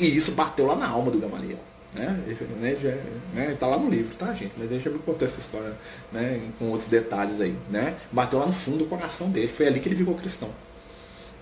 E 0.00 0.16
isso 0.16 0.32
bateu 0.32 0.64
lá 0.64 0.74
na 0.74 0.88
alma 0.88 1.10
do 1.10 1.18
Gamaliel. 1.18 1.58
Né? 1.94 2.18
Ele, 2.26 2.78
já, 2.82 2.96
né? 3.34 3.54
Tá 3.60 3.66
lá 3.66 3.76
no 3.76 3.90
livro, 3.90 4.14
tá, 4.16 4.32
gente? 4.32 4.52
Mas 4.56 4.70
deixa 4.70 4.88
eu 4.88 4.98
contar 5.00 5.26
essa 5.26 5.38
história 5.38 5.74
né? 6.10 6.40
com 6.58 6.70
outros 6.70 6.88
detalhes 6.88 7.42
aí. 7.42 7.54
Né? 7.70 7.94
Bateu 8.10 8.38
lá 8.38 8.46
no 8.46 8.54
fundo 8.54 8.78
do 8.78 8.86
coração 8.86 9.28
dele. 9.28 9.48
Foi 9.48 9.66
ali 9.66 9.80
que 9.80 9.88
ele 9.88 9.96
ficou 9.96 10.14
cristão 10.14 10.48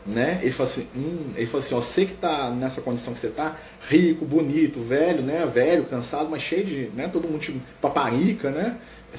né? 0.06 0.38
Ele 0.42 0.50
falou 0.50 0.70
assim, 0.70 0.88
hum, 0.94 1.32
ele 1.34 1.46
falou 1.46 1.64
assim, 1.64 1.74
ó, 1.74 1.80
você 1.80 2.06
que 2.06 2.14
tá 2.14 2.50
nessa 2.50 2.80
condição 2.80 3.14
que 3.14 3.20
você 3.20 3.28
tá, 3.28 3.56
rico, 3.88 4.24
bonito, 4.24 4.80
velho, 4.80 5.22
né? 5.22 5.46
Velho, 5.46 5.84
cansado, 5.84 6.28
mas 6.30 6.42
cheio 6.42 6.64
de, 6.64 6.90
né? 6.94 7.08
Todo 7.08 7.26
mundo 7.26 7.40
tipo, 7.40 7.60
paparica, 7.80 8.50
né? 8.50 8.78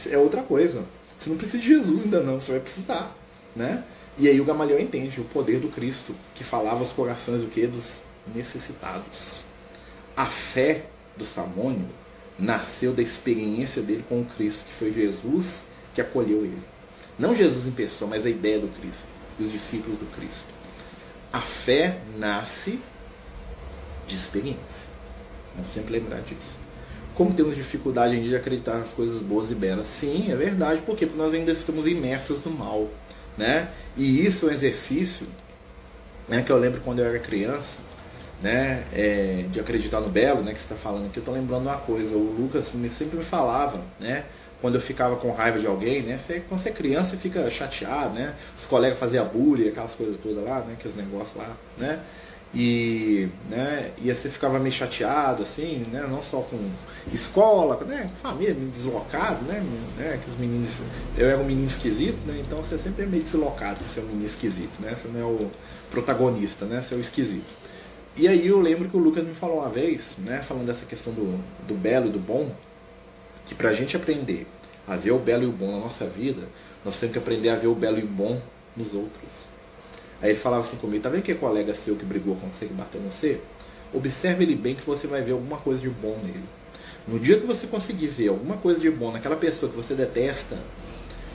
É 0.10 0.18
outra 0.18 0.44
coisa. 0.44 0.84
Você 1.18 1.30
não 1.30 1.38
precisa 1.38 1.58
de 1.58 1.68
Jesus 1.68 2.04
ainda 2.04 2.22
não, 2.22 2.40
você 2.40 2.52
vai 2.52 2.62
precisar, 2.62 3.16
né? 3.56 3.84
E 4.18 4.28
aí 4.30 4.40
o 4.40 4.46
Gamaliel 4.46 4.80
entende 4.80 5.20
o 5.20 5.26
poder 5.26 5.60
do 5.60 5.70
Cristo, 5.70 6.16
que 6.34 6.44
falava 6.44 6.80
aos 6.80 6.92
corações 6.92 7.42
do 7.42 7.48
que 7.48 7.66
dos 7.68 8.02
necessitados. 8.34 9.44
A 10.16 10.26
fé 10.26 10.86
do 11.18 11.26
Samônio 11.26 11.88
nasceu 12.38 12.94
da 12.94 13.02
experiência 13.02 13.82
dele 13.82 14.06
com 14.08 14.22
o 14.22 14.26
Cristo, 14.26 14.66
que 14.66 14.74
foi 14.74 14.94
Jesus 14.94 15.64
que 15.94 16.02
acolheu 16.02 16.46
ele. 16.46 16.62
Não 17.18 17.36
Jesus 17.36 17.66
em 17.66 17.72
pessoa, 17.72 18.10
mas 18.10 18.26
a 18.26 18.30
ideia 18.30 18.60
do 18.60 18.68
Cristo, 18.80 19.06
os 19.40 19.52
discípulos 19.52 19.98
do 19.98 20.06
Cristo. 20.16 20.55
A 21.36 21.42
fé 21.42 21.98
nasce 22.18 22.80
de 24.08 24.16
experiência. 24.16 24.88
Vamos 25.54 25.70
sempre 25.70 25.92
lembrar 25.92 26.22
disso. 26.22 26.58
Como 27.14 27.34
temos 27.34 27.58
dificuldade 27.58 28.24
de 28.24 28.34
acreditar 28.34 28.78
nas 28.78 28.94
coisas 28.94 29.22
boas 29.22 29.52
e 29.52 29.56
belas? 29.56 29.86
Sim, 29.86 30.32
é 30.32 30.36
verdade, 30.38 30.82
porque 30.86 31.06
nós 31.06 31.34
ainda 31.34 31.52
estamos 31.52 31.88
imersos 31.88 32.42
no 32.46 32.52
mal. 32.52 32.88
Né? 33.38 33.68
E 33.98 34.26
isso 34.26 34.46
é 34.48 34.52
um 34.52 34.54
exercício 34.54 35.28
né, 36.30 36.42
que 36.42 36.50
eu 36.50 36.58
lembro 36.58 36.80
quando 36.80 37.00
eu 37.00 37.06
era 37.06 37.20
criança, 37.20 37.80
né, 38.42 38.86
é, 38.94 39.44
de 39.52 39.60
acreditar 39.60 40.00
no 40.00 40.08
belo, 40.08 40.42
né, 40.42 40.54
que 40.54 40.60
você 40.60 40.74
está 40.74 40.78
falando 40.78 41.08
aqui, 41.08 41.18
eu 41.18 41.22
estou 41.22 41.34
lembrando 41.34 41.64
uma 41.64 41.78
coisa, 41.78 42.16
o 42.16 42.34
Lucas 42.40 42.74
sempre 42.92 43.18
me 43.18 43.26
falava, 43.26 43.82
né, 44.00 44.24
quando 44.62 44.76
eu 44.76 44.82
ficava 44.82 45.16
com 45.16 45.32
raiva 45.32 45.60
de 45.60 45.68
alguém, 45.68 46.02
né? 46.02 46.18
Você, 46.18 46.42
quando 46.48 46.60
você 46.60 46.70
é 46.70 46.72
criança, 46.72 47.12
você 47.12 47.18
fica 47.18 47.50
chateado, 47.50 48.14
né? 48.14 48.34
Os 48.58 48.66
colegas 48.66 48.98
faziam 48.98 49.28
bullying, 49.28 49.70
aquelas 49.70 49.96
coisas 49.96 50.18
todas 50.18 50.44
lá, 50.44 50.60
né? 50.60 50.74
Aqueles 50.80 50.96
negócios 50.96 51.36
lá, 51.36 51.56
né? 51.78 52.00
E, 52.58 53.28
né, 53.50 53.92
e 54.02 54.14
você 54.14 54.30
ficava 54.30 54.58
meio 54.60 54.72
chateado, 54.72 55.44
assim, 55.44 55.86
né? 55.92 56.08
Não 56.10 56.22
só 56.22 56.40
com 56.40 56.58
escola, 57.14 57.78
né? 57.84 58.10
Família, 58.22 58.54
deslocado, 58.54 59.44
né? 59.44 59.62
né? 59.98 60.14
Aqueles 60.14 60.38
meninos. 60.38 60.82
Eu 61.18 61.30
era 61.30 61.38
um 61.38 61.44
menino 61.44 61.68
esquisito, 61.68 62.18
né? 62.26 62.42
Então 62.46 62.60
você 62.60 62.78
sempre 62.78 63.04
é 63.04 63.08
meio 63.08 63.24
deslocado 63.24 63.80
por 63.80 63.90
ser 63.90 64.00
um 64.00 64.06
menino 64.06 64.26
esquisito, 64.26 64.72
né? 64.80 64.96
Você 64.96 65.10
não 65.10 65.20
é 65.20 65.26
o 65.26 65.52
protagonista, 65.92 66.66
né? 66.66 66.82
Você 66.82 66.94
é 66.94 66.98
o 66.98 67.02
esquisito. 67.02 67.66
E 68.16 68.26
aí 68.30 68.48
eu 68.48 68.62
lembro 68.62 68.88
que 68.88 68.96
o 68.96 69.00
Lucas 69.02 69.26
me 69.26 69.36
falou 69.36 69.60
uma 69.60 69.70
vez, 69.70 70.16
né? 70.20 70.42
Falando 70.42 70.68
dessa 70.68 70.86
questão 70.86 71.12
do, 71.12 71.38
do 71.68 71.74
belo 71.74 72.08
e 72.08 72.10
do 72.10 72.20
bom, 72.20 72.50
que 73.46 73.56
para 73.56 73.70
a 73.70 73.74
gente 73.74 73.96
aprender 73.96 74.48
a 74.88 74.96
ver 74.96 75.12
o 75.12 75.20
belo 75.20 75.44
e 75.44 75.48
o 75.48 75.52
bom 75.52 75.72
na 75.72 75.80
nossa 75.80 76.06
vida, 76.06 76.44
nós 76.84 77.00
temos 77.00 77.14
que 77.14 77.20
aprender 77.20 77.50
a 77.50 77.56
ver 77.56 77.68
o 77.68 77.76
belo 77.76 78.00
e 78.00 78.04
o 78.04 78.08
bom 78.08 78.42
nos 78.76 78.94
outros. 78.94 79.46
Aí 80.22 80.32
ele 80.32 80.40
falava 80.40 80.62
assim 80.62 80.78
comigo, 80.78 81.04
tá 81.04 81.10
vendo 81.10 81.24
que 81.24 81.32
é 81.32 81.36
colega 81.36 81.74
seu 81.74 81.96
que 81.96 82.06
brigou 82.06 82.36
com 82.36 82.48
você, 82.48 82.66
que 82.66 82.74
bateu 82.74 83.02
no 83.02 83.12
você? 83.12 83.40
Observe 83.94 84.44
ele 84.44 84.56
bem 84.56 84.76
que 84.76 84.86
você 84.86 85.08
vai 85.08 85.22
ver 85.22 85.34
alguma 85.34 85.58
coisa 85.58 85.82
de 85.82 85.90
bom 85.90 86.18
nele. 86.24 86.44
No 87.08 87.20
dia 87.20 87.40
que 87.40 87.46
você 87.46 87.68
conseguir 87.68 88.08
ver 88.08 88.30
alguma 88.30 88.58
coisa 88.58 88.80
de 88.80 88.90
bom 88.90 89.12
naquela 89.12 89.36
pessoa 89.36 89.72
que 89.72 89.78
você 89.78 89.94
detesta, 89.94 90.58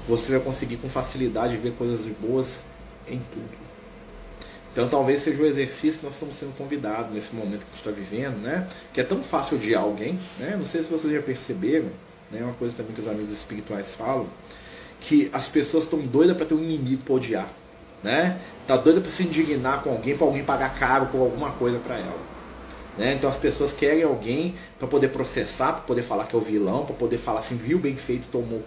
você 0.07 0.33
vai 0.33 0.41
conseguir 0.41 0.77
com 0.79 0.89
facilidade 0.89 1.57
ver 1.57 1.73
coisas 1.75 2.07
boas 2.21 2.65
em 3.09 3.21
tudo. 3.33 3.60
Então 4.73 4.89
talvez 4.89 5.23
seja 5.23 5.43
o 5.43 5.47
exercício 5.47 5.99
que 5.99 6.07
nós 6.07 6.14
estamos 6.14 6.37
sendo 6.37 6.57
convidados 6.57 7.12
nesse 7.12 7.35
momento 7.35 7.61
que 7.61 7.66
a 7.66 7.77
gente 7.77 7.89
está 7.89 7.91
vivendo, 7.91 8.41
né? 8.41 8.68
Que 8.93 9.01
é 9.01 9.05
tão 9.05 9.23
fácil 9.23 9.57
odiar 9.57 9.83
alguém, 9.83 10.18
né? 10.39 10.55
Não 10.57 10.64
sei 10.64 10.83
se 10.83 10.89
vocês 10.89 11.12
já 11.12 11.21
perceberam, 11.21 11.89
né? 12.31 12.43
Uma 12.43 12.55
coisa 12.55 12.75
também 12.77 12.95
que 12.95 13.01
os 13.01 13.09
amigos 13.09 13.35
espirituais 13.35 13.95
falam, 13.95 14.29
que 15.01 15.29
as 15.33 15.49
pessoas 15.49 15.85
estão 15.85 15.99
doidas 16.01 16.37
para 16.37 16.47
ter 16.47 16.55
um 16.55 16.62
inimigo 16.62 17.03
para 17.03 17.14
odiar, 17.14 17.49
né? 18.03 18.39
Tá 18.66 18.77
doida 18.77 19.01
para 19.01 19.11
se 19.11 19.25
indignar 19.25 19.83
com 19.83 19.91
alguém, 19.91 20.16
para 20.16 20.27
alguém 20.27 20.45
pagar 20.45 20.79
caro 20.79 21.07
por 21.07 21.21
alguma 21.21 21.51
coisa 21.53 21.79
para 21.79 21.97
ela. 21.97 22.31
Né? 22.97 23.14
Então 23.14 23.31
as 23.31 23.37
pessoas 23.37 23.73
querem 23.73 24.03
alguém 24.03 24.55
para 24.79 24.87
poder 24.87 25.09
processar, 25.09 25.73
para 25.73 25.83
poder 25.83 26.03
falar 26.03 26.27
que 26.27 26.35
é 26.35 26.39
o 26.39 26.43
vilão, 26.43 26.85
para 26.85 26.95
poder 26.95 27.18
falar 27.18 27.41
assim, 27.41 27.57
viu 27.57 27.79
bem 27.79 27.97
feito, 27.97 28.29
tomou. 28.31 28.62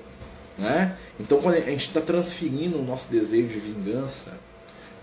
Né? 0.57 0.97
Então 1.19 1.39
quando 1.39 1.55
a 1.55 1.59
gente 1.59 1.87
está 1.87 2.01
transferindo 2.01 2.79
o 2.79 2.83
nosso 2.83 3.09
desejo 3.09 3.47
de 3.47 3.59
vingança, 3.59 4.33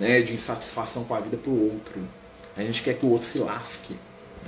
né, 0.01 0.23
de 0.23 0.33
insatisfação 0.33 1.05
com 1.05 1.15
a 1.15 1.21
vida 1.21 1.37
para 1.37 1.51
o 1.51 1.73
outro. 1.75 2.01
A 2.57 2.63
gente 2.63 2.83
quer 2.83 2.95
que 2.95 3.05
o 3.05 3.11
outro 3.11 3.29
se 3.29 3.39
lasque, 3.39 3.95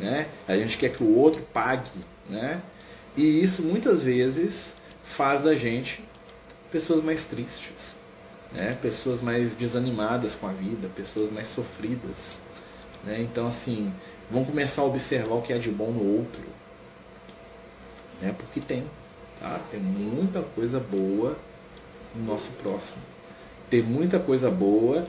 né? 0.01 0.27
A 0.49 0.57
gente 0.57 0.79
quer 0.79 0.91
que 0.91 1.05
o 1.05 1.15
outro 1.17 1.43
pague, 1.53 1.91
né? 2.29 2.61
E 3.15 3.43
isso 3.43 3.63
muitas 3.63 4.03
vezes 4.03 4.75
faz 5.05 5.43
da 5.43 5.55
gente 5.55 6.03
pessoas 6.73 7.05
mais 7.05 7.27
tristes, 7.27 7.95
né? 8.51 8.77
Pessoas 8.81 9.21
mais 9.21 9.55
desanimadas 9.55 10.35
com 10.35 10.47
a 10.47 10.53
vida, 10.53 10.89
pessoas 10.97 11.31
mais 11.31 11.49
sofridas, 11.49 12.41
né? 13.05 13.21
Então 13.21 13.47
assim, 13.47 13.93
vamos 14.31 14.49
começar 14.49 14.81
a 14.81 14.87
observar 14.87 15.35
o 15.35 15.43
que 15.43 15.53
é 15.53 15.59
de 15.59 15.71
bom 15.71 15.91
no 15.91 16.17
outro, 16.19 16.43
né? 18.23 18.35
Porque 18.39 18.59
tem, 18.59 18.85
tá? 19.39 19.61
Tem 19.71 19.81
muita 19.81 20.41
coisa 20.43 20.81
boa 20.81 21.37
no 22.15 22.25
nosso 22.25 22.51
próximo. 22.53 23.03
Tem 23.69 23.83
muita 23.83 24.19
coisa 24.19 24.51
boa 24.51 25.07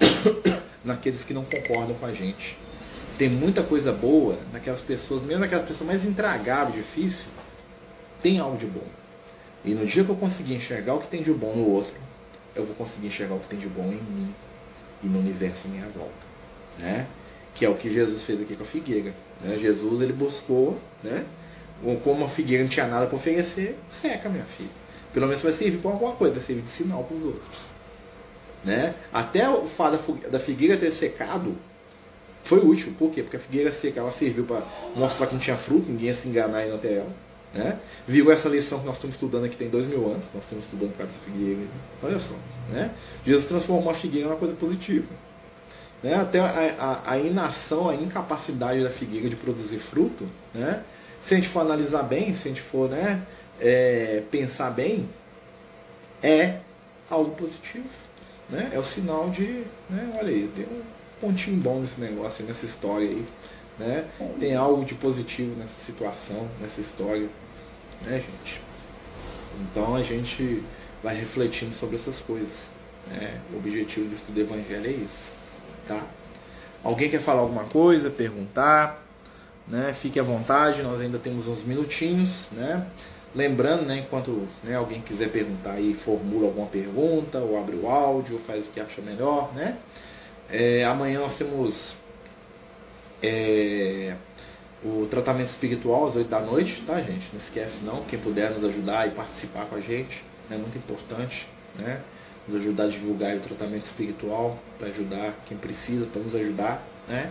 naqueles 0.84 1.24
que 1.24 1.34
não 1.34 1.44
concordam 1.44 1.94
com 1.94 2.06
a 2.06 2.12
gente. 2.12 2.56
Tem 3.18 3.28
muita 3.28 3.62
coisa 3.62 3.92
boa 3.92 4.38
naquelas 4.52 4.80
pessoas, 4.80 5.22
mesmo 5.22 5.40
naquelas 5.40 5.66
pessoas 5.66 5.86
mais 5.86 6.04
intragáveis, 6.04 6.74
difícil, 6.74 7.26
tem 8.22 8.38
algo 8.38 8.56
de 8.56 8.66
bom. 8.66 8.86
E 9.64 9.74
no 9.74 9.84
dia 9.84 10.02
que 10.02 10.10
eu 10.10 10.16
conseguir 10.16 10.54
enxergar 10.54 10.94
o 10.94 11.00
que 11.00 11.08
tem 11.08 11.22
de 11.22 11.32
bom 11.32 11.54
no 11.54 11.68
outro, 11.68 11.92
eu 12.54 12.64
vou 12.64 12.74
conseguir 12.74 13.08
enxergar 13.08 13.34
o 13.34 13.40
que 13.40 13.48
tem 13.48 13.58
de 13.58 13.68
bom 13.68 13.84
em 13.84 14.00
mim 14.00 14.34
e 15.02 15.06
no 15.06 15.18
universo 15.18 15.68
à 15.68 15.70
minha 15.70 15.86
volta, 15.88 16.10
né? 16.78 17.06
Que 17.54 17.64
é 17.64 17.68
o 17.68 17.74
que 17.74 17.92
Jesus 17.92 18.24
fez 18.24 18.40
aqui 18.40 18.56
com 18.56 18.62
a 18.62 18.66
figueira. 18.66 19.14
Né? 19.42 19.56
Jesus 19.56 20.00
ele 20.00 20.12
buscou, 20.12 20.78
né? 21.02 21.24
Como 22.04 22.24
a 22.24 22.28
figueira 22.28 22.62
não 22.62 22.70
tinha 22.70 22.86
nada 22.86 23.06
para 23.06 23.16
oferecer, 23.16 23.78
seca, 23.88 24.28
minha 24.28 24.44
filha. 24.44 24.70
Pelo 25.12 25.26
menos 25.26 25.42
vai 25.42 25.52
servir 25.52 25.78
para 25.78 25.90
alguma 25.90 26.12
coisa, 26.12 26.34
vai 26.34 26.42
servir 26.42 26.62
de 26.62 26.70
sinal 26.70 27.04
para 27.04 27.16
os 27.16 27.24
outros. 27.24 27.79
Né? 28.64 28.94
Até 29.12 29.48
o 29.48 29.66
fato 29.66 29.98
da 30.30 30.38
figueira 30.38 30.76
ter 30.76 30.92
secado, 30.92 31.56
Foi 32.42 32.58
útil, 32.58 32.94
por 32.98 33.10
quê? 33.10 33.22
Porque 33.22 33.36
a 33.36 33.40
figueira 33.40 33.70
seca 33.70 34.00
ela 34.00 34.12
serviu 34.12 34.44
para 34.44 34.62
mostrar 34.96 35.26
que 35.26 35.34
não 35.34 35.40
tinha 35.40 35.56
fruto, 35.56 35.90
ninguém 35.90 36.08
ia 36.08 36.14
se 36.14 36.26
enganar 36.26 36.66
indo 36.66 36.74
até 36.74 36.94
ela. 36.94 37.14
Né? 37.52 37.78
Viu 38.06 38.30
essa 38.30 38.48
lição 38.48 38.80
que 38.80 38.86
nós 38.86 38.96
estamos 38.96 39.16
estudando 39.16 39.44
aqui 39.44 39.56
tem 39.56 39.68
dois 39.68 39.86
mil 39.86 40.06
anos, 40.06 40.30
nós 40.34 40.44
estamos 40.44 40.64
estudando 40.64 40.96
para 40.96 41.06
essa 41.06 41.18
figueira. 41.24 41.60
Olha 42.02 42.18
só, 42.18 42.34
né? 42.70 42.90
Jesus 43.26 43.46
transformou 43.46 43.90
a 43.90 43.94
figueira 43.94 44.28
em 44.28 44.30
uma 44.30 44.38
coisa 44.38 44.54
positiva. 44.54 45.08
Né? 46.02 46.14
Até 46.14 46.38
a, 46.38 46.46
a, 46.78 47.12
a, 47.12 47.18
inação, 47.18 47.90
a 47.90 47.94
incapacidade 47.94 48.82
da 48.82 48.90
figueira 48.90 49.28
de 49.28 49.36
produzir 49.36 49.78
fruto, 49.78 50.26
né? 50.54 50.82
se 51.22 51.34
a 51.34 51.36
gente 51.36 51.48
for 51.48 51.60
analisar 51.60 52.02
bem, 52.04 52.34
se 52.34 52.48
a 52.48 52.50
gente 52.50 52.62
for 52.62 52.88
né, 52.88 53.22
é, 53.60 54.22
pensar 54.30 54.70
bem, 54.70 55.08
é 56.22 56.58
algo 57.08 57.32
positivo. 57.32 57.84
Né? 58.50 58.70
É 58.72 58.78
o 58.78 58.82
sinal 58.82 59.30
de, 59.30 59.64
né, 59.88 60.12
olha 60.18 60.28
aí, 60.28 60.50
tem 60.54 60.64
um 60.64 60.82
pontinho 61.20 61.56
bom 61.58 61.80
nesse 61.80 62.00
negócio, 62.00 62.44
nessa 62.44 62.66
história 62.66 63.08
aí. 63.08 63.24
Né? 63.78 64.04
Tem 64.38 64.54
algo 64.54 64.84
de 64.84 64.94
positivo 64.94 65.56
nessa 65.56 65.80
situação, 65.80 66.48
nessa 66.60 66.80
história, 66.80 67.28
né, 68.02 68.20
gente? 68.20 68.60
Então 69.60 69.94
a 69.94 70.02
gente 70.02 70.62
vai 71.02 71.14
refletindo 71.14 71.74
sobre 71.74 71.96
essas 71.96 72.20
coisas. 72.20 72.70
Né? 73.06 73.40
O 73.52 73.56
objetivo 73.56 74.08
do 74.08 74.14
estudo 74.14 74.34
do 74.34 74.40
Evangelho 74.40 74.86
é 74.86 74.92
isso, 74.92 75.32
tá? 75.86 76.04
Alguém 76.82 77.10
quer 77.10 77.20
falar 77.20 77.40
alguma 77.40 77.64
coisa, 77.64 78.10
perguntar, 78.10 79.04
né? 79.68 79.92
Fique 79.92 80.18
à 80.18 80.22
vontade, 80.22 80.82
nós 80.82 81.00
ainda 81.00 81.18
temos 81.18 81.46
uns 81.46 81.62
minutinhos, 81.62 82.48
né? 82.52 82.86
Lembrando, 83.34 83.86
né, 83.86 83.98
enquanto 83.98 84.48
né, 84.64 84.74
alguém 84.74 85.00
quiser 85.00 85.30
perguntar 85.30 85.72
aí, 85.72 85.94
formula 85.94 86.48
alguma 86.48 86.66
pergunta, 86.66 87.38
ou 87.38 87.56
abre 87.58 87.76
o 87.76 87.88
áudio, 87.88 88.38
faz 88.38 88.66
o 88.66 88.70
que 88.70 88.80
acha 88.80 89.00
melhor, 89.00 89.54
né? 89.54 89.78
É, 90.50 90.84
amanhã 90.84 91.20
nós 91.20 91.36
temos 91.36 91.94
é, 93.22 94.16
o 94.84 95.06
tratamento 95.08 95.46
espiritual 95.46 96.08
às 96.08 96.16
8 96.16 96.28
da 96.28 96.40
noite, 96.40 96.82
tá, 96.84 97.00
gente? 97.00 97.28
Não 97.32 97.38
esquece 97.38 97.84
não, 97.84 98.02
quem 98.04 98.18
puder 98.18 98.50
nos 98.50 98.64
ajudar 98.64 99.06
e 99.06 99.12
participar 99.12 99.66
com 99.66 99.76
a 99.76 99.80
gente, 99.80 100.24
é 100.50 100.56
muito 100.56 100.76
importante, 100.76 101.46
né? 101.78 102.00
Nos 102.48 102.60
ajudar 102.60 102.84
a 102.84 102.88
divulgar 102.88 103.36
o 103.36 103.40
tratamento 103.40 103.84
espiritual, 103.84 104.58
para 104.76 104.88
ajudar 104.88 105.34
quem 105.46 105.56
precisa, 105.56 106.04
para 106.06 106.20
nos 106.20 106.34
ajudar, 106.34 106.82
né? 107.08 107.30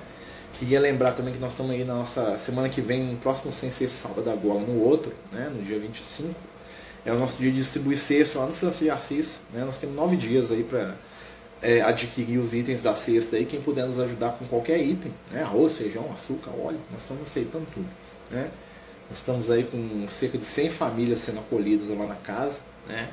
Queria 0.54 0.80
lembrar 0.80 1.14
também 1.14 1.34
que 1.34 1.40
nós 1.40 1.52
estamos 1.52 1.72
aí 1.72 1.84
na 1.84 1.96
nossa 1.96 2.38
semana 2.40 2.68
que 2.70 2.82
vem, 2.82 3.04
no 3.04 3.18
próximo 3.18 3.52
sem 3.52 3.72
ser 3.72 3.88
sábado 3.88 4.30
agora, 4.30 4.60
no 4.60 4.82
outro, 4.82 5.14
né? 5.32 5.52
No 5.54 5.62
dia 5.64 5.80
25. 5.80 6.34
É 7.06 7.14
o 7.14 7.18
nosso 7.18 7.38
dia 7.38 7.50
de 7.50 7.58
distribuir 7.58 7.98
cesta 7.98 8.40
lá 8.40 8.48
no 8.48 8.54
Francisco 8.54 8.86
de 8.86 8.90
Assis, 8.92 9.42
né? 9.54 9.64
Nós 9.64 9.78
temos 9.78 9.96
nove 9.96 10.18
dias 10.18 10.52
aí 10.52 10.64
para 10.64 10.96
é, 11.62 11.82
adquirir 11.82 12.38
os 12.38 12.54
itens 12.54 12.84
da 12.84 12.96
cesta 12.96 13.36
aí, 13.36 13.46
quem 13.46 13.62
puder 13.62 13.86
nos 13.86 14.00
ajudar 14.00 14.32
com 14.32 14.46
qualquer 14.46 14.82
item, 14.82 15.14
né? 15.32 15.44
arroz, 15.44 15.78
feijão, 15.78 16.06
açúcar, 16.14 16.52
óleo, 16.52 16.80
nós 16.92 17.02
estamos 17.02 17.24
aceitando 17.24 17.66
tudo. 17.74 17.90
Né? 18.32 18.50
Nós 19.10 19.20
estamos 19.20 19.50
aí 19.50 19.64
com 19.64 20.08
cerca 20.08 20.38
de 20.38 20.46
100 20.46 20.70
famílias 20.70 21.20
sendo 21.20 21.40
acolhidas 21.40 21.88
lá 21.98 22.06
na 22.06 22.16
casa. 22.16 22.60
Né? 22.88 23.10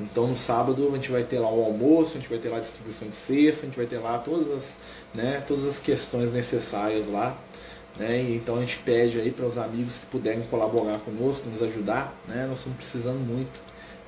Então 0.00 0.26
no 0.28 0.36
sábado 0.36 0.88
a 0.88 0.94
gente 0.94 1.10
vai 1.10 1.24
ter 1.24 1.38
lá 1.38 1.52
o 1.52 1.64
almoço, 1.64 2.12
a 2.12 2.20
gente 2.20 2.28
vai 2.28 2.38
ter 2.38 2.48
lá 2.48 2.58
a 2.58 2.60
distribuição 2.60 3.08
de 3.08 3.16
cesta, 3.16 3.62
a 3.62 3.66
gente 3.66 3.76
vai 3.76 3.86
ter 3.86 3.98
lá 3.98 4.18
todas 4.18 4.50
as, 4.56 4.76
né, 5.14 5.42
todas 5.46 5.66
as 5.66 5.78
questões 5.78 6.32
necessárias 6.32 7.08
lá. 7.08 7.36
Né? 7.98 8.20
Então 8.30 8.56
a 8.56 8.60
gente 8.60 8.78
pede 8.78 9.20
aí 9.20 9.30
para 9.30 9.46
os 9.46 9.58
amigos 9.58 9.98
que 9.98 10.06
puderem 10.06 10.42
colaborar 10.44 10.98
conosco, 10.98 11.48
nos 11.48 11.62
ajudar. 11.62 12.14
Né? 12.28 12.46
Nós 12.46 12.58
estamos 12.58 12.78
precisando 12.78 13.18
muito. 13.18 13.58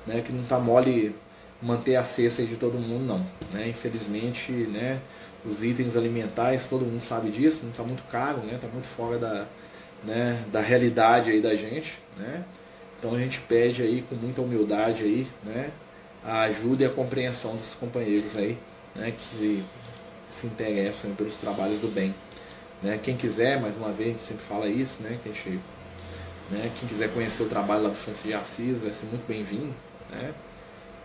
Né? 0.07 0.21
Que 0.21 0.31
não 0.31 0.43
está 0.43 0.57
mole 0.57 1.13
manter 1.61 1.95
a 1.95 2.03
cesta 2.03 2.43
de 2.43 2.55
todo 2.55 2.79
mundo, 2.79 3.05
não. 3.05 3.19
Né? 3.51 3.67
Infelizmente, 3.69 4.51
né, 4.51 4.99
os 5.45 5.63
itens 5.63 5.95
alimentares, 5.95 6.67
todo 6.67 6.85
mundo 6.85 7.01
sabe 7.01 7.29
disso, 7.29 7.63
não 7.63 7.71
está 7.71 7.83
muito 7.83 8.03
caro, 8.09 8.39
né? 8.39 8.57
Tá 8.59 8.67
muito 8.67 8.87
fora 8.87 9.19
da, 9.19 9.45
né, 10.03 10.43
da 10.51 10.59
realidade 10.59 11.29
aí 11.29 11.41
da 11.41 11.55
gente. 11.55 11.99
Né? 12.17 12.43
Então 12.97 13.15
a 13.15 13.19
gente 13.19 13.39
pede 13.41 13.81
aí 13.81 14.03
com 14.07 14.15
muita 14.15 14.41
humildade 14.41 15.03
aí, 15.03 15.27
né, 15.43 15.71
a 16.23 16.41
ajuda 16.41 16.83
e 16.83 16.85
a 16.85 16.89
compreensão 16.89 17.55
dos 17.55 17.73
companheiros 17.75 18.35
aí, 18.37 18.57
né, 18.95 19.11
que 19.17 19.63
se 20.29 20.47
interessam 20.47 21.13
pelos 21.15 21.37
trabalhos 21.37 21.79
do 21.79 21.87
bem. 21.87 22.13
Né? 22.81 22.99
Quem 23.01 23.17
quiser, 23.17 23.59
mais 23.59 23.75
uma 23.75 23.91
vez, 23.91 24.09
a 24.09 24.11
gente 24.13 24.23
sempre 24.23 24.45
fala 24.45 24.67
isso, 24.67 25.01
né, 25.01 25.19
que 25.21 25.29
a 25.29 25.31
gente, 25.31 25.59
né, 26.49 26.71
quem 26.79 26.87
quiser 26.87 27.13
conhecer 27.13 27.43
o 27.43 27.49
trabalho 27.49 27.83
lá 27.83 27.89
do 27.89 27.95
Francisco 27.95 28.27
de 28.27 28.33
Assis 28.33 28.77
vai 28.81 28.93
ser 28.93 29.05
muito 29.07 29.27
bem-vindo. 29.27 29.73
Né? 30.09 30.33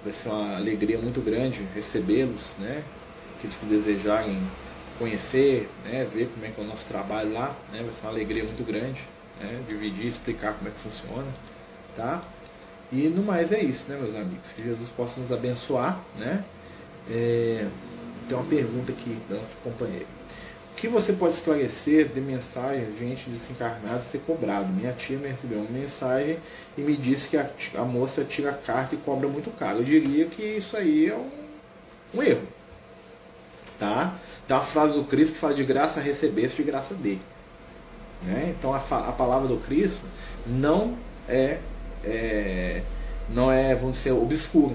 vai 0.07 0.13
ser 0.13 0.29
uma 0.29 0.57
alegria 0.57 0.99
muito 0.99 1.21
grande 1.21 1.67
recebê-los, 1.75 2.55
né? 2.59 2.83
Aqueles 3.37 3.57
que 3.57 3.67
desejarem 3.67 4.41
conhecer, 4.99 5.69
né? 5.85 6.09
ver 6.11 6.29
como 6.33 6.47
é 6.47 6.51
que 6.51 6.61
é 6.61 6.65
o 6.65 6.67
nosso 6.67 6.87
trabalho 6.87 7.33
lá, 7.33 7.55
né? 7.73 7.83
Vai 7.83 7.93
ser 7.93 8.03
uma 8.03 8.13
alegria 8.13 8.45
muito 8.45 8.65
grande, 8.65 9.01
né? 9.41 9.63
Dividir, 9.69 10.07
explicar 10.07 10.55
como 10.55 10.69
é 10.69 10.71
que 10.71 10.79
funciona, 10.79 11.27
tá? 11.97 12.23
E 12.93 13.09
no 13.09 13.23
mais 13.23 13.53
é 13.53 13.61
isso, 13.61 13.91
né, 13.91 13.99
meus 14.01 14.15
amigos? 14.15 14.53
Que 14.53 14.63
Jesus 14.63 14.91
possa 14.91 15.21
nos 15.21 15.33
abençoar, 15.33 16.01
né? 16.19 16.45
É... 17.11 17.67
Tem 18.29 18.37
uma 18.37 18.47
pergunta 18.47 18.93
aqui 18.93 19.17
da 19.29 19.37
nossa 19.37 19.57
companheira 19.63 20.07
que 20.77 20.89
você 20.89 21.15
pode 21.15 21.35
esclarecer 21.35 22.09
de 22.09 22.21
mensagens 22.21 22.97
de 22.97 23.05
entes 23.07 23.27
desencarnados 23.27 24.09
ter 24.09 24.19
cobrado? 24.19 24.69
Minha 24.69 24.93
tia 24.93 25.17
me 25.17 25.27
recebeu 25.27 25.59
uma 25.61 25.71
mensagem 25.71 26.39
e 26.77 26.83
me 26.83 26.95
disse 26.95 27.31
que 27.31 27.37
a, 27.37 27.49
a 27.77 27.85
moça 27.85 28.23
tira 28.25 28.51
a 28.51 28.55
carta 28.55 28.95
e 28.95 28.99
cobra 28.99 29.27
muito 29.27 29.51
caro. 29.59 29.79
Eu 29.79 29.85
diria 29.85 30.27
que 30.27 30.43
isso 30.43 30.77
aí 30.77 31.09
é 31.09 31.15
um, 31.15 31.31
um 32.15 32.23
erro. 32.23 32.47
Tá? 33.79 34.15
Tem 34.47 34.55
uma 34.55 34.63
frase 34.63 34.93
do 34.93 35.05
Cristo 35.05 35.35
que 35.35 35.41
fala 35.41 35.55
de 35.55 35.65
graça 35.65 35.99
recebeste, 35.99 36.63
de 36.63 36.71
graça 36.71 36.95
dê. 36.95 37.17
Né? 38.23 38.55
Então 38.59 38.75
a, 38.75 38.79
a 38.79 39.13
palavra 39.13 39.49
do 39.49 39.57
Cristo 39.57 40.05
não 40.47 40.95
é, 41.27 41.59
é, 42.07 42.83
não 43.29 43.51
é, 43.51 43.75
vamos 43.75 43.99
dizer, 43.99 44.13
obscura. 44.13 44.75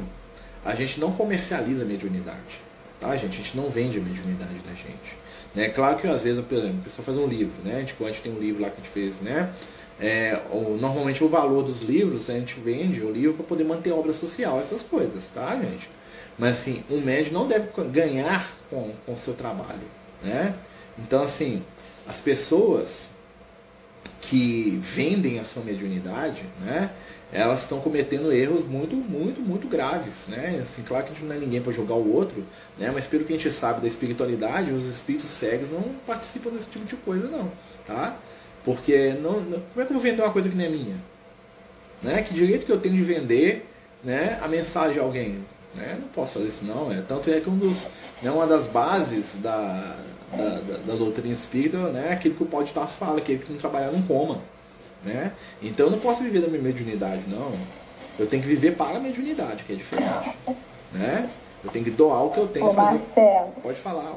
A 0.63 0.75
gente 0.75 0.99
não 0.99 1.11
comercializa 1.11 1.83
a 1.83 1.85
mediunidade. 1.85 2.61
Tá, 2.99 3.15
gente? 3.15 3.33
A 3.33 3.43
gente 3.43 3.57
não 3.57 3.69
vende 3.69 3.97
a 3.97 4.01
mediunidade 4.01 4.59
da 4.59 4.73
gente. 4.73 5.17
Né? 5.55 5.69
Claro 5.69 5.97
que 5.97 6.07
às 6.07 6.21
vezes, 6.21 6.43
por 6.45 6.57
exemplo, 6.57 6.77
a 6.81 6.83
pessoa 6.83 7.03
faz 7.03 7.17
um 7.17 7.25
livro, 7.25 7.53
né? 7.63 7.77
A 7.77 7.79
gente, 7.79 7.95
a 7.99 8.07
gente 8.07 8.21
tem 8.21 8.31
um 8.31 8.39
livro 8.39 8.61
lá 8.61 8.69
que 8.69 8.75
a 8.79 8.83
gente 8.83 8.93
fez, 8.93 9.19
né? 9.21 9.51
É, 9.99 10.39
o, 10.51 10.77
normalmente 10.79 11.23
o 11.23 11.27
valor 11.27 11.63
dos 11.63 11.81
livros 11.81 12.29
a 12.29 12.33
gente 12.33 12.59
vende 12.59 13.01
o 13.01 13.11
livro 13.11 13.35
para 13.35 13.45
poder 13.45 13.63
manter 13.63 13.91
obra 13.91 14.13
social, 14.13 14.59
essas 14.59 14.81
coisas, 14.81 15.27
tá, 15.33 15.55
gente? 15.57 15.89
Mas 16.37 16.59
assim, 16.59 16.83
um 16.89 17.01
médico 17.01 17.33
não 17.35 17.47
deve 17.47 17.67
ganhar 17.91 18.49
com 18.69 18.93
o 19.07 19.15
seu 19.15 19.33
trabalho, 19.33 19.81
né? 20.23 20.55
Então, 20.97 21.23
assim, 21.23 21.63
as 22.07 22.19
pessoas 22.19 23.09
que 24.21 24.79
vendem 24.81 25.39
a 25.39 25.43
sua 25.43 25.63
mediunidade, 25.63 26.43
né? 26.61 26.91
Elas 27.31 27.61
estão 27.61 27.79
cometendo 27.79 28.31
erros 28.31 28.65
muito, 28.65 28.95
muito, 28.95 29.39
muito 29.39 29.67
graves, 29.67 30.27
né? 30.27 30.59
Assim, 30.61 30.83
claro 30.83 31.05
que 31.05 31.11
a 31.11 31.13
gente 31.13 31.23
não 31.23 31.35
é 31.35 31.39
ninguém 31.39 31.61
para 31.61 31.71
jogar 31.71 31.95
o 31.95 32.13
outro, 32.13 32.43
né? 32.77 32.91
Mas 32.93 33.07
pelo 33.07 33.23
que 33.23 33.33
a 33.33 33.37
gente 33.37 33.51
sabe 33.53 33.81
da 33.81 33.87
espiritualidade, 33.87 34.71
os 34.71 34.83
espíritos 34.85 35.29
cegos 35.29 35.69
não 35.71 35.81
participam 36.05 36.49
desse 36.51 36.69
tipo 36.69 36.85
de 36.85 36.95
coisa, 36.97 37.27
não, 37.27 37.49
tá? 37.87 38.17
Porque 38.65 39.13
não, 39.21 39.39
não, 39.39 39.59
como 39.59 39.81
é 39.81 39.85
que 39.85 39.91
eu 39.91 39.93
vou 39.93 39.99
vender 39.99 40.21
uma 40.21 40.31
coisa 40.31 40.49
que 40.49 40.55
não 40.55 40.65
é 40.65 40.69
minha? 40.69 40.95
Né? 42.01 42.21
Que 42.21 42.33
direito 42.33 42.65
que 42.65 42.71
eu 42.71 42.79
tenho 42.79 42.95
de 42.95 43.03
vender, 43.03 43.65
né? 44.03 44.37
A 44.41 44.47
mensagem 44.47 44.99
a 44.99 45.03
alguém? 45.03 45.45
Né? 45.73 45.97
Não 46.01 46.09
posso 46.09 46.33
fazer 46.33 46.49
isso 46.49 46.65
não, 46.65 46.91
é 46.91 47.01
tanto 47.01 47.29
é 47.29 47.39
que 47.39 47.49
um 47.49 47.57
dos, 47.57 47.87
né, 48.21 48.29
uma 48.29 48.45
das 48.45 48.67
bases 48.67 49.37
da, 49.41 49.95
da, 50.35 50.49
da, 50.59 50.77
da 50.85 50.95
doutrina 50.95 51.33
espírita, 51.33 51.77
né? 51.89 52.09
É 52.09 52.13
aquilo 52.13 52.35
que 52.35 52.43
o 52.43 52.45
Paulo 52.45 52.65
de 52.65 52.73
Tarso 52.73 52.97
fala, 52.97 53.19
aquele 53.19 53.39
que 53.39 53.51
não 53.51 53.57
trabalhar 53.57 53.89
não 53.89 54.01
coma. 54.01 54.41
Né? 55.03 55.31
Então 55.61 55.87
eu 55.87 55.91
não 55.91 55.99
posso 55.99 56.23
viver 56.23 56.41
da 56.41 56.47
minha 56.47 56.61
mediunidade, 56.61 57.23
não. 57.27 57.51
Eu 58.19 58.27
tenho 58.27 58.43
que 58.43 58.49
viver 58.49 58.75
para 58.75 58.97
a 58.97 58.99
mediunidade, 58.99 59.63
que 59.63 59.73
é 59.73 59.75
diferente. 59.75 60.37
Né? 60.91 61.29
Eu 61.63 61.71
tenho 61.71 61.85
que 61.85 61.91
doar 61.91 62.25
o 62.25 62.29
que 62.29 62.39
eu 62.39 62.47
tenho 62.47 62.67
Ô, 62.67 62.73
fazer. 62.73 62.99
Marcelo. 62.99 63.53
Pode 63.63 63.79
falar. 63.79 64.15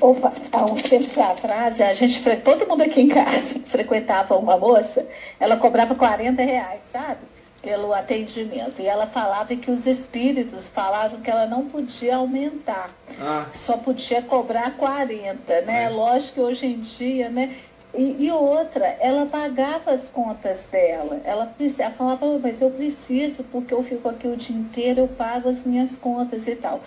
Opa, 0.00 0.32
há 0.52 0.64
uns 0.64 0.82
tempos 0.82 1.18
atrás, 1.18 1.80
a 1.80 1.92
gente, 1.92 2.22
todo 2.40 2.66
mundo 2.66 2.82
aqui 2.82 3.02
em 3.02 3.08
casa 3.08 3.60
frequentava 3.66 4.36
uma 4.36 4.56
moça, 4.56 5.06
ela 5.38 5.56
cobrava 5.56 5.94
40 5.94 6.40
reais, 6.42 6.80
sabe? 6.90 7.18
Pelo 7.60 7.92
atendimento. 7.92 8.80
E 8.80 8.86
ela 8.86 9.06
falava 9.06 9.54
que 9.54 9.70
os 9.70 9.86
espíritos 9.86 10.68
falavam 10.68 11.20
que 11.20 11.30
ela 11.30 11.46
não 11.46 11.64
podia 11.64 12.16
aumentar. 12.16 12.90
Ah. 13.20 13.46
Só 13.52 13.76
podia 13.76 14.22
cobrar 14.22 14.76
40, 14.76 15.60
né? 15.62 15.84
É. 15.84 15.88
Lógico 15.88 16.34
que 16.34 16.40
hoje 16.40 16.66
em 16.66 16.80
dia, 16.80 17.28
né? 17.28 17.56
E, 17.94 18.26
e, 18.26 18.30
outra, 18.30 18.86
ela 19.00 19.26
pagava 19.26 19.92
as 19.92 20.08
contas 20.08 20.66
dela. 20.70 21.20
Ela, 21.24 21.54
ela 21.78 21.90
falava, 21.92 22.38
mas 22.38 22.60
eu 22.60 22.70
preciso, 22.70 23.42
porque 23.44 23.72
eu 23.72 23.82
fico 23.82 24.08
aqui 24.08 24.28
o 24.28 24.36
dia 24.36 24.56
inteiro, 24.56 25.00
eu 25.00 25.08
pago 25.08 25.48
as 25.48 25.64
minhas 25.64 25.96
contas 25.96 26.46
e 26.46 26.54
tal. 26.54 26.80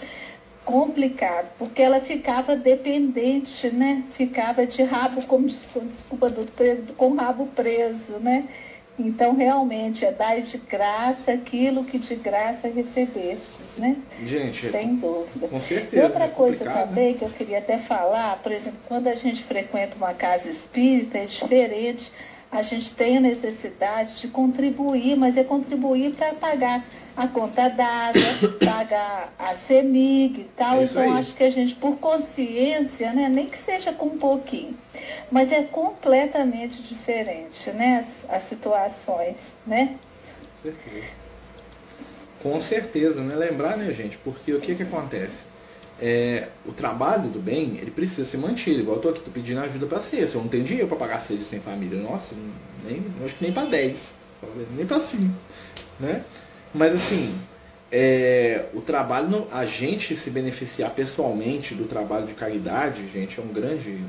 Complicado, 0.63 1.47
porque 1.57 1.81
ela 1.81 1.99
ficava 1.99 2.55
dependente, 2.55 3.69
né? 3.71 4.03
Ficava 4.11 4.65
de 4.65 4.83
rabo, 4.83 5.25
com, 5.25 5.41
desculpa 5.43 6.29
do 6.29 6.45
com 6.95 7.15
rabo 7.15 7.47
preso, 7.47 8.19
né? 8.19 8.47
Então, 9.01 9.35
realmente, 9.35 10.05
é 10.05 10.11
dar 10.11 10.39
de 10.39 10.57
graça 10.57 11.31
aquilo 11.31 11.83
que 11.83 11.97
de 11.97 12.15
graça 12.15 12.67
recebestes, 12.67 13.77
né? 13.77 13.97
Gente, 14.25 14.67
sem 14.69 14.95
dúvida. 14.95 15.47
Com 15.47 15.59
certeza. 15.59 15.95
E 15.95 16.05
outra 16.05 16.27
coisa 16.27 16.65
também 16.65 17.13
que 17.15 17.23
eu 17.23 17.29
queria 17.29 17.57
até 17.57 17.77
falar, 17.77 18.39
por 18.43 18.51
exemplo, 18.51 18.79
quando 18.87 19.07
a 19.07 19.15
gente 19.15 19.43
frequenta 19.43 19.95
uma 19.95 20.13
casa 20.13 20.49
espírita, 20.49 21.17
é 21.17 21.25
diferente 21.25 22.11
a 22.51 22.61
gente 22.61 22.93
tem 22.93 23.17
a 23.17 23.21
necessidade 23.21 24.19
de 24.19 24.27
contribuir, 24.27 25.15
mas 25.15 25.37
é 25.37 25.43
contribuir 25.43 26.13
para 26.13 26.33
pagar 26.33 26.85
a 27.15 27.27
conta 27.27 27.69
d'água, 27.69 28.21
pagar 28.65 29.33
a 29.39 29.55
CEMIG 29.55 30.41
e 30.41 30.43
tal. 30.55 30.79
É 30.79 30.83
então, 30.83 31.17
acho 31.17 31.33
que 31.33 31.43
a 31.43 31.49
gente, 31.49 31.75
por 31.75 31.97
consciência, 31.97 33.13
né, 33.13 33.29
nem 33.29 33.47
que 33.47 33.57
seja 33.57 33.93
com 33.93 34.07
um 34.07 34.17
pouquinho, 34.17 34.77
mas 35.31 35.51
é 35.51 35.63
completamente 35.63 36.81
diferente 36.81 37.71
né, 37.71 37.99
as, 37.99 38.29
as 38.29 38.43
situações. 38.43 39.55
Né? 39.65 39.95
Com 40.61 40.69
certeza. 40.69 41.21
Com 42.41 42.59
certeza, 42.59 43.23
né? 43.23 43.35
Lembrar, 43.35 43.77
né, 43.77 43.93
gente? 43.93 44.17
Porque 44.17 44.51
o 44.51 44.59
que, 44.59 44.73
que 44.73 44.83
acontece? 44.83 45.43
É, 46.01 46.47
o 46.65 46.71
trabalho 46.71 47.29
do 47.29 47.39
bem, 47.39 47.77
ele 47.77 47.91
precisa 47.91 48.25
ser 48.25 48.37
mantido. 48.37 48.79
Igual 48.79 48.97
eu 48.97 49.01
tô 49.01 49.09
aqui, 49.09 49.19
tô 49.19 49.29
pedindo 49.29 49.59
ajuda 49.59 50.01
ser. 50.01 50.27
Se 50.27 50.35
eu 50.35 50.41
não 50.41 50.49
tenho 50.49 50.63
dinheiro 50.63 50.87
para 50.87 50.97
pagar 50.97 51.21
seis 51.21 51.45
sem 51.45 51.59
família, 51.59 52.01
nossa, 52.01 52.35
nem, 52.83 53.05
acho 53.23 53.35
que 53.35 53.43
nem 53.43 53.53
para 53.53 53.69
10, 53.69 54.15
nem 54.75 54.85
para 54.85 54.99
5, 54.99 55.31
né? 55.99 56.23
Mas 56.73 56.95
assim, 56.95 57.39
é, 57.91 58.65
o 58.73 58.81
trabalho, 58.81 59.47
a 59.51 59.65
gente 59.65 60.15
se 60.15 60.31
beneficiar 60.31 60.91
pessoalmente 60.91 61.75
do 61.75 61.85
trabalho 61.85 62.25
de 62.25 62.33
caridade, 62.33 63.07
gente, 63.09 63.39
é 63.39 63.43
um 63.43 63.47
grande. 63.47 64.03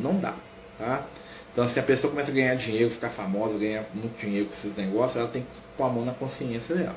Não 0.00 0.16
dá, 0.16 0.34
tá? 0.78 1.06
Então, 1.52 1.66
se 1.66 1.80
a 1.80 1.82
pessoa 1.82 2.10
começa 2.10 2.30
a 2.30 2.34
ganhar 2.34 2.54
dinheiro, 2.54 2.90
ficar 2.90 3.10
famosa, 3.10 3.58
ganhar 3.58 3.84
muito 3.92 4.16
dinheiro 4.20 4.46
com 4.46 4.52
esses 4.52 4.76
negócios, 4.76 5.16
ela 5.16 5.28
tem 5.28 5.42
que 5.42 5.48
pôr 5.76 5.84
a 5.84 5.88
mão 5.88 6.04
na 6.04 6.12
consciência 6.12 6.76
dela. 6.76 6.96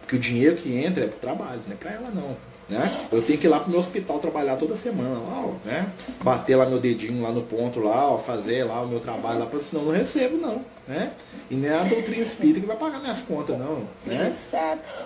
Porque 0.00 0.16
o 0.16 0.18
dinheiro 0.18 0.56
que 0.56 0.74
entra 0.74 1.04
é 1.04 1.08
pro 1.08 1.18
trabalho, 1.18 1.60
não 1.66 1.74
é 1.74 1.76
pra 1.76 1.92
ela 1.92 2.10
não. 2.10 2.36
Né? 2.68 3.06
Eu 3.10 3.22
tenho 3.22 3.38
que 3.38 3.46
ir 3.46 3.50
lá 3.50 3.60
pro 3.60 3.70
meu 3.70 3.80
hospital 3.80 4.18
trabalhar 4.18 4.56
toda 4.56 4.76
semana, 4.76 5.18
lá, 5.18 5.44
ó, 5.44 5.52
né? 5.64 5.88
Bater 6.22 6.56
lá 6.56 6.64
meu 6.64 6.78
dedinho 6.78 7.22
lá 7.22 7.30
no 7.30 7.42
ponto 7.42 7.80
lá, 7.80 8.10
ó, 8.10 8.18
fazer 8.18 8.64
lá 8.64 8.80
o 8.82 8.88
meu 8.88 9.00
trabalho 9.00 9.40
lá, 9.40 9.48
senão 9.60 9.82
eu 9.82 9.92
não 9.92 9.98
recebo, 9.98 10.36
não. 10.36 10.64
Né? 10.86 11.12
E 11.50 11.54
nem 11.54 11.70
é 11.70 11.78
a 11.78 11.84
doutrina 11.84 12.22
espírita 12.22 12.60
que 12.60 12.66
vai 12.66 12.76
pagar 12.76 13.00
minhas 13.00 13.20
contas, 13.20 13.58
não. 13.58 13.86
Né? 14.04 14.34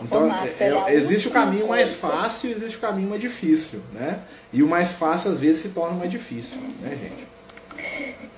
Então, 0.02 0.30
é, 0.86 0.94
existe 0.94 1.28
o 1.28 1.30
caminho 1.30 1.68
mais 1.68 1.94
fácil 1.94 2.48
e 2.48 2.52
existe 2.52 2.76
o 2.76 2.80
caminho 2.80 3.10
mais 3.10 3.20
difícil, 3.20 3.82
né? 3.92 4.20
E 4.52 4.62
o 4.62 4.66
mais 4.66 4.92
fácil 4.92 5.32
às 5.32 5.40
vezes 5.40 5.62
se 5.62 5.68
torna 5.70 5.96
mais 5.96 6.10
difícil, 6.10 6.58
né, 6.80 6.96
gente? 6.96 7.36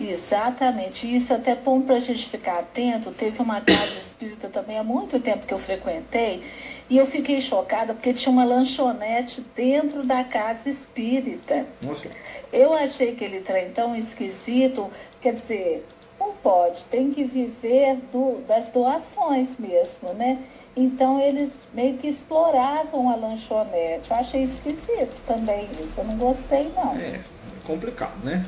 Exatamente. 0.01 1.15
Isso 1.15 1.33
é 1.33 1.37
até 1.37 1.55
bom 1.55 1.81
para 1.81 1.97
a 1.97 2.01
gente 2.01 2.29
ficar 2.29 2.61
atento. 2.61 3.11
Teve 3.11 3.41
uma 3.41 3.61
casa 3.61 3.99
espírita 4.01 4.49
também 4.49 4.79
há 4.79 4.85
muito 4.85 5.19
tempo 5.21 5.47
que 5.47 5.55
eu 5.55 5.59
frequentei 5.59 6.43
e 6.91 6.97
eu 6.97 7.07
fiquei 7.07 7.41
chocada 7.41 7.93
porque 7.93 8.15
tinha 8.15 8.33
uma 8.33 8.45
lanchonete 8.45 9.45
dentro 9.55 10.05
da 10.07 10.25
casa 10.25 10.71
espírita. 10.71 11.67
Nossa. 11.83 12.09
Eu 12.51 12.73
achei 12.73 13.11
aquele 13.11 13.41
trem 13.41 13.71
tão 13.71 13.95
esquisito. 13.95 14.91
Quer 15.21 15.35
dizer, 15.35 15.87
não 16.19 16.33
pode, 16.33 16.85
tem 16.85 17.13
que 17.13 17.25
viver 17.25 17.97
do, 18.11 18.41
das 18.47 18.69
doações 18.71 19.59
mesmo, 19.59 20.15
né? 20.15 20.39
Então 20.75 21.21
eles 21.21 21.51
meio 21.75 21.99
que 21.99 22.09
exploravam 22.09 23.11
a 23.11 23.17
lanchonete. 23.17 24.11
Eu 24.11 24.17
achei 24.17 24.45
esquisito 24.45 25.21
também 25.27 25.69
isso. 25.73 25.95
Eu 25.99 26.05
não 26.05 26.17
gostei, 26.17 26.73
não. 26.75 26.97
É, 26.97 27.21
complicado, 27.67 28.25
né? 28.25 28.47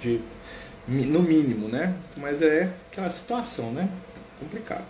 De, 0.00 0.20
no 0.86 1.20
mínimo, 1.20 1.68
né? 1.68 1.94
Mas 2.16 2.42
é 2.42 2.70
aquela 2.90 3.10
situação, 3.10 3.70
né? 3.72 3.88
Complicado. 4.38 4.84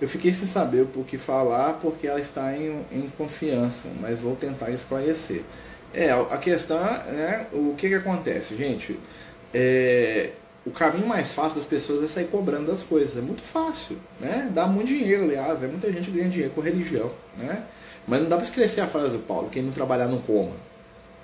Eu 0.00 0.08
fiquei 0.08 0.32
sem 0.32 0.46
saber 0.46 0.86
o 0.94 1.04
que 1.04 1.18
falar 1.18 1.74
porque 1.74 2.06
ela 2.06 2.20
está 2.20 2.56
em, 2.56 2.84
em 2.90 3.10
confiança, 3.18 3.88
mas 4.00 4.20
vou 4.20 4.34
tentar 4.34 4.70
esclarecer. 4.70 5.42
É, 5.92 6.10
a 6.10 6.38
questão 6.38 6.78
né, 6.78 7.46
o 7.52 7.74
que, 7.76 7.88
que 7.88 7.94
acontece, 7.94 8.56
gente? 8.56 8.98
É, 9.52 10.30
o 10.64 10.70
caminho 10.70 11.06
mais 11.06 11.32
fácil 11.32 11.56
das 11.56 11.66
pessoas 11.66 12.04
é 12.04 12.06
sair 12.06 12.26
cobrando 12.26 12.70
das 12.70 12.82
coisas. 12.82 13.16
É 13.16 13.20
muito 13.20 13.42
fácil, 13.42 13.96
né? 14.20 14.50
Dá 14.54 14.66
muito 14.66 14.88
dinheiro, 14.88 15.24
aliás. 15.24 15.62
É 15.62 15.66
muita 15.66 15.92
gente 15.92 16.10
ganha 16.10 16.28
dinheiro 16.28 16.52
com 16.54 16.60
religião, 16.60 17.10
né? 17.36 17.64
Mas 18.06 18.22
não 18.22 18.28
dá 18.28 18.36
para 18.36 18.44
esquecer 18.44 18.80
a 18.80 18.86
frase 18.86 19.16
do 19.16 19.22
Paulo, 19.22 19.50
quem 19.50 19.62
não 19.62 19.72
trabalhar 19.72 20.08
não 20.08 20.20
coma, 20.20 20.54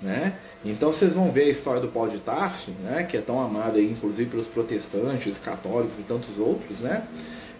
né? 0.01 0.37
Então 0.63 0.91
vocês 0.91 1.13
vão 1.13 1.31
ver 1.31 1.43
a 1.43 1.49
história 1.49 1.81
do 1.81 1.87
Paulo 1.87 2.11
de 2.11 2.19
Tarso, 2.19 2.71
né? 2.83 3.03
Que 3.03 3.17
é 3.17 3.21
tão 3.21 3.39
amado 3.39 3.77
aí, 3.77 3.91
inclusive 3.91 4.29
pelos 4.29 4.47
protestantes, 4.47 5.37
católicos 5.37 5.99
e 5.99 6.03
tantos 6.03 6.37
outros, 6.37 6.79
né? 6.79 7.03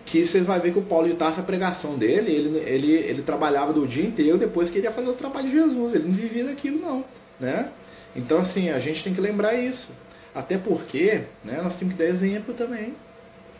Que 0.07 0.25
vocês 0.25 0.45
vão 0.45 0.57
ver 0.57 0.71
que 0.71 0.79
o 0.79 0.83
Paulo 0.83 1.05
de 1.05 1.15
Tarso, 1.15 1.41
a 1.41 1.43
pregação 1.43 1.97
dele, 1.97 2.31
ele, 2.31 2.57
ele, 2.59 2.91
ele 2.93 3.21
trabalhava 3.21 3.73
do 3.73 3.85
dia 3.85 4.05
inteiro, 4.05 4.37
depois 4.37 4.69
queria 4.69 4.89
fazer 4.89 5.09
o 5.09 5.13
trabalho 5.13 5.49
de 5.49 5.53
Jesus, 5.53 5.93
ele 5.93 6.05
não 6.05 6.13
vivia 6.13 6.45
daquilo 6.45 6.79
não, 6.79 7.03
né? 7.37 7.69
Então 8.15 8.39
assim, 8.39 8.69
a 8.69 8.79
gente 8.79 9.03
tem 9.03 9.13
que 9.13 9.19
lembrar 9.19 9.53
isso, 9.53 9.89
até 10.33 10.57
porque 10.57 11.23
né, 11.43 11.59
nós 11.61 11.75
temos 11.75 11.93
que 11.93 11.99
dar 12.01 12.09
exemplo 12.09 12.53
também, 12.53 12.95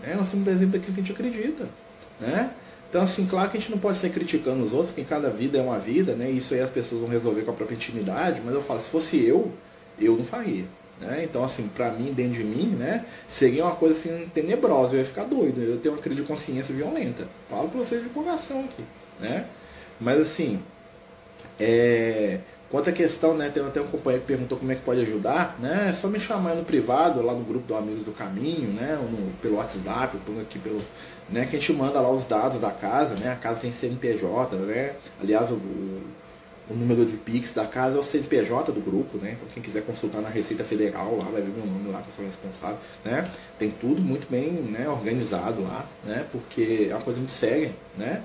né? 0.01 0.15
nós 0.15 0.31
temos 0.31 0.45
que 0.45 0.49
dar 0.49 0.51
exemplo 0.53 0.79
daquilo 0.79 0.95
que 0.95 1.01
a 1.01 1.03
gente 1.03 1.11
acredita, 1.11 1.67
né? 2.17 2.49
Então 2.89 3.01
assim, 3.01 3.25
claro 3.25 3.51
que 3.51 3.57
a 3.57 3.59
gente 3.59 3.71
não 3.71 3.77
pode 3.77 3.97
ser 3.97 4.09
criticando 4.11 4.63
os 4.63 4.71
outros, 4.71 4.91
porque 4.91 5.03
cada 5.03 5.29
vida 5.29 5.57
é 5.57 5.61
uma 5.61 5.77
vida, 5.77 6.15
né? 6.15 6.31
Isso 6.31 6.53
aí 6.53 6.61
as 6.61 6.69
pessoas 6.69 7.01
vão 7.01 7.09
resolver 7.09 7.41
com 7.41 7.51
a 7.51 7.53
própria 7.53 7.75
intimidade, 7.75 8.41
mas 8.43 8.55
eu 8.55 8.61
falo, 8.61 8.79
se 8.79 8.87
fosse 8.87 9.21
eu, 9.21 9.51
eu 9.99 10.15
não 10.15 10.23
faria. 10.23 10.63
Né? 10.99 11.23
Então, 11.23 11.43
assim, 11.43 11.67
para 11.67 11.91
mim, 11.91 12.11
dentro 12.11 12.33
de 12.33 12.43
mim, 12.43 12.75
né, 12.75 13.05
seria 13.27 13.65
uma 13.65 13.75
coisa 13.75 13.95
assim 13.95 14.29
tenebrosa, 14.33 14.95
eu 14.95 14.99
ia 14.99 15.05
ficar 15.05 15.25
doido, 15.25 15.61
eu 15.61 15.75
ia 15.75 15.77
ter 15.77 15.89
uma 15.89 15.99
crise 15.99 16.21
de 16.21 16.27
consciência 16.27 16.73
violenta. 16.73 17.27
Falo 17.49 17.69
para 17.69 17.79
vocês 17.79 18.03
de 18.03 18.09
coração 18.09 18.61
aqui, 18.61 18.83
né? 19.19 19.45
Mas 19.99 20.19
assim, 20.19 20.59
é... 21.59 22.39
quanto 22.71 22.89
à 22.89 22.93
questão, 22.93 23.35
né, 23.37 23.49
tem 23.49 23.63
até 23.63 23.79
um 23.79 23.87
companheiro 23.87 24.25
que 24.25 24.27
perguntou 24.27 24.57
como 24.57 24.71
é 24.71 24.75
que 24.75 24.81
pode 24.81 25.01
ajudar, 25.01 25.55
né? 25.59 25.89
É 25.91 25.93
só 25.93 26.07
me 26.07 26.19
chamar 26.19 26.55
no 26.55 26.65
privado, 26.65 27.21
lá 27.21 27.33
no 27.33 27.43
grupo 27.43 27.67
do 27.67 27.75
Amigos 27.75 28.03
do 28.03 28.11
Caminho, 28.11 28.71
né, 28.73 28.97
ou 28.99 29.09
no, 29.09 29.31
pelo 29.33 29.57
WhatsApp, 29.57 30.17
ou 30.27 30.41
aqui 30.41 30.57
pelo, 30.57 30.81
né, 31.29 31.45
que 31.45 31.55
a 31.55 31.59
gente 31.59 31.73
manda 31.73 32.01
lá 32.01 32.09
os 32.09 32.25
dados 32.25 32.59
da 32.59 32.71
casa, 32.71 33.13
né? 33.15 33.31
A 33.31 33.35
casa 33.35 33.61
tem 33.61 33.71
CNPJ, 33.71 34.55
né? 34.55 34.95
Aliás, 35.21 35.51
o 35.51 35.55
o 35.55 36.01
número 36.75 37.05
de 37.05 37.17
Pix 37.17 37.53
da 37.53 37.65
casa 37.65 37.97
é 37.97 37.99
o 37.99 38.03
CNPJ 38.03 38.71
do 38.71 38.81
grupo, 38.81 39.17
né? 39.17 39.33
Então 39.37 39.47
quem 39.53 39.63
quiser 39.63 39.83
consultar 39.83 40.21
na 40.21 40.29
Receita 40.29 40.63
Federal 40.63 41.17
lá, 41.17 41.29
vai 41.29 41.41
ver 41.41 41.51
meu 41.51 41.65
nome 41.65 41.91
lá, 41.91 42.01
que 42.01 42.09
eu 42.09 42.15
sou 42.15 42.25
responsável, 42.25 42.77
né? 43.05 43.29
Tem 43.57 43.71
tudo 43.71 44.01
muito 44.01 44.29
bem 44.29 44.51
né, 44.51 44.87
organizado 44.89 45.61
lá, 45.61 45.85
né? 46.03 46.25
Porque 46.31 46.87
é 46.89 46.93
uma 46.93 47.03
coisa 47.03 47.19
muito 47.19 47.33
séria, 47.33 47.71
né? 47.97 48.21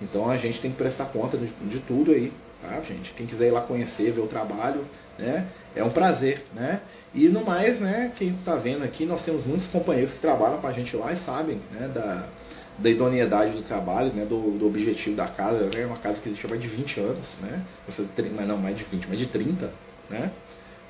Então 0.00 0.30
a 0.30 0.36
gente 0.36 0.60
tem 0.60 0.70
que 0.70 0.76
prestar 0.76 1.06
conta 1.06 1.36
de, 1.36 1.46
de 1.46 1.78
tudo 1.80 2.12
aí, 2.12 2.32
tá, 2.60 2.80
gente? 2.80 3.12
Quem 3.12 3.26
quiser 3.26 3.48
ir 3.48 3.50
lá 3.50 3.60
conhecer, 3.60 4.10
ver 4.12 4.20
o 4.20 4.26
trabalho, 4.26 4.84
né? 5.18 5.46
É 5.76 5.84
um 5.84 5.90
prazer, 5.90 6.42
né? 6.54 6.80
E 7.14 7.28
no 7.28 7.44
mais, 7.44 7.80
né? 7.80 8.12
Quem 8.16 8.30
está 8.30 8.54
vendo 8.56 8.84
aqui, 8.84 9.04
nós 9.04 9.22
temos 9.22 9.44
muitos 9.44 9.66
companheiros 9.66 10.12
que 10.12 10.20
trabalham 10.20 10.58
com 10.58 10.66
a 10.66 10.72
gente 10.72 10.96
lá 10.96 11.12
e 11.12 11.16
sabem, 11.16 11.60
né? 11.72 11.88
Da, 11.94 12.26
da 12.78 12.90
idoneidade 12.90 13.52
do 13.52 13.62
trabalho, 13.62 14.12
né, 14.12 14.24
do, 14.24 14.58
do 14.58 14.66
objetivo 14.66 15.16
da 15.16 15.26
casa. 15.26 15.70
É 15.76 15.86
uma 15.86 15.98
casa 15.98 16.20
que 16.20 16.28
existe 16.28 16.46
há 16.46 16.48
mais 16.48 16.60
de 16.60 16.68
20 16.68 17.00
anos, 17.00 17.38
né? 17.40 17.62
Mas 18.36 18.48
não, 18.48 18.58
mais 18.58 18.76
de 18.76 18.84
20, 18.84 19.06
mais 19.06 19.18
de 19.18 19.26
30, 19.26 19.72
né? 20.10 20.30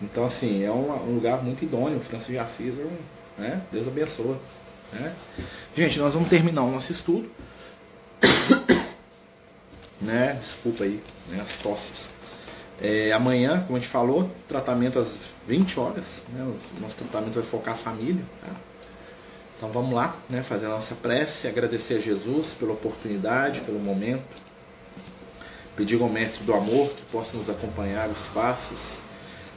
Então, 0.00 0.24
assim, 0.24 0.64
é 0.64 0.70
um, 0.70 0.90
um 1.08 1.14
lugar 1.14 1.42
muito 1.42 1.64
idôneo. 1.64 2.00
Francis 2.00 2.28
de 2.28 2.38
Assis, 2.38 2.74
é 2.78 3.40
né? 3.40 3.62
Deus 3.70 3.86
abençoe. 3.86 4.36
Né? 4.92 5.14
Gente, 5.76 5.98
nós 5.98 6.14
vamos 6.14 6.28
terminar 6.28 6.62
o 6.62 6.70
nosso 6.70 6.92
estudo. 6.92 7.30
né? 10.00 10.38
Desculpa 10.40 10.84
aí, 10.84 11.02
né? 11.28 11.40
as 11.42 11.56
tosses. 11.56 12.10
É, 12.82 13.12
amanhã, 13.12 13.62
como 13.66 13.76
a 13.76 13.80
gente 13.80 13.90
falou, 13.90 14.30
tratamento 14.48 14.98
às 14.98 15.18
20 15.46 15.78
horas. 15.78 16.22
Né? 16.32 16.42
O 16.42 16.80
nosso 16.80 16.96
tratamento 16.96 17.34
vai 17.34 17.44
focar 17.44 17.74
a 17.74 17.76
família. 17.76 18.24
Tá? 18.40 18.52
Então 19.64 19.72
vamos 19.72 19.94
lá, 19.94 20.14
né, 20.28 20.42
fazer 20.42 20.66
a 20.66 20.68
nossa 20.68 20.94
prece, 20.94 21.48
agradecer 21.48 21.94
a 21.94 21.98
Jesus 21.98 22.52
pela 22.52 22.74
oportunidade, 22.74 23.62
pelo 23.62 23.78
momento. 23.78 24.22
Pedir 25.74 26.02
ao 26.02 26.08
Mestre 26.10 26.44
do 26.44 26.52
Amor 26.52 26.90
que 26.90 27.00
possa 27.04 27.34
nos 27.34 27.48
acompanhar 27.48 28.10
os 28.10 28.28
passos, 28.28 29.00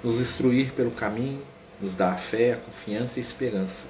nos 0.01 0.22
instruir 0.22 0.72
pelo 0.72 0.91
caminho, 0.91 1.43
nos 1.82 1.93
dar 1.93 2.14
a 2.14 2.16
fé, 2.16 2.53
a 2.53 2.55
confiança 2.55 3.20
e 3.20 3.22
a 3.22 3.22
esperança, 3.22 3.88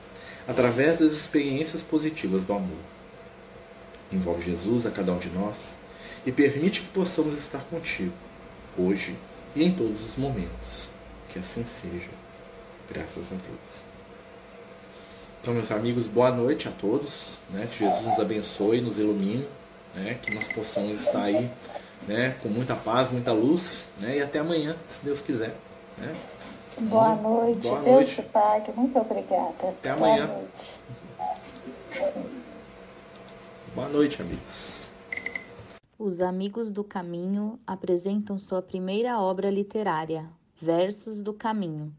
através 0.47 1.01
das 1.01 1.11
experiências 1.11 1.84
positivas 1.84 2.41
do 2.41 2.51
amor. 2.51 2.80
Envolve 4.11 4.41
Jesus 4.41 4.88
a 4.88 4.89
cada 4.89 5.11
um 5.11 5.20
de 5.20 5.30
nós 5.30 5.76
e 6.26 6.32
permite 6.32 6.82
que 6.82 6.88
possamos 6.88 7.38
estar 7.38 7.59
contigo, 7.65 8.13
hoje 8.76 9.15
e 9.55 9.63
em 9.63 9.72
todos 9.72 10.03
os 10.03 10.15
momentos. 10.15 10.89
Que 11.30 11.38
assim 11.38 11.63
seja. 11.63 12.09
Graças 12.89 13.32
a 13.32 13.36
Deus. 13.36 13.87
Então, 15.48 15.56
meus 15.56 15.72
amigos, 15.72 16.08
boa 16.08 16.30
noite 16.30 16.68
a 16.68 16.72
todos. 16.72 17.38
Né? 17.50 17.70
Que 17.72 17.86
Jesus 17.86 18.06
nos 18.06 18.20
abençoe, 18.20 18.82
nos 18.82 19.00
ilumine, 19.00 19.48
né? 19.95 20.20
que 20.22 20.36
nós 20.36 20.45
possamos 20.50 21.00
estar 21.00 21.24
aí 21.24 21.50
né? 22.06 22.36
com 22.43 22.50
muita 22.50 22.76
paz, 22.76 23.10
muita 23.10 23.32
luz. 23.32 23.88
Né? 23.98 24.18
E 24.18 24.22
até 24.22 24.39
amanhã, 24.39 24.76
se 24.89 25.06
Deus 25.06 25.22
quiser. 25.22 25.56
Né? 25.98 26.14
Boa 26.82 27.16
noite. 27.16 27.62
Boa 27.62 27.80
Deus 27.80 27.95
noite. 27.95 28.16
te 28.16 28.22
pague. 28.24 28.74
Muito 28.74 29.00
obrigada. 29.00 29.70
Até 29.70 29.91
amanhã. 29.91 30.28
Boa 30.28 30.38
noite. 30.38 30.84
Boa 33.74 33.88
noite, 33.88 34.22
amigos. 34.22 34.89
Os 35.98 36.20
Amigos 36.20 36.70
do 36.70 36.84
Caminho 36.84 37.58
apresentam 37.66 38.38
sua 38.38 38.62
primeira 38.62 39.18
obra 39.22 39.50
literária, 39.50 40.26
Versos 40.62 41.22
do 41.22 41.32
Caminho, 41.32 41.93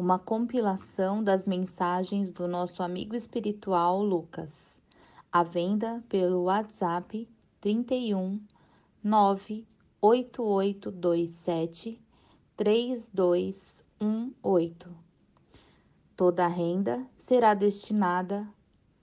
uma 0.00 0.18
compilação 0.18 1.22
das 1.22 1.46
mensagens 1.46 2.32
do 2.32 2.48
nosso 2.48 2.82
amigo 2.82 3.14
espiritual 3.14 4.02
Lucas, 4.02 4.80
à 5.30 5.42
venda 5.42 6.02
pelo 6.08 6.44
WhatsApp 6.44 7.28
31 7.60 8.40
98827 9.04 12.00
3218. 12.56 14.88
Toda 16.16 16.46
a 16.46 16.48
renda 16.48 17.06
será 17.18 17.52
destinada 17.52 18.48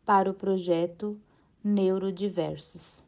para 0.03 0.31
o 0.31 0.33
projeto 0.33 1.21
Neurodiversos. 1.63 3.06